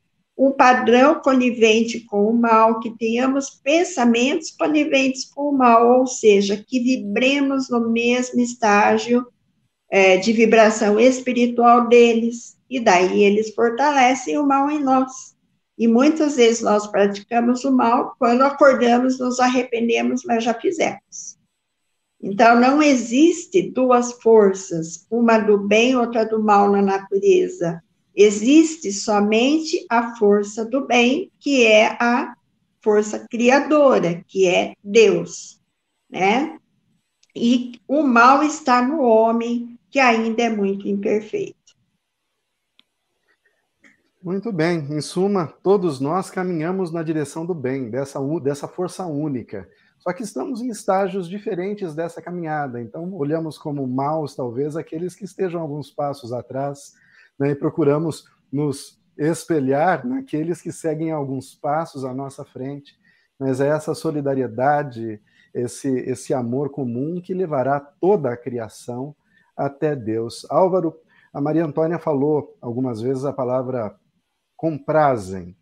um 0.44 0.52
padrão 0.52 1.22
conivente 1.22 2.00
com 2.00 2.26
o 2.26 2.34
mal, 2.34 2.80
que 2.80 2.90
tenhamos 2.98 3.52
pensamentos 3.52 4.50
coniventes 4.50 5.24
com 5.26 5.50
o 5.50 5.56
mal, 5.56 6.00
ou 6.00 6.08
seja, 6.08 6.58
que 6.58 6.80
vibremos 6.80 7.70
no 7.70 7.92
mesmo 7.92 8.42
estágio 8.42 9.24
é, 9.88 10.18
de 10.18 10.34
vibração 10.34 11.00
espiritual 11.00 11.88
deles, 11.88 12.58
e 12.68 12.80
daí 12.80 13.22
eles 13.22 13.54
fortalecem 13.54 14.40
o 14.40 14.48
mal 14.48 14.68
em 14.72 14.84
nós. 14.84 15.12
E 15.78 15.88
muitas 15.88 16.38
vezes 16.38 16.64
nós 16.64 16.88
praticamos 16.88 17.64
o 17.64 17.72
mal, 17.72 18.16
quando 18.18 18.42
acordamos, 18.42 19.20
nos 19.20 19.40
arrependemos, 19.40 20.24
mas 20.26 20.44
já 20.44 20.56
fizemos. 20.56 21.38
Então, 22.20 22.60
não 22.60 22.82
existe 22.82 23.62
duas 23.62 24.12
forças, 24.14 25.06
uma 25.12 25.38
do 25.38 25.60
bem, 25.60 25.96
outra 25.96 26.26
do 26.26 26.42
mal 26.42 26.72
na 26.72 26.82
natureza. 26.82 27.80
Existe 28.16 28.92
somente 28.92 29.86
a 29.90 30.16
força 30.16 30.66
do 30.66 30.86
bem, 30.86 31.32
que 31.40 31.66
é 31.66 31.98
a 32.00 32.36
força 32.82 33.26
criadora, 33.30 34.24
que 34.28 34.48
é 34.48 34.74
Deus, 34.84 35.62
né? 36.10 36.58
E 37.36 37.80
o 37.88 38.04
mal 38.04 38.44
está 38.44 38.82
no 38.82 39.02
homem, 39.02 39.80
que 39.90 40.00
ainda 40.00 40.44
é 40.44 40.50
muito 40.50 40.88
imperfeito. 40.88 41.56
Muito 44.22 44.52
bem. 44.52 44.80
Em 44.92 45.02
suma, 45.02 45.48
todos 45.64 46.00
nós 46.00 46.30
caminhamos 46.30 46.92
na 46.92 47.02
direção 47.02 47.46
do 47.46 47.56
bem, 47.56 47.90
dessa, 47.90 48.20
dessa 48.40 48.68
força 48.68 49.06
única. 49.06 49.68
Só 49.98 50.12
que 50.14 50.24
estamos 50.24 50.62
em 50.62 50.70
estágios 50.70 51.30
diferentes 51.30 51.96
dessa 51.96 52.22
caminhada, 52.22 52.82
então 52.82 53.14
olhamos 53.14 53.58
como 53.58 53.86
maus, 53.86 54.36
talvez, 54.36 54.76
aqueles 54.76 55.16
que 55.16 55.26
estejam 55.26 55.62
alguns 55.62 55.92
passos 55.92 56.34
atrás, 56.34 56.94
né, 57.42 57.50
e 57.50 57.56
procuramos 57.56 58.26
nos 58.52 59.02
espelhar 59.18 60.06
naqueles 60.06 60.62
que 60.62 60.72
seguem 60.72 61.12
alguns 61.12 61.56
passos 61.56 62.06
à 62.06 62.14
nossa 62.14 62.46
frente, 62.46 62.96
mas 63.40 63.60
é 63.60 63.68
essa 63.68 63.96
solidariedade, 63.96 65.20
esse, 65.52 65.90
esse 66.02 66.36
amor 66.36 66.70
comum 66.70 67.20
que 67.20 67.34
levará 67.34 67.80
toda 67.80 68.32
a 68.32 68.38
criação 68.38 69.16
até 69.58 69.96
Deus. 69.96 70.46
Álvaro, 70.52 70.96
a 71.34 71.42
Maria 71.42 71.66
Antônia 71.66 71.98
falou 71.98 72.56
algumas 72.62 73.02
vezes 73.02 73.26
a 73.26 73.34
palavra 73.34 74.00
comprazem. 74.56 75.58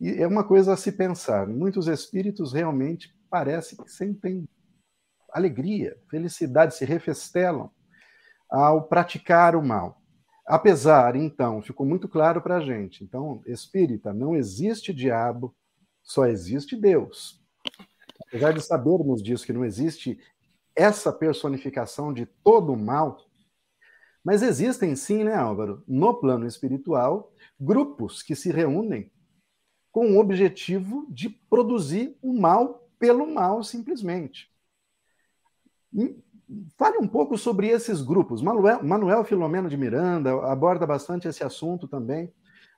E 0.00 0.22
é 0.22 0.26
uma 0.26 0.44
coisa 0.44 0.74
a 0.74 0.76
se 0.76 0.92
pensar. 0.92 1.48
Muitos 1.48 1.88
espíritos 1.88 2.52
realmente 2.52 3.12
parece 3.28 3.76
que 3.76 3.90
sentem 3.90 4.48
alegria, 5.32 5.96
felicidade, 6.08 6.76
se 6.76 6.84
refestelam 6.84 7.72
ao 8.48 8.84
praticar 8.84 9.56
o 9.56 9.62
mal. 9.62 9.97
Apesar, 10.48 11.14
então, 11.14 11.60
ficou 11.60 11.84
muito 11.84 12.08
claro 12.08 12.40
para 12.40 12.56
a 12.56 12.60
gente. 12.60 13.04
Então, 13.04 13.42
espírita, 13.44 14.14
não 14.14 14.34
existe 14.34 14.94
diabo, 14.94 15.54
só 16.02 16.24
existe 16.24 16.74
Deus. 16.74 17.38
Apesar 18.26 18.52
de 18.52 18.62
sabermos 18.62 19.22
disso, 19.22 19.44
que 19.44 19.52
não 19.52 19.62
existe 19.62 20.18
essa 20.74 21.12
personificação 21.12 22.14
de 22.14 22.24
todo 22.24 22.72
o 22.72 22.78
mal, 22.78 23.18
mas 24.24 24.40
existem 24.40 24.96
sim, 24.96 25.22
né, 25.22 25.34
Álvaro, 25.34 25.84
no 25.86 26.14
plano 26.14 26.46
espiritual, 26.46 27.30
grupos 27.60 28.22
que 28.22 28.34
se 28.34 28.50
reúnem 28.50 29.12
com 29.92 30.12
o 30.12 30.18
objetivo 30.18 31.06
de 31.10 31.28
produzir 31.28 32.16
o 32.22 32.32
mal 32.32 32.88
pelo 32.98 33.26
mal, 33.26 33.62
simplesmente. 33.62 34.50
Fale 36.78 36.98
um 36.98 37.06
pouco 37.06 37.36
sobre 37.36 37.68
esses 37.68 38.00
grupos. 38.00 38.40
Manuel, 38.40 38.82
Manuel 38.82 39.24
Filomeno 39.24 39.68
de 39.68 39.76
Miranda 39.76 40.30
aborda 40.50 40.86
bastante 40.86 41.28
esse 41.28 41.44
assunto 41.44 41.86
também. 41.86 42.32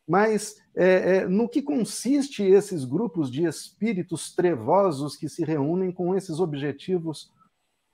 Mas 0.09 0.57
é, 0.75 1.19
é, 1.19 1.29
no 1.29 1.49
que 1.49 1.63
consiste 1.63 2.43
esses 2.43 2.85
grupos 2.85 3.31
de 3.31 3.45
espíritos 3.45 4.35
trevosos 4.35 5.17
que 5.17 5.29
se 5.29 5.45
reúnem 5.45 5.93
com 5.93 6.17
esses 6.17 6.41
objetivos 6.41 7.33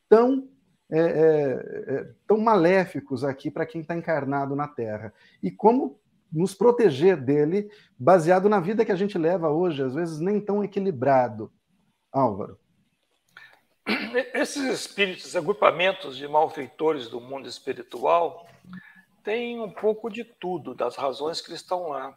tão, 0.08 0.48
é, 0.90 0.98
é, 0.98 1.94
é 1.94 2.12
tão 2.26 2.38
maléficos 2.38 3.22
aqui 3.22 3.50
para 3.50 3.66
quem 3.66 3.82
está 3.82 3.94
encarnado 3.94 4.56
na 4.56 4.66
Terra? 4.66 5.12
E 5.42 5.50
como 5.50 6.00
nos 6.32 6.54
proteger 6.54 7.22
dele, 7.22 7.68
baseado 7.98 8.48
na 8.48 8.60
vida 8.60 8.84
que 8.84 8.92
a 8.92 8.96
gente 8.96 9.18
leva 9.18 9.50
hoje, 9.50 9.82
às 9.82 9.94
vezes 9.94 10.18
nem 10.18 10.40
tão 10.40 10.64
equilibrado? 10.64 11.52
Álvaro. 12.10 12.58
Esses 14.34 14.64
espíritos, 14.64 15.36
agrupamentos 15.36 16.16
de 16.16 16.26
malfeitores 16.26 17.08
do 17.08 17.20
mundo 17.20 17.48
espiritual, 17.48 18.46
têm 19.22 19.60
um 19.60 19.70
pouco 19.70 20.10
de 20.10 20.24
tudo, 20.24 20.74
das 20.74 20.96
razões 20.96 21.40
que 21.40 21.52
estão 21.52 21.88
lá. 21.88 22.16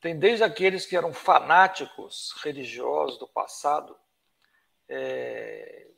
Tem 0.00 0.16
desde 0.16 0.44
aqueles 0.44 0.86
que 0.86 0.96
eram 0.96 1.12
fanáticos 1.12 2.32
religiosos 2.42 3.18
do 3.18 3.26
passado, 3.26 3.96
é, 4.88 5.88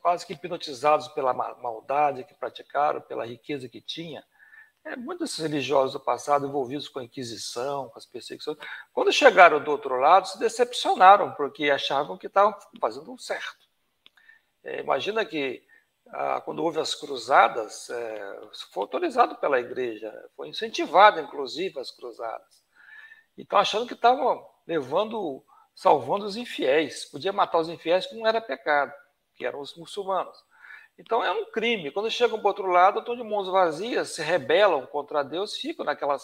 quase 0.00 0.26
que 0.26 0.34
hipnotizados 0.34 1.08
pela 1.08 1.32
maldade 1.32 2.24
que 2.24 2.34
praticaram, 2.34 3.00
pela 3.00 3.24
riqueza 3.24 3.68
que 3.68 3.80
tinha. 3.80 4.22
É, 4.84 4.96
muitos 4.96 5.38
religiosos 5.38 5.92
do 5.92 6.00
passado 6.00 6.46
envolvidos 6.46 6.88
com 6.88 6.98
a 6.98 7.04
Inquisição, 7.04 7.88
com 7.88 7.98
as 7.98 8.06
perseguições, 8.06 8.58
quando 8.92 9.12
chegaram 9.12 9.62
do 9.62 9.70
outro 9.70 9.96
lado, 9.96 10.28
se 10.28 10.38
decepcionaram, 10.38 11.32
porque 11.32 11.70
achavam 11.70 12.18
que 12.18 12.26
estavam 12.26 12.54
fazendo 12.80 13.12
o 13.12 13.18
certo. 13.18 13.67
É, 14.64 14.80
imagina 14.80 15.24
que 15.24 15.62
ah, 16.10 16.40
quando 16.40 16.62
houve 16.62 16.80
as 16.80 16.94
cruzadas, 16.94 17.90
é, 17.90 18.40
foi 18.72 18.82
autorizado 18.82 19.36
pela 19.36 19.60
igreja, 19.60 20.12
foi 20.36 20.48
incentivado, 20.48 21.20
inclusive, 21.20 21.78
as 21.78 21.90
cruzadas. 21.90 22.62
Então, 23.36 23.58
achando 23.58 23.86
que 23.86 23.94
estavam 23.94 24.44
levando, 24.66 25.44
salvando 25.74 26.24
os 26.24 26.36
infiéis. 26.36 27.04
Podia 27.04 27.32
matar 27.32 27.58
os 27.58 27.68
infiéis 27.68 28.06
que 28.06 28.16
não 28.16 28.26
era 28.26 28.40
pecado, 28.40 28.92
que 29.36 29.44
eram 29.44 29.60
os 29.60 29.76
muçulmanos. 29.76 30.36
Então, 30.98 31.22
é 31.22 31.30
um 31.30 31.50
crime. 31.52 31.92
Quando 31.92 32.10
chegam 32.10 32.38
para 32.38 32.46
o 32.46 32.48
outro 32.48 32.66
lado, 32.66 33.00
estão 33.00 33.14
de 33.14 33.22
mãos 33.22 33.48
vazias, 33.48 34.10
se 34.10 34.22
rebelam 34.22 34.86
contra 34.86 35.22
Deus, 35.22 35.56
ficam 35.56 35.84
naquelas 35.84 36.22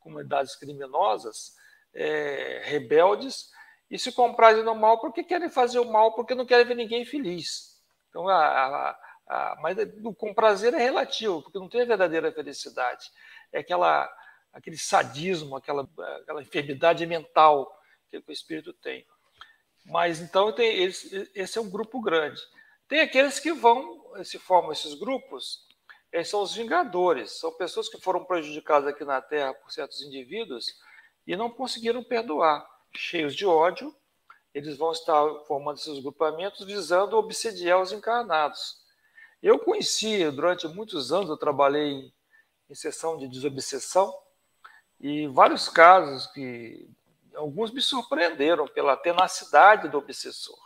comunidades 0.00 0.56
criminosas, 0.56 1.54
é, 1.94 2.62
rebeldes, 2.64 3.50
e 3.90 3.98
se 3.98 4.10
comprazem 4.12 4.64
no 4.64 4.74
mal 4.74 5.00
porque 5.00 5.22
querem 5.22 5.48
fazer 5.48 5.78
o 5.78 5.84
mal, 5.84 6.14
porque 6.14 6.34
não 6.34 6.46
querem 6.46 6.66
ver 6.66 6.74
ninguém 6.74 7.04
feliz. 7.04 7.75
Então, 8.16 8.30
a, 8.30 8.46
a, 8.46 8.98
a, 9.26 9.56
mas 9.60 9.76
o 10.02 10.14
com 10.14 10.32
prazer 10.32 10.72
é 10.72 10.78
relativo, 10.78 11.42
porque 11.42 11.58
não 11.58 11.68
tem 11.68 11.82
a 11.82 11.84
verdadeira 11.84 12.32
felicidade. 12.32 13.10
É 13.52 13.58
aquela, 13.58 14.10
aquele 14.54 14.78
sadismo, 14.78 15.54
aquela, 15.54 15.86
aquela 16.22 16.40
enfermidade 16.40 17.04
mental 17.04 17.78
que 18.08 18.16
o 18.16 18.32
espírito 18.32 18.72
tem. 18.72 19.06
Mas 19.84 20.18
então 20.18 20.50
tem 20.50 20.82
esse, 20.82 21.30
esse 21.34 21.58
é 21.58 21.60
um 21.60 21.68
grupo 21.68 22.00
grande. 22.00 22.40
Tem 22.88 23.00
aqueles 23.00 23.38
que 23.38 23.52
vão, 23.52 24.24
se 24.24 24.38
formam 24.38 24.72
esses 24.72 24.94
grupos, 24.94 25.66
esses 26.10 26.30
são 26.30 26.40
os 26.40 26.54
vingadores, 26.54 27.38
são 27.38 27.52
pessoas 27.52 27.86
que 27.86 28.00
foram 28.00 28.24
prejudicadas 28.24 28.88
aqui 28.88 29.04
na 29.04 29.20
Terra 29.20 29.52
por 29.52 29.70
certos 29.70 30.00
indivíduos 30.00 30.74
e 31.26 31.36
não 31.36 31.50
conseguiram 31.50 32.02
perdoar, 32.02 32.66
cheios 32.94 33.36
de 33.36 33.44
ódio, 33.44 33.94
eles 34.56 34.78
vão 34.78 34.90
estar 34.90 35.22
formando 35.46 35.76
esses 35.76 35.98
grupamentos 35.98 36.64
visando 36.64 37.18
obsediar 37.18 37.78
os 37.78 37.92
encarnados. 37.92 38.80
Eu 39.42 39.58
conheci, 39.58 40.30
durante 40.30 40.66
muitos 40.66 41.12
anos, 41.12 41.28
eu 41.28 41.36
trabalhei 41.36 41.90
em, 41.90 42.14
em 42.70 42.74
sessão 42.74 43.18
de 43.18 43.28
desobsessão, 43.28 44.16
e 44.98 45.26
vários 45.26 45.68
casos 45.68 46.26
que 46.28 46.88
alguns 47.34 47.70
me 47.70 47.82
surpreenderam 47.82 48.66
pela 48.66 48.96
tenacidade 48.96 49.90
do 49.90 49.98
obsessor, 49.98 50.58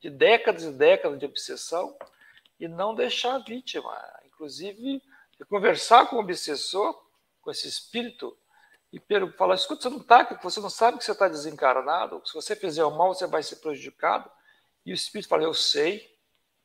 de 0.00 0.08
décadas 0.08 0.62
e 0.62 0.72
décadas 0.72 1.18
de 1.18 1.26
obsessão, 1.26 1.94
e 2.58 2.66
não 2.66 2.94
deixar 2.94 3.34
a 3.34 3.38
vítima, 3.38 3.94
inclusive 4.24 5.02
conversar 5.46 6.08
com 6.08 6.16
o 6.16 6.20
obsessor, 6.20 6.98
com 7.42 7.50
esse 7.50 7.68
espírito 7.68 8.34
e 8.92 9.00
falar: 9.36 9.54
escuta, 9.54 9.82
você 9.82 9.88
não 9.88 9.98
está, 9.98 10.24
você 10.42 10.60
não 10.60 10.70
sabe 10.70 10.98
que 10.98 11.04
você 11.04 11.12
está 11.12 11.28
desencarnado, 11.28 12.20
se 12.24 12.34
você 12.34 12.56
fizer 12.56 12.84
o 12.84 12.90
mal, 12.90 13.14
você 13.14 13.26
vai 13.26 13.42
ser 13.42 13.56
prejudicado. 13.56 14.30
E 14.84 14.92
o 14.92 14.94
espírito 14.94 15.28
fala: 15.28 15.44
eu 15.44 15.54
sei, 15.54 16.16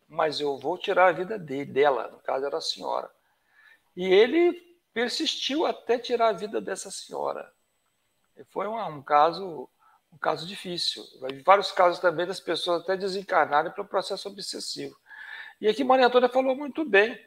mas 0.08 0.40
eu 0.40 0.58
vou 0.58 0.78
tirar 0.78 1.08
a 1.08 1.12
vida 1.12 1.38
dele, 1.38 1.72
dela, 1.72 2.10
no 2.10 2.20
caso 2.20 2.46
era 2.46 2.58
a 2.58 2.62
senhora. 2.62 3.10
E 3.96 4.06
ele 4.06 4.54
persistiu 4.94 5.66
até 5.66 5.98
tirar 6.00 6.30
a 6.30 6.34
vida 6.34 6.60
dessa 6.60 6.90
senhora. 6.90 7.52
E 8.36 8.44
foi 8.46 8.68
um, 8.68 8.78
um 8.88 9.02
caso 9.02 9.70
um 10.16 10.18
caso 10.18 10.48
difícil. 10.48 11.04
Vários 11.46 11.72
casos 11.74 12.00
também 12.00 12.26
das 12.26 12.40
pessoas 12.40 12.82
até 12.82 12.96
desencarnarem 12.96 13.72
para 13.72 13.84
o 13.84 13.88
processo 13.88 14.30
obsessivo. 14.30 14.96
E 15.60 15.68
aqui 15.68 15.84
Maria 15.84 16.08
Antônia 16.08 16.30
falou 16.30 16.56
muito 16.56 16.86
bem, 16.86 17.20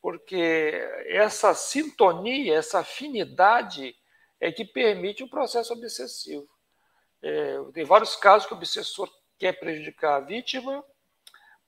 porque 0.00 0.72
essa 1.06 1.54
sintonia, 1.54 2.56
essa 2.56 2.80
afinidade 2.80 3.94
é 4.42 4.50
que 4.50 4.64
permite 4.64 5.22
o 5.22 5.28
processo 5.28 5.72
obsessivo. 5.72 6.48
É, 7.22 7.62
tem 7.72 7.84
vários 7.84 8.16
casos 8.16 8.44
que 8.44 8.52
o 8.52 8.56
obsessor 8.56 9.08
quer 9.38 9.52
prejudicar 9.52 10.16
a 10.16 10.20
vítima, 10.20 10.84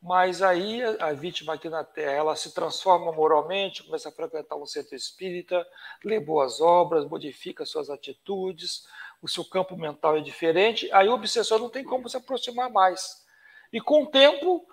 mas 0.03 0.43
aí 0.43 0.83
a, 0.83 1.07
a, 1.07 1.12
vítima 1.12 1.55
aqui 1.55 1.68
na 1.68 1.85
Terra 1.85 2.11
ela 2.11 2.35
se 2.35 2.53
transforma 2.53 3.12
moralmente, 3.12 3.85
começa 3.85 4.09
a 4.09 4.12
frequentar 4.12 4.57
um 4.57 4.66
centro 4.66 4.97
espírita, 4.97 5.64
lê 6.05 6.18
boas 6.18 6.61
obras, 6.61 7.09
modifica 7.09 7.64
suas 7.64 7.89
atitudes, 7.89 8.85
o 9.22 9.29
seu 9.29 9.45
campo 9.45 9.77
mental 9.77 10.16
é 10.16 10.20
diferente, 10.20 10.91
aí 10.93 11.09
o 11.09 11.14
obsessor 11.14 11.61
não 11.61 11.70
tem 11.70 11.85
como 11.85 12.09
se 12.09 12.16
aproximar 12.16 12.68
mais. 12.70 13.25
E 13.72 13.81
com 13.81 14.03
o 14.03 14.11
tempo, 14.11 14.66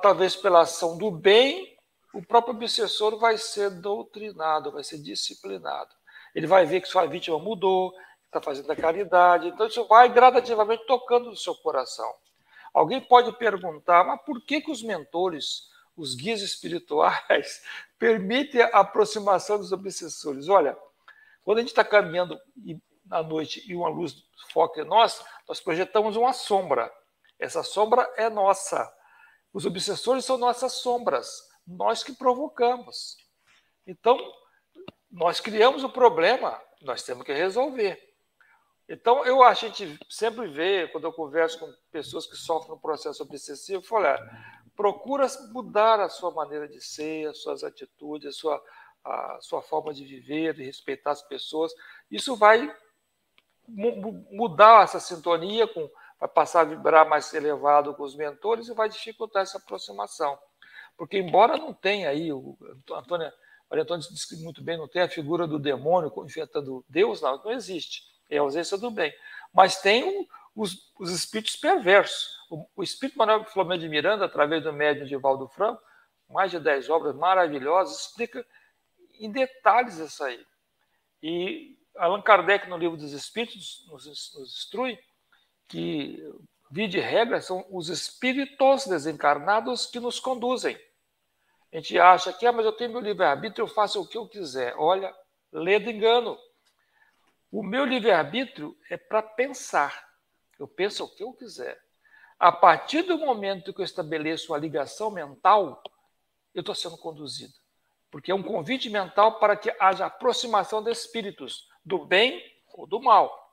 talvez 0.00 0.34
pela 0.34 0.62
ação 0.62 0.96
do 0.96 1.10
bem, 1.10 1.76
o 2.14 2.24
próprio 2.24 2.54
obsessor 2.54 3.18
vai 3.18 3.36
ser 3.36 3.68
doutrinado, 3.68 4.72
vai 4.72 4.82
ser 4.82 4.96
disciplinado 5.02 5.94
ele 6.34 6.46
vai 6.46 6.64
ver 6.64 6.80
que 6.80 6.88
sua 6.88 7.06
vítima 7.06 7.38
mudou, 7.38 7.92
está 8.26 8.40
fazendo 8.40 8.70
a 8.70 8.76
caridade. 8.76 9.48
Então, 9.48 9.66
isso 9.66 9.86
vai 9.86 10.08
gradativamente 10.08 10.86
tocando 10.86 11.30
no 11.30 11.36
seu 11.36 11.54
coração. 11.56 12.10
Alguém 12.72 13.00
pode 13.00 13.36
perguntar, 13.36 14.04
mas 14.04 14.20
por 14.22 14.40
que, 14.44 14.62
que 14.62 14.70
os 14.70 14.82
mentores, 14.82 15.68
os 15.94 16.14
guias 16.14 16.40
espirituais, 16.40 17.62
permitem 17.98 18.62
a 18.62 18.80
aproximação 18.80 19.58
dos 19.58 19.72
obsessores? 19.72 20.48
Olha, 20.48 20.76
quando 21.44 21.58
a 21.58 21.60
gente 21.60 21.70
está 21.70 21.84
caminhando 21.84 22.38
na 23.04 23.22
noite 23.22 23.62
e 23.68 23.74
uma 23.74 23.88
luz 23.88 24.24
foca 24.50 24.80
em 24.80 24.84
nós, 24.84 25.22
nós 25.46 25.60
projetamos 25.60 26.16
uma 26.16 26.32
sombra. 26.32 26.90
Essa 27.38 27.62
sombra 27.62 28.10
é 28.16 28.30
nossa. 28.30 28.90
Os 29.52 29.66
obsessores 29.66 30.24
são 30.24 30.38
nossas 30.38 30.74
sombras, 30.74 31.42
nós 31.66 32.02
que 32.02 32.12
provocamos. 32.12 33.16
Então, 33.86 34.18
nós 35.12 35.40
criamos 35.40 35.84
o 35.84 35.90
problema, 35.90 36.58
nós 36.80 37.02
temos 37.02 37.24
que 37.24 37.32
resolver. 37.32 38.00
Então, 38.88 39.24
eu 39.24 39.42
a 39.42 39.54
gente 39.54 39.98
sempre 40.08 40.48
vê, 40.48 40.88
quando 40.88 41.04
eu 41.04 41.12
converso 41.12 41.58
com 41.58 41.72
pessoas 41.90 42.26
que 42.26 42.36
sofrem 42.36 42.74
um 42.74 42.80
processo 42.80 43.22
obsessivo, 43.22 43.78
eu 43.78 43.86
falo, 43.86 44.06
procura 44.74 45.26
mudar 45.52 46.00
a 46.00 46.08
sua 46.08 46.30
maneira 46.30 46.66
de 46.66 46.80
ser, 46.80 47.28
as 47.28 47.38
suas 47.38 47.62
atitudes, 47.62 48.28
a 48.28 48.32
sua, 48.32 48.64
a 49.04 49.38
sua 49.40 49.62
forma 49.62 49.92
de 49.92 50.04
viver, 50.04 50.54
de 50.54 50.64
respeitar 50.64 51.12
as 51.12 51.22
pessoas. 51.22 51.72
Isso 52.10 52.34
vai 52.34 52.74
mudar 53.68 54.82
essa 54.82 54.98
sintonia, 54.98 55.66
com, 55.68 55.88
vai 56.18 56.28
passar 56.28 56.62
a 56.62 56.64
vibrar 56.64 57.08
mais 57.08 57.32
elevado 57.32 57.94
com 57.94 58.02
os 58.02 58.16
mentores 58.16 58.68
e 58.68 58.74
vai 58.74 58.88
dificultar 58.88 59.42
essa 59.42 59.58
aproximação. 59.58 60.38
Porque, 60.96 61.18
embora 61.18 61.56
não 61.56 61.72
tenha 61.72 62.10
aí, 62.10 62.32
o 62.32 62.56
Antônio, 62.90 63.32
Maria 63.72 63.84
Antônia 63.84 64.06
disse 64.06 64.36
muito 64.44 64.62
bem, 64.62 64.76
não 64.76 64.86
tem 64.86 65.00
a 65.00 65.08
figura 65.08 65.46
do 65.46 65.58
demônio 65.58 66.12
enfrentando 66.26 66.84
Deus, 66.86 67.22
não, 67.22 67.42
não 67.42 67.52
existe. 67.52 68.02
É 68.28 68.36
a 68.36 68.42
ausência 68.42 68.76
do 68.76 68.90
bem. 68.90 69.10
Mas 69.50 69.80
tem 69.80 70.28
os, 70.54 70.92
os 71.00 71.10
espíritos 71.10 71.56
perversos. 71.56 72.36
O, 72.50 72.68
o 72.76 72.82
espírito 72.82 73.16
Manuel 73.16 73.46
Flamengo 73.46 73.80
de 73.80 73.88
Miranda, 73.88 74.26
através 74.26 74.62
do 74.62 74.74
médium 74.74 75.06
de 75.06 75.16
Valdo 75.16 75.48
Franco, 75.48 75.82
mais 76.28 76.50
de 76.50 76.60
dez 76.60 76.90
obras 76.90 77.16
maravilhosas, 77.16 78.00
explica 78.00 78.46
em 79.18 79.32
detalhes 79.32 79.96
isso 79.96 80.22
aí. 80.22 80.44
E 81.22 81.78
Allan 81.96 82.20
Kardec, 82.20 82.68
no 82.68 82.76
livro 82.76 82.98
dos 82.98 83.14
Espíritos, 83.14 83.86
nos, 83.88 84.04
nos 84.04 84.52
instrui 84.52 84.98
que, 85.66 86.22
via 86.70 86.88
de 86.88 87.00
regra, 87.00 87.40
são 87.40 87.64
os 87.70 87.88
espíritos 87.88 88.86
desencarnados 88.86 89.86
que 89.86 89.98
nos 89.98 90.20
conduzem. 90.20 90.78
A 91.72 91.76
gente 91.76 91.98
acha 91.98 92.32
que, 92.32 92.46
ah, 92.46 92.52
mas 92.52 92.66
eu 92.66 92.72
tenho 92.72 92.90
meu 92.92 93.00
livre-arbítrio, 93.00 93.62
eu 93.62 93.68
faço 93.68 94.00
o 94.00 94.06
que 94.06 94.18
eu 94.18 94.28
quiser. 94.28 94.74
Olha, 94.76 95.14
lê 95.50 95.78
do 95.78 95.90
engano. 95.90 96.38
O 97.50 97.62
meu 97.62 97.84
livre-arbítrio 97.84 98.76
é 98.90 98.96
para 98.96 99.22
pensar. 99.22 100.06
Eu 100.58 100.68
penso 100.68 101.04
o 101.04 101.08
que 101.08 101.22
eu 101.22 101.32
quiser. 101.32 101.80
A 102.38 102.52
partir 102.52 103.02
do 103.02 103.18
momento 103.18 103.72
que 103.72 103.80
eu 103.80 103.84
estabeleço 103.84 104.52
uma 104.52 104.58
ligação 104.58 105.10
mental, 105.10 105.82
eu 106.54 106.60
estou 106.60 106.74
sendo 106.74 106.98
conduzido. 106.98 107.54
Porque 108.10 108.30
é 108.30 108.34
um 108.34 108.42
convite 108.42 108.90
mental 108.90 109.38
para 109.38 109.56
que 109.56 109.74
haja 109.80 110.04
aproximação 110.04 110.82
de 110.82 110.90
espíritos, 110.90 111.68
do 111.82 112.04
bem 112.04 112.42
ou 112.74 112.86
do 112.86 113.00
mal. 113.00 113.50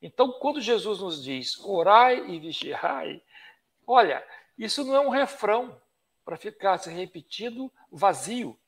Então, 0.00 0.30
quando 0.32 0.60
Jesus 0.60 1.00
nos 1.00 1.24
diz 1.24 1.58
orai 1.60 2.28
e 2.28 2.38
vigiai, 2.38 3.22
olha, 3.86 4.22
isso 4.58 4.84
não 4.84 4.94
é 4.94 5.00
um 5.00 5.08
refrão 5.08 5.80
para 6.24 6.36
ficar 6.36 6.78
se 6.78 6.90
repetindo 6.90 7.72
vazio. 7.90 8.58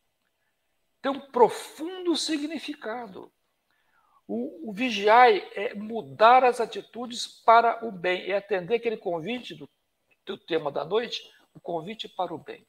Tem 1.01 1.11
um 1.11 1.21
profundo 1.21 2.17
significado. 2.17 3.33
O, 4.27 4.71
o 4.71 4.73
vigiai 4.73 5.47
é 5.55 5.75
mudar 5.75 6.45
as 6.45 6.61
atitudes 6.61 7.27
para 7.27 7.85
o 7.85 7.93
bem, 7.93 8.31
é 8.31 8.37
atender 8.37 8.77
aquele 8.77 8.97
convite 8.97 9.55
do, 9.55 9.69
do 10.25 10.39
tema 10.39 10.73
da 10.73 10.85
noite, 10.85 11.31
o 11.53 11.61
convite 11.61 12.09
para 12.09 12.35
o 12.35 12.39
bem. 12.39 12.67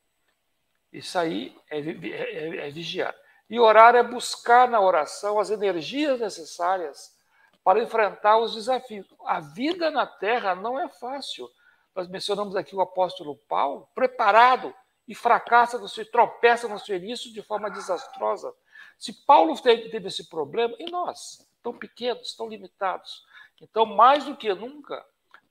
Isso 0.91 1.17
aí 1.17 1.55
é, 1.69 1.79
é, 1.79 2.67
é 2.67 2.69
vigiar. 2.69 3.15
E 3.49 3.59
orar 3.59 3.95
é 3.95 4.03
buscar 4.03 4.67
na 4.67 4.81
oração 4.81 5.39
as 5.39 5.49
energias 5.49 6.19
necessárias 6.19 7.15
para 7.63 7.81
enfrentar 7.81 8.37
os 8.37 8.53
desafios. 8.53 9.07
A 9.25 9.39
vida 9.39 9.89
na 9.89 10.05
Terra 10.05 10.55
não 10.55 10.79
é 10.79 10.87
fácil. 10.87 11.49
Nós 11.95 12.09
mencionamos 12.09 12.55
aqui 12.57 12.75
o 12.75 12.81
apóstolo 12.81 13.37
Paulo, 13.47 13.87
preparado 13.95 14.75
e 15.07 15.15
fracassa 15.15 15.77
no 15.77 15.87
seu, 15.87 16.05
tropeça 16.11 16.67
no 16.67 16.77
seu 16.77 16.97
início 16.97 17.31
de 17.31 17.41
forma 17.41 17.71
desastrosa. 17.71 18.53
Se 18.97 19.13
Paulo 19.25 19.59
teve, 19.61 19.89
teve 19.89 20.09
esse 20.09 20.27
problema, 20.29 20.75
e 20.77 20.91
nós, 20.91 21.49
tão 21.63 21.73
pequenos, 21.77 22.35
tão 22.35 22.49
limitados. 22.49 23.25
Então, 23.61 23.85
mais 23.85 24.25
do 24.25 24.35
que 24.35 24.53
nunca, 24.53 25.05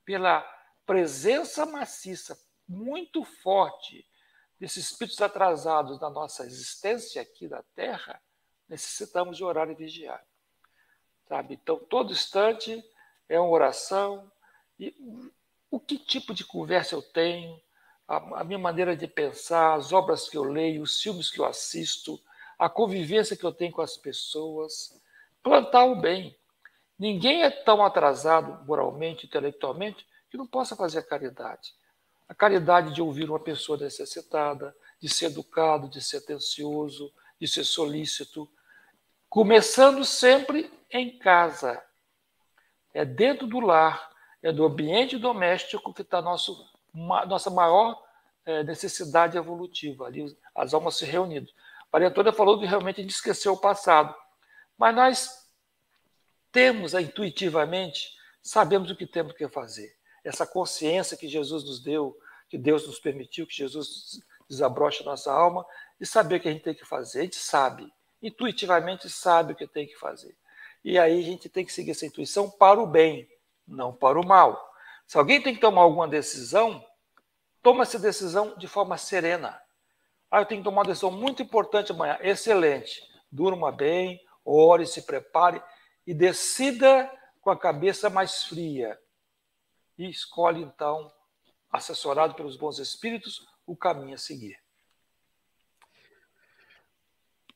pela 0.04 0.40
presença 0.84 1.64
maciça, 1.64 2.38
muito 2.68 3.24
forte 3.24 4.06
desses 4.60 4.90
espíritos 4.90 5.20
atrasados 5.20 5.98
na 6.00 6.10
nossa 6.10 6.44
existência 6.44 7.22
aqui 7.22 7.48
da 7.48 7.62
Terra, 7.74 8.20
necessitamos 8.68 9.36
de 9.36 9.44
orar 9.44 9.70
e 9.70 9.74
vigiar. 9.74 10.22
Sabe? 11.26 11.54
Então, 11.54 11.78
todo 11.78 12.12
instante 12.12 12.84
é 13.28 13.40
uma 13.40 13.48
oração. 13.48 14.30
E 14.78 14.94
o 15.74 15.80
que 15.80 15.98
tipo 15.98 16.32
de 16.32 16.44
conversa 16.44 16.94
eu 16.94 17.02
tenho, 17.02 17.60
a, 18.06 18.40
a 18.40 18.44
minha 18.44 18.60
maneira 18.60 18.96
de 18.96 19.08
pensar, 19.08 19.74
as 19.74 19.92
obras 19.92 20.28
que 20.28 20.36
eu 20.36 20.44
leio, 20.44 20.82
os 20.82 21.02
filmes 21.02 21.32
que 21.32 21.40
eu 21.40 21.44
assisto, 21.44 22.20
a 22.56 22.68
convivência 22.68 23.36
que 23.36 23.42
eu 23.42 23.50
tenho 23.50 23.72
com 23.72 23.82
as 23.82 23.96
pessoas, 23.96 24.96
plantar 25.42 25.84
o 25.86 25.96
bem. 25.96 26.38
Ninguém 26.96 27.42
é 27.42 27.50
tão 27.50 27.84
atrasado 27.84 28.64
moralmente, 28.64 29.26
intelectualmente, 29.26 30.06
que 30.30 30.36
não 30.36 30.46
possa 30.46 30.76
fazer 30.76 31.00
a 31.00 31.02
caridade. 31.02 31.74
A 32.28 32.34
caridade 32.34 32.94
de 32.94 33.02
ouvir 33.02 33.28
uma 33.28 33.40
pessoa 33.40 33.76
necessitada, 33.76 34.72
de 35.00 35.08
ser 35.08 35.26
educado, 35.26 35.88
de 35.88 36.00
ser 36.00 36.18
atencioso, 36.18 37.12
de 37.40 37.48
ser 37.48 37.64
solícito, 37.64 38.48
começando 39.28 40.04
sempre 40.04 40.72
em 40.88 41.18
casa. 41.18 41.82
É 42.92 43.04
dentro 43.04 43.48
do 43.48 43.58
lar, 43.58 44.13
é 44.44 44.52
do 44.52 44.64
ambiente 44.64 45.18
doméstico 45.18 45.92
que 45.92 46.02
está 46.02 46.20
nosso 46.22 46.72
nossa 47.26 47.50
maior 47.50 48.00
é, 48.46 48.62
necessidade 48.62 49.36
evolutiva, 49.36 50.06
ali 50.06 50.36
as 50.54 50.72
almas 50.72 50.94
se 50.94 51.04
reunindo. 51.04 51.50
Maria 51.92 52.06
Antônia 52.06 52.32
falou 52.32 52.60
que 52.60 52.66
realmente 52.66 53.00
a 53.00 53.02
gente 53.02 53.14
esqueceu 53.14 53.54
o 53.54 53.60
passado, 53.60 54.14
mas 54.78 54.94
nós 54.94 55.48
temos 56.52 56.94
intuitivamente, 56.94 58.16
sabemos 58.40 58.92
o 58.92 58.96
que 58.96 59.06
temos 59.06 59.32
que 59.32 59.48
fazer 59.48 59.96
essa 60.22 60.46
consciência 60.46 61.16
que 61.16 61.28
Jesus 61.28 61.64
nos 61.64 61.82
deu, 61.82 62.16
que 62.48 62.56
Deus 62.56 62.86
nos 62.86 62.98
permitiu, 62.98 63.46
que 63.46 63.56
Jesus 63.56 64.22
desabrocha 64.48 65.02
a 65.02 65.06
nossa 65.06 65.32
alma, 65.32 65.66
e 66.00 66.06
saber 66.06 66.36
o 66.36 66.40
que 66.40 66.48
a 66.48 66.52
gente 66.52 66.62
tem 66.62 66.74
que 66.74 66.84
fazer. 66.84 67.20
A 67.20 67.22
gente 67.24 67.36
sabe, 67.36 67.92
intuitivamente 68.22 69.08
sabe 69.10 69.52
o 69.52 69.56
que 69.56 69.66
tem 69.66 69.86
que 69.86 69.96
fazer. 69.96 70.34
E 70.82 70.98
aí 70.98 71.20
a 71.20 71.22
gente 71.22 71.48
tem 71.48 71.64
que 71.64 71.72
seguir 71.72 71.90
essa 71.90 72.06
intuição 72.06 72.50
para 72.50 72.80
o 72.80 72.86
bem, 72.86 73.28
não 73.66 73.94
para 73.94 74.20
o 74.20 74.26
mal. 74.26 74.72
Se 75.06 75.18
alguém 75.18 75.42
tem 75.42 75.54
que 75.54 75.60
tomar 75.60 75.82
alguma 75.82 76.08
decisão, 76.08 76.84
toma 77.62 77.82
essa 77.82 77.98
decisão 77.98 78.56
de 78.56 78.66
forma 78.66 78.96
serena. 78.96 79.60
Ah, 80.30 80.40
eu 80.40 80.46
tenho 80.46 80.60
que 80.60 80.64
tomar 80.64 80.82
uma 80.82 80.86
decisão 80.86 81.10
muito 81.10 81.42
importante 81.42 81.92
amanhã. 81.92 82.18
Excelente. 82.20 83.00
Durma 83.30 83.70
bem, 83.70 84.20
ore, 84.44 84.86
se 84.86 85.02
prepare 85.02 85.62
e 86.06 86.14
decida 86.14 87.10
com 87.40 87.50
a 87.50 87.58
cabeça 87.58 88.08
mais 88.08 88.44
fria 88.44 88.98
e 89.96 90.08
escolhe 90.08 90.62
então, 90.62 91.12
assessorado 91.70 92.34
pelos 92.34 92.56
bons 92.56 92.78
espíritos, 92.78 93.46
o 93.66 93.76
caminho 93.76 94.14
a 94.14 94.18
seguir. 94.18 94.63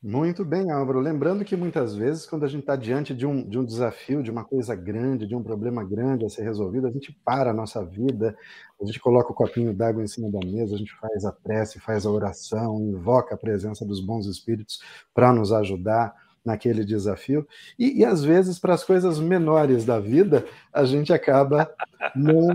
Muito 0.01 0.45
bem, 0.45 0.71
Álvaro. 0.71 1.01
Lembrando 1.01 1.43
que 1.43 1.57
muitas 1.57 1.93
vezes, 1.93 2.25
quando 2.25 2.45
a 2.45 2.47
gente 2.47 2.61
está 2.61 2.77
diante 2.77 3.13
de 3.13 3.25
um, 3.25 3.43
de 3.47 3.59
um 3.59 3.65
desafio, 3.65 4.23
de 4.23 4.31
uma 4.31 4.45
coisa 4.45 4.73
grande, 4.73 5.27
de 5.27 5.35
um 5.35 5.43
problema 5.43 5.83
grande 5.83 6.23
a 6.25 6.29
ser 6.29 6.43
resolvido, 6.43 6.87
a 6.87 6.91
gente 6.91 7.11
para 7.25 7.51
a 7.51 7.53
nossa 7.53 7.83
vida, 7.83 8.33
a 8.81 8.85
gente 8.85 8.97
coloca 8.97 9.31
o 9.31 9.35
copinho 9.35 9.73
d'água 9.73 10.01
em 10.01 10.07
cima 10.07 10.31
da 10.31 10.39
mesa, 10.39 10.75
a 10.75 10.77
gente 10.77 10.95
faz 10.95 11.25
a 11.25 11.33
prece, 11.33 11.81
faz 11.81 12.05
a 12.05 12.11
oração, 12.11 12.79
invoca 12.79 13.35
a 13.35 13.37
presença 13.37 13.85
dos 13.85 13.99
bons 13.99 14.25
espíritos 14.25 14.79
para 15.13 15.33
nos 15.33 15.51
ajudar 15.51 16.15
naquele 16.43 16.83
desafio. 16.83 17.47
E, 17.77 17.99
e 17.99 18.05
às 18.05 18.23
vezes, 18.23 18.59
para 18.59 18.73
as 18.73 18.83
coisas 18.83 19.19
menores 19.19 19.85
da 19.85 19.99
vida, 19.99 20.45
a 20.73 20.83
gente 20.83 21.13
acaba 21.13 21.69
não, 22.15 22.47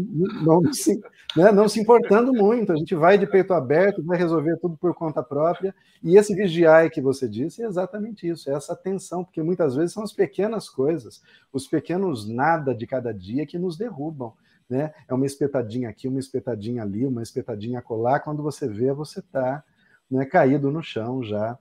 não, 0.42 0.72
se, 0.72 1.00
né, 1.36 1.52
não 1.52 1.68
se 1.68 1.80
importando 1.80 2.32
muito. 2.32 2.72
A 2.72 2.76
gente 2.76 2.94
vai 2.94 3.18
de 3.18 3.26
peito 3.26 3.52
aberto, 3.52 4.02
vai 4.02 4.18
resolver 4.18 4.56
tudo 4.58 4.76
por 4.76 4.94
conta 4.94 5.22
própria. 5.22 5.74
E 6.02 6.16
esse 6.16 6.34
vigiar 6.34 6.90
que 6.90 7.00
você 7.00 7.28
disse 7.28 7.62
é 7.62 7.66
exatamente 7.66 8.28
isso, 8.28 8.50
é 8.50 8.54
essa 8.54 8.72
atenção, 8.72 9.24
porque 9.24 9.42
muitas 9.42 9.74
vezes 9.74 9.92
são 9.92 10.02
as 10.02 10.12
pequenas 10.12 10.68
coisas, 10.68 11.22
os 11.52 11.66
pequenos 11.66 12.28
nada 12.28 12.74
de 12.74 12.86
cada 12.86 13.12
dia 13.12 13.46
que 13.46 13.58
nos 13.58 13.76
derrubam. 13.76 14.32
Né? 14.68 14.92
É 15.06 15.12
uma 15.12 15.26
espetadinha 15.26 15.90
aqui, 15.90 16.08
uma 16.08 16.18
espetadinha 16.18 16.82
ali, 16.82 17.06
uma 17.06 17.22
espetadinha 17.22 17.82
colar. 17.82 18.20
Quando 18.20 18.42
você 18.42 18.66
vê, 18.66 18.92
você 18.92 19.20
está 19.20 19.62
né, 20.10 20.24
caído 20.24 20.70
no 20.70 20.82
chão 20.82 21.22
já 21.22 21.58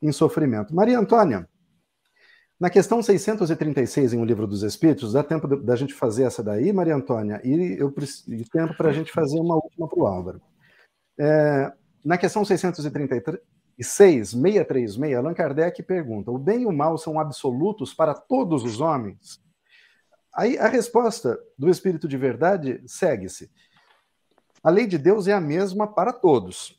em 0.00 0.12
sofrimento. 0.12 0.74
Maria 0.74 0.98
Antônia, 0.98 1.48
na 2.58 2.68
questão 2.68 3.02
636 3.02 4.14
em 4.14 4.20
O 4.20 4.24
Livro 4.24 4.46
dos 4.46 4.62
Espíritos, 4.62 5.12
dá 5.12 5.22
tempo 5.22 5.46
da 5.46 5.76
gente 5.76 5.94
fazer 5.94 6.24
essa 6.24 6.42
daí, 6.42 6.72
Maria 6.72 6.96
Antônia, 6.96 7.40
e, 7.44 7.76
eu, 7.78 7.94
e 8.26 8.44
tempo 8.44 8.76
para 8.76 8.90
a 8.90 8.92
gente 8.92 9.12
fazer 9.12 9.38
uma 9.38 9.54
última 9.54 9.88
para 9.88 9.98
o 9.98 10.06
Álvaro. 10.06 10.40
É, 11.18 11.72
na 12.04 12.18
questão 12.18 12.44
636, 12.44 13.38
636, 13.78 15.16
Allan 15.16 15.34
Kardec 15.34 15.82
pergunta: 15.82 16.30
o 16.30 16.38
bem 16.38 16.62
e 16.62 16.66
o 16.66 16.72
mal 16.72 16.98
são 16.98 17.18
absolutos 17.18 17.94
para 17.94 18.14
todos 18.14 18.64
os 18.64 18.80
homens? 18.80 19.40
Aí 20.34 20.58
a 20.58 20.68
resposta 20.68 21.38
do 21.56 21.68
Espírito 21.68 22.06
de 22.06 22.16
Verdade 22.16 22.82
segue-se. 22.86 23.50
A 24.62 24.70
lei 24.70 24.86
de 24.86 24.98
Deus 24.98 25.26
é 25.26 25.32
a 25.32 25.40
mesma 25.40 25.86
para 25.86 26.12
todos. 26.12 26.77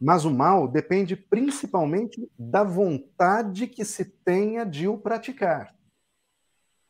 Mas 0.00 0.24
o 0.24 0.30
mal 0.30 0.68
depende 0.68 1.16
principalmente 1.16 2.30
da 2.38 2.62
vontade 2.62 3.66
que 3.66 3.84
se 3.84 4.04
tenha 4.04 4.64
de 4.64 4.86
o 4.86 4.98
praticar. 4.98 5.74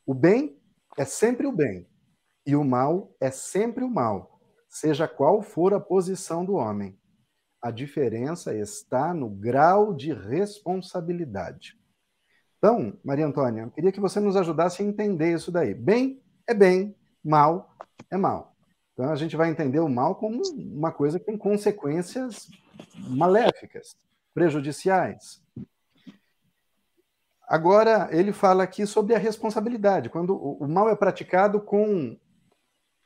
O 0.05 0.13
bem 0.13 0.61
é 0.97 1.05
sempre 1.05 1.47
o 1.47 1.53
bem, 1.53 1.87
e 2.47 2.57
o 2.57 2.65
mal 2.65 3.15
é 3.21 3.31
sempre 3.31 3.85
o 3.85 3.91
mal, 3.91 4.41
seja 4.69 5.07
qual 5.09 5.43
for 5.43 5.75
a 5.75 5.81
posição 5.81 6.45
do 6.45 6.55
homem. 6.55 6.99
A 7.61 7.71
diferença 7.71 8.55
está 8.55 9.13
no 9.13 9.29
grau 9.29 9.93
de 9.93 10.13
responsabilidade. 10.13 11.77
Então, 12.59 12.99
Maria 13.05 13.27
Antônia, 13.27 13.63
eu 13.63 13.71
queria 13.71 13.93
que 13.93 14.01
você 14.01 14.21
nos 14.21 14.37
ajudasse 14.37 14.83
a 14.83 14.87
entender 14.87 15.35
isso 15.35 15.51
daí. 15.51 15.75
Bem 15.75 16.23
é 16.47 16.55
bem, 16.55 16.97
mal 17.25 17.75
é 18.11 18.17
mal. 18.17 18.57
Então, 18.93 19.11
a 19.11 19.17
gente 19.17 19.37
vai 19.37 19.51
entender 19.51 19.81
o 19.81 19.89
mal 19.89 20.15
como 20.15 20.41
uma 20.57 20.93
coisa 20.93 21.19
que 21.19 21.27
tem 21.27 21.37
consequências 21.37 22.49
maléficas, 22.97 23.97
prejudiciais. 24.35 25.43
Agora, 27.49 28.09
ele 28.11 28.33
fala 28.33 28.65
aqui 28.65 28.87
sobre 28.87 29.15
a 29.15 29.19
responsabilidade, 29.19 30.11
quando 30.11 30.37
o 30.37 30.67
mal 30.67 30.89
é 30.89 30.97
praticado 30.97 31.61
com 31.61 32.19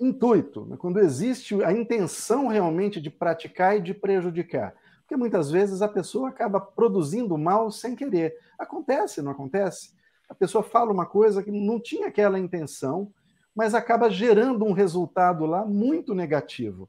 intuito, 0.00 0.64
né? 0.64 0.76
quando 0.78 0.98
existe 0.98 1.62
a 1.62 1.72
intenção 1.72 2.46
realmente 2.48 3.00
de 3.00 3.10
praticar 3.10 3.76
e 3.76 3.82
de 3.82 3.92
prejudicar. 3.92 4.74
Porque 5.00 5.14
muitas 5.14 5.50
vezes 5.50 5.82
a 5.82 5.88
pessoa 5.88 6.30
acaba 6.30 6.58
produzindo 6.58 7.36
mal 7.36 7.70
sem 7.70 7.94
querer. 7.94 8.34
Acontece, 8.58 9.20
não 9.20 9.32
acontece? 9.32 9.92
A 10.28 10.34
pessoa 10.34 10.62
fala 10.62 10.92
uma 10.92 11.04
coisa 11.04 11.42
que 11.42 11.50
não 11.50 11.78
tinha 11.78 12.08
aquela 12.08 12.38
intenção, 12.38 13.12
mas 13.54 13.74
acaba 13.74 14.08
gerando 14.08 14.64
um 14.64 14.72
resultado 14.72 15.44
lá 15.44 15.66
muito 15.66 16.14
negativo. 16.14 16.88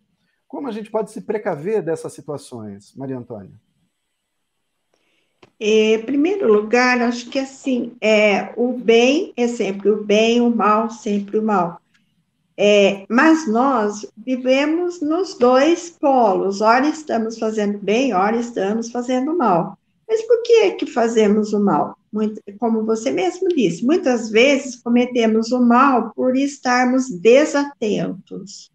Como 0.52 0.68
a 0.68 0.72
gente 0.74 0.91
pode 0.91 1.12
se 1.12 1.22
precaver 1.22 1.82
dessas 1.82 2.12
situações, 2.12 2.93
Maria 2.93 3.18
Antônia? 3.18 3.54
É, 5.58 5.93
em 5.93 6.04
primeiro 6.04 6.52
lugar, 6.52 7.02
acho 7.02 7.30
que 7.30 7.39
assim, 7.39 7.95
é, 8.02 8.52
o 8.58 8.74
bem 8.74 9.32
é 9.38 9.47
sempre 9.47 9.89
o 9.89 10.04
bem, 10.04 10.41
o 10.41 10.54
mal 10.54 10.89
sempre 10.89 11.39
o 11.39 11.41
mal. 11.41 11.80
É, 12.58 13.06
mas 13.08 13.47
nós 13.47 14.06
vivemos 14.18 14.99
nos 14.99 15.36
dois 15.36 15.89
polos, 15.89 16.60
ora 16.60 16.86
estamos 16.86 17.39
fazendo 17.39 17.78
bem, 17.78 18.14
ora 18.14 18.36
estamos 18.36 18.91
fazendo 18.91 19.34
mal. 19.38 19.78
Mas 20.06 20.22
por 20.28 20.43
que 20.43 20.54
é 20.64 20.72
que 20.72 20.86
fazemos 20.86 21.54
o 21.54 21.62
mal? 21.62 21.97
Muito, 22.12 22.41
como 22.60 22.86
você 22.86 23.10
mesmo 23.10 23.47
disse, 23.47 23.86
muitas 23.86 24.30
vezes 24.30 24.76
cometemos 24.76 25.49
o 25.54 25.62
mal 25.62 26.12
por 26.14 26.36
estarmos 26.36 27.10
desatentos. 27.10 28.70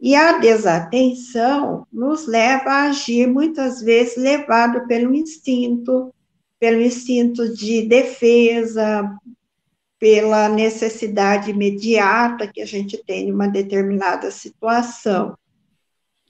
E 0.00 0.14
a 0.14 0.38
desatenção 0.38 1.86
nos 1.92 2.26
leva 2.26 2.70
a 2.70 2.82
agir, 2.84 3.26
muitas 3.26 3.82
vezes, 3.82 4.16
levado 4.16 4.86
pelo 4.86 5.12
instinto, 5.12 6.14
pelo 6.60 6.80
instinto 6.80 7.52
de 7.52 7.82
defesa, 7.82 9.10
pela 9.98 10.48
necessidade 10.48 11.50
imediata 11.50 12.46
que 12.46 12.60
a 12.60 12.66
gente 12.66 12.96
tem 13.04 13.28
em 13.28 13.32
uma 13.32 13.48
determinada 13.48 14.30
situação. 14.30 15.36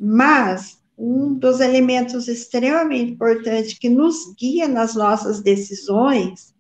Mas 0.00 0.78
um 0.96 1.34
dos 1.34 1.60
elementos 1.60 2.26
extremamente 2.26 3.12
importantes 3.12 3.78
que 3.78 3.90
nos 3.90 4.34
guia 4.34 4.66
nas 4.66 4.94
nossas 4.94 5.40
decisões 5.40 6.54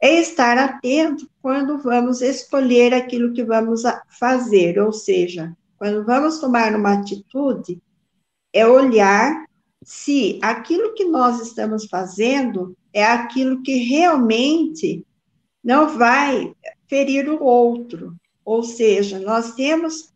é 0.00 0.20
estar 0.20 0.58
atento 0.58 1.28
quando 1.40 1.78
vamos 1.78 2.22
escolher 2.22 2.92
aquilo 2.92 3.32
que 3.32 3.44
vamos 3.44 3.82
fazer, 4.18 4.78
ou 4.78 4.92
seja, 4.92 5.54
quando 5.84 6.02
vamos 6.02 6.38
tomar 6.38 6.74
uma 6.74 6.94
atitude, 6.94 7.78
é 8.54 8.66
olhar 8.66 9.44
se 9.84 10.38
aquilo 10.40 10.94
que 10.94 11.04
nós 11.04 11.42
estamos 11.42 11.84
fazendo 11.84 12.74
é 12.90 13.04
aquilo 13.04 13.62
que 13.62 13.74
realmente 13.74 15.04
não 15.62 15.98
vai 15.98 16.54
ferir 16.88 17.28
o 17.28 17.44
outro. 17.44 18.16
Ou 18.46 18.62
seja, 18.62 19.18
nós 19.18 19.52
temos 19.56 20.10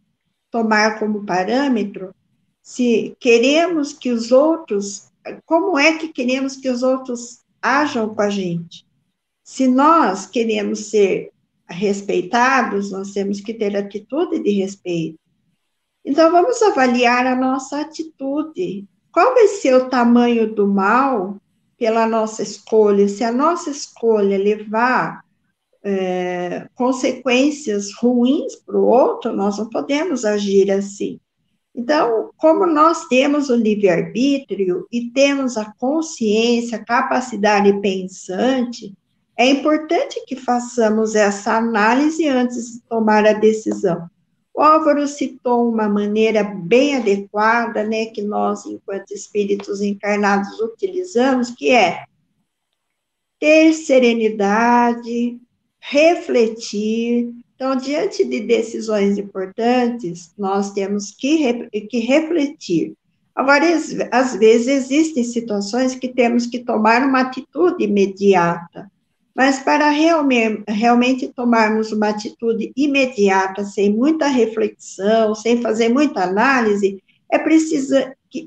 tomar 0.51 0.99
como 0.99 1.27
parâmetro 1.27 2.14
se 2.62 3.14
queremos 3.21 3.93
que 3.93 4.11
os 4.11 4.33
outros, 4.33 5.11
como 5.45 5.79
é 5.79 5.99
que 5.99 6.09
queremos 6.09 6.57
que 6.57 6.71
os 6.71 6.83
outros 6.83 7.41
ajam 7.61 8.14
com 8.14 8.23
a 8.23 8.31
gente? 8.31 8.87
Se 9.45 9.69
nós 9.69 10.25
queremos 10.25 10.87
ser 10.87 11.31
respeitados, 11.69 12.91
nós 12.91 13.12
temos 13.12 13.43
que 13.43 13.53
ter 13.53 13.77
atitude 13.77 14.43
de 14.43 14.51
respeito. 14.53 15.18
Então, 16.09 16.32
vamos 16.32 16.62
avaliar 16.62 17.26
a 17.26 17.36
nossa 17.36 17.82
atitude. 17.82 18.88
Qual 19.12 19.34
vai 19.34 19.46
ser 19.46 19.74
o 19.74 19.90
tamanho 19.90 20.54
do 20.54 20.66
mal 20.66 21.36
pela 21.76 22.06
nossa 22.06 22.42
escolha? 22.42 23.06
Se 23.06 23.22
a 23.22 23.30
nossa 23.30 23.68
escolha 23.68 24.38
levar 24.38 25.22
é, 25.84 26.66
consequências 26.74 27.92
ruins 27.92 28.56
para 28.56 28.78
o 28.78 28.86
outro, 28.86 29.34
nós 29.34 29.59
não 29.59 29.68
podemos 29.68 30.24
agir 30.24 30.70
assim. 30.70 31.20
Então, 31.74 32.30
como 32.38 32.66
nós 32.66 33.06
temos 33.09 33.50
o 33.50 33.54
livre-arbítrio 33.54 34.86
e 34.90 35.11
temos 35.11 35.59
a 35.59 35.74
consciência, 35.78 36.78
a 36.78 36.84
capacidade 36.86 37.70
pensante, 37.82 38.94
é 39.36 39.46
importante 39.46 40.24
que 40.26 40.36
façamos 40.36 41.14
essa 41.14 41.59
análise 41.59 42.26
antes 42.26 42.72
de 42.72 42.80
tomar 42.88 43.26
a 43.26 43.34
decisão. 43.34 44.09
O 44.59 44.61
Álvaro 44.61 45.06
citou 45.06 45.70
uma 45.70 45.88
maneira 45.88 46.42
bem 46.42 46.96
adequada, 46.96 47.84
né, 47.84 48.06
que 48.06 48.20
nós, 48.20 48.66
enquanto 48.66 49.12
espíritos 49.12 49.80
encarnados, 49.80 50.59
utilizamos, 50.59 51.52
que 51.52 51.70
é 51.70 52.02
ter 53.38 53.72
serenidade, 53.72 55.38
refletir. 55.78 57.32
Então, 57.54 57.76
diante 57.76 58.24
de 58.24 58.40
decisões 58.40 59.16
importantes, 59.16 60.34
nós 60.36 60.72
temos 60.72 61.12
que, 61.12 61.68
que 61.86 62.00
refletir. 62.00 62.94
Agora, 63.36 63.64
às 64.11 64.34
vezes, 64.34 64.66
existem 64.66 65.22
situações 65.22 65.94
que 65.94 66.09
temos 66.09 66.46
que 66.46 66.59
tomar 66.59 67.06
uma 67.06 67.20
atitude 67.20 67.84
imediata, 67.84 68.90
mas 69.39 69.61
para 69.61 69.89
realmente, 69.89 71.28
tomarmos 71.28 71.93
uma 71.93 72.09
atitude 72.09 72.72
imediata, 72.76 73.64
sem 73.64 73.95
muita 73.95 74.26
reflexão, 74.26 75.32
sem 75.32 75.62
fazer 75.62 75.89
muita 75.89 76.24
análise, 76.24 77.01
é 77.30 77.39
preciso 77.39 77.95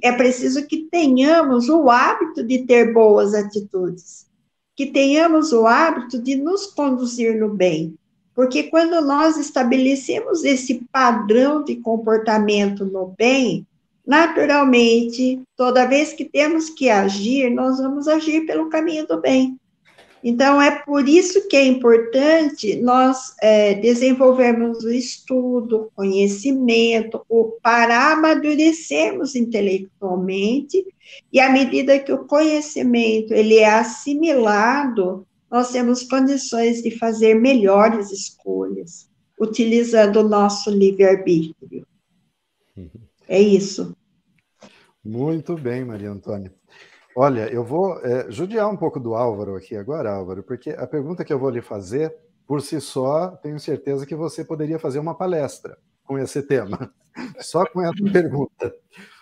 é 0.04 0.12
preciso 0.12 0.68
que 0.68 0.88
tenhamos 0.92 1.68
o 1.68 1.90
hábito 1.90 2.44
de 2.44 2.60
ter 2.68 2.94
boas 2.94 3.34
atitudes 3.34 4.30
que 4.76 4.88
tenhamos 4.88 5.54
o 5.54 5.68
hábito 5.68 6.20
de 6.20 6.36
nos 6.36 6.66
conduzir 6.66 7.40
no 7.40 7.50
bem. 7.50 7.96
Porque 8.34 8.64
quando 8.64 9.00
nós 9.06 9.38
estabelecemos 9.38 10.44
esse 10.44 10.86
padrão 10.92 11.64
de 11.64 11.76
comportamento 11.76 12.84
no 12.84 13.14
bem, 13.18 13.68
naturalmente, 14.06 15.42
toda 15.56 15.86
vez 15.86 16.14
que 16.14 16.26
temos 16.26 16.70
que 16.70 16.90
agir, 16.90 17.50
nós 17.52 17.78
vamos 17.78 18.08
agir 18.08 18.46
pelo 18.46 18.70
caminho 18.70 19.06
do 19.06 19.22
bem. 19.22 19.60
Então, 20.24 20.62
é 20.62 20.72
por 20.84 21.08
isso 21.08 21.48
que 21.48 21.56
é 21.56 21.66
importante 21.66 22.76
nós 22.82 23.34
é, 23.42 23.74
desenvolvermos 23.76 24.84
o 24.84 24.92
estudo, 24.92 25.78
o 25.78 25.92
conhecimento, 25.96 27.26
o, 27.28 27.58
para 27.62 28.14
amadurecermos 28.14 29.36
intelectualmente, 29.36 30.86
e 31.34 31.40
à 31.40 31.52
medida 31.52 32.00
que 32.00 32.14
o 32.14 32.26
conhecimento 32.26 33.34
ele 33.34 33.58
é 33.58 33.70
assimilado, 33.70 35.26
nós 35.50 35.72
temos 35.72 36.04
condições 36.04 36.82
de 36.82 36.92
fazer 36.92 37.34
melhores 37.34 38.12
escolhas, 38.12 39.10
utilizando 39.40 40.18
o 40.18 40.30
nosso 40.30 40.70
livre-arbítrio. 40.70 41.86
É 43.28 43.42
isso. 43.42 43.96
Muito 45.04 45.56
bem, 45.56 45.84
Maria 45.84 46.12
Antônia. 46.12 46.54
Olha, 47.16 47.52
eu 47.52 47.64
vou 47.64 48.00
é, 48.00 48.32
judiar 48.32 48.70
um 48.70 48.78
pouco 48.78 49.00
do 49.00 49.14
Álvaro 49.16 49.56
aqui 49.56 49.76
agora, 49.76 50.14
Álvaro, 50.14 50.44
porque 50.44 50.70
a 50.72 50.88
pergunta 50.88 51.26
que 51.26 51.34
eu 51.34 51.40
vou 51.40 51.50
lhe 51.50 51.62
fazer, 51.62 52.16
por 52.48 52.62
si 52.62 52.80
só, 52.80 53.32
tenho 53.38 53.60
certeza 53.60 54.06
que 54.06 54.16
você 54.16 54.46
poderia 54.46 54.80
fazer 54.80 55.00
uma 55.00 55.16
palestra 55.16 55.78
com 56.04 56.18
esse 56.18 56.42
tema, 56.42 56.94
só 57.40 57.66
com 57.66 57.82
essa 57.82 58.04
pergunta. 58.12 58.74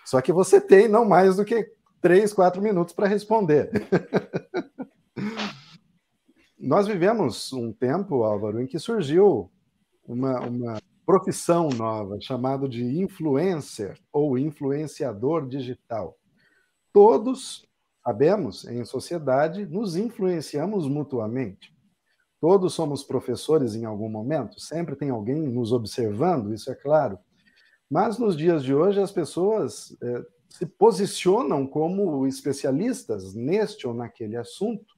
Só 0.04 0.20
que 0.20 0.32
você 0.32 0.60
tem 0.60 0.88
não 0.88 1.04
mais 1.04 1.36
do 1.36 1.44
que 1.44 1.72
três, 2.00 2.32
quatro 2.32 2.62
minutos 2.62 2.94
para 2.94 3.08
responder. 3.08 3.70
Nós 6.58 6.86
vivemos 6.86 7.52
um 7.52 7.72
tempo, 7.72 8.22
Álvaro, 8.22 8.60
em 8.60 8.66
que 8.66 8.78
surgiu 8.78 9.50
uma, 10.06 10.40
uma 10.40 10.78
profissão 11.06 11.70
nova 11.70 12.20
chamada 12.20 12.68
de 12.68 12.84
influencer 13.00 13.98
ou 14.12 14.38
influenciador 14.38 15.46
digital. 15.48 16.16
Todos 16.92 17.69
Sabemos, 18.04 18.64
em 18.66 18.84
sociedade, 18.84 19.66
nos 19.66 19.96
influenciamos 19.96 20.88
mutuamente. 20.88 21.74
Todos 22.40 22.72
somos 22.72 23.04
professores 23.04 23.74
em 23.74 23.84
algum 23.84 24.08
momento, 24.08 24.58
sempre 24.58 24.96
tem 24.96 25.10
alguém 25.10 25.36
nos 25.36 25.72
observando, 25.72 26.54
isso 26.54 26.70
é 26.70 26.74
claro. 26.74 27.18
Mas 27.90 28.18
nos 28.18 28.36
dias 28.36 28.64
de 28.64 28.74
hoje, 28.74 29.00
as 29.00 29.12
pessoas 29.12 29.94
é, 30.02 30.24
se 30.48 30.64
posicionam 30.64 31.66
como 31.66 32.26
especialistas 32.26 33.34
neste 33.34 33.86
ou 33.86 33.92
naquele 33.92 34.36
assunto, 34.36 34.94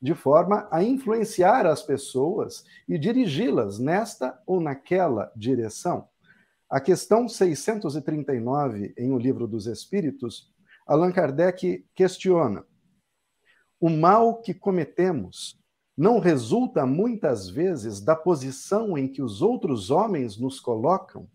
de 0.00 0.14
forma 0.14 0.66
a 0.70 0.82
influenciar 0.82 1.66
as 1.66 1.82
pessoas 1.82 2.64
e 2.88 2.98
dirigi-las 2.98 3.78
nesta 3.78 4.40
ou 4.46 4.60
naquela 4.60 5.30
direção. 5.36 6.08
A 6.68 6.80
questão 6.80 7.28
639 7.28 8.94
em 8.96 9.12
O 9.12 9.18
Livro 9.18 9.46
dos 9.46 9.66
Espíritos 9.66 10.52
Allan 10.86 11.10
Kardec 11.10 11.84
questiona: 11.94 12.64
o 13.80 13.90
mal 13.90 14.40
que 14.40 14.54
cometemos 14.54 15.58
não 15.96 16.18
resulta 16.18 16.86
muitas 16.86 17.48
vezes 17.48 18.00
da 18.00 18.14
posição 18.14 18.96
em 18.96 19.08
que 19.08 19.22
os 19.22 19.42
outros 19.42 19.90
homens 19.90 20.38
nos 20.38 20.60
colocam? 20.60 21.28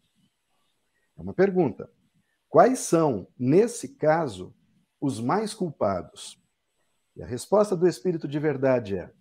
É 1.17 1.21
uma 1.21 1.33
pergunta. 1.33 1.91
Quais 2.47 2.79
são, 2.79 3.27
nesse 3.37 3.95
caso, 3.95 4.53
os 4.99 5.19
mais 5.19 5.53
culpados? 5.53 6.39
E 7.15 7.23
a 7.23 7.25
resposta 7.25 7.75
do 7.75 7.87
Espírito 7.87 8.27
de 8.27 8.39
verdade 8.39 8.97
é: 8.97 9.11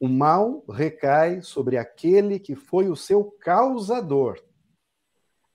o 0.00 0.08
mal 0.08 0.64
recai 0.68 1.42
sobre 1.42 1.76
aquele 1.76 2.38
que 2.38 2.56
foi 2.56 2.88
o 2.88 2.96
seu 2.96 3.24
causador. 3.40 4.42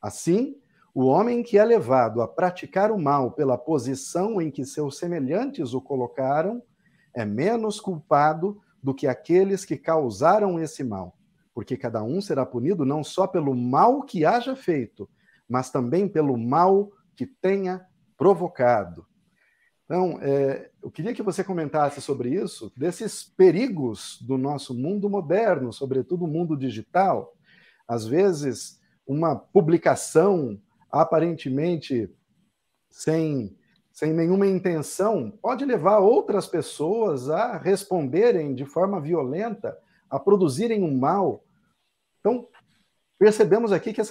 Assim, 0.02 0.61
o 0.94 1.06
homem 1.06 1.42
que 1.42 1.58
é 1.58 1.64
levado 1.64 2.22
a 2.22 2.28
praticar 2.28 2.92
o 2.92 3.00
mal 3.00 3.32
pela 3.32 3.58
posição 3.58 4.42
em 4.42 4.52
que 4.52 4.66
seus 4.66 4.98
semelhantes 4.98 5.74
o 5.74 5.82
colocaram 5.82 6.62
é 7.14 7.24
menos 7.24 7.80
culpado 7.80 8.62
do 8.84 8.94
que 8.94 9.08
aqueles 9.08 9.64
que 9.64 9.78
causaram 9.78 10.60
esse 10.60 10.84
mal, 10.84 11.18
porque 11.54 11.78
cada 11.78 12.04
um 12.04 12.20
será 12.20 12.46
punido 12.46 12.86
não 12.86 13.04
só 13.04 13.26
pelo 13.26 13.56
mal 13.56 14.02
que 14.02 14.26
haja 14.26 14.56
feito, 14.56 15.10
mas 15.48 15.70
também 15.70 16.08
pelo 16.08 16.38
mal 16.38 16.92
que 17.16 17.26
tenha 17.26 17.86
provocado. 18.18 19.06
Então, 19.86 20.20
é, 20.22 20.70
eu 20.82 20.90
queria 20.90 21.14
que 21.14 21.22
você 21.22 21.44
comentasse 21.44 22.02
sobre 22.02 22.30
isso, 22.30 22.72
desses 22.78 23.24
perigos 23.24 24.18
do 24.22 24.38
nosso 24.38 24.74
mundo 24.74 25.10
moderno, 25.10 25.74
sobretudo 25.74 26.24
o 26.24 26.30
mundo 26.30 26.56
digital. 26.56 27.36
Às 27.86 28.08
vezes, 28.08 28.80
uma 29.06 29.36
publicação 29.36 30.58
aparentemente 30.92 32.10
sem 32.90 33.56
sem 34.02 34.14
nenhuma 34.14 34.48
intenção, 34.48 35.30
pode 35.42 35.64
levar 35.64 36.00
outras 36.00 36.48
pessoas 36.48 37.30
a 37.30 37.58
responderem 37.58 38.56
de 38.56 38.66
forma 38.66 39.00
violenta, 39.00 39.78
a 40.10 40.20
produzirem 40.20 40.82
um 40.82 40.98
mal. 40.98 41.44
Então, 42.20 42.48
percebemos 43.20 43.72
aqui 43.72 43.94
que 43.94 44.02
essa 44.02 44.10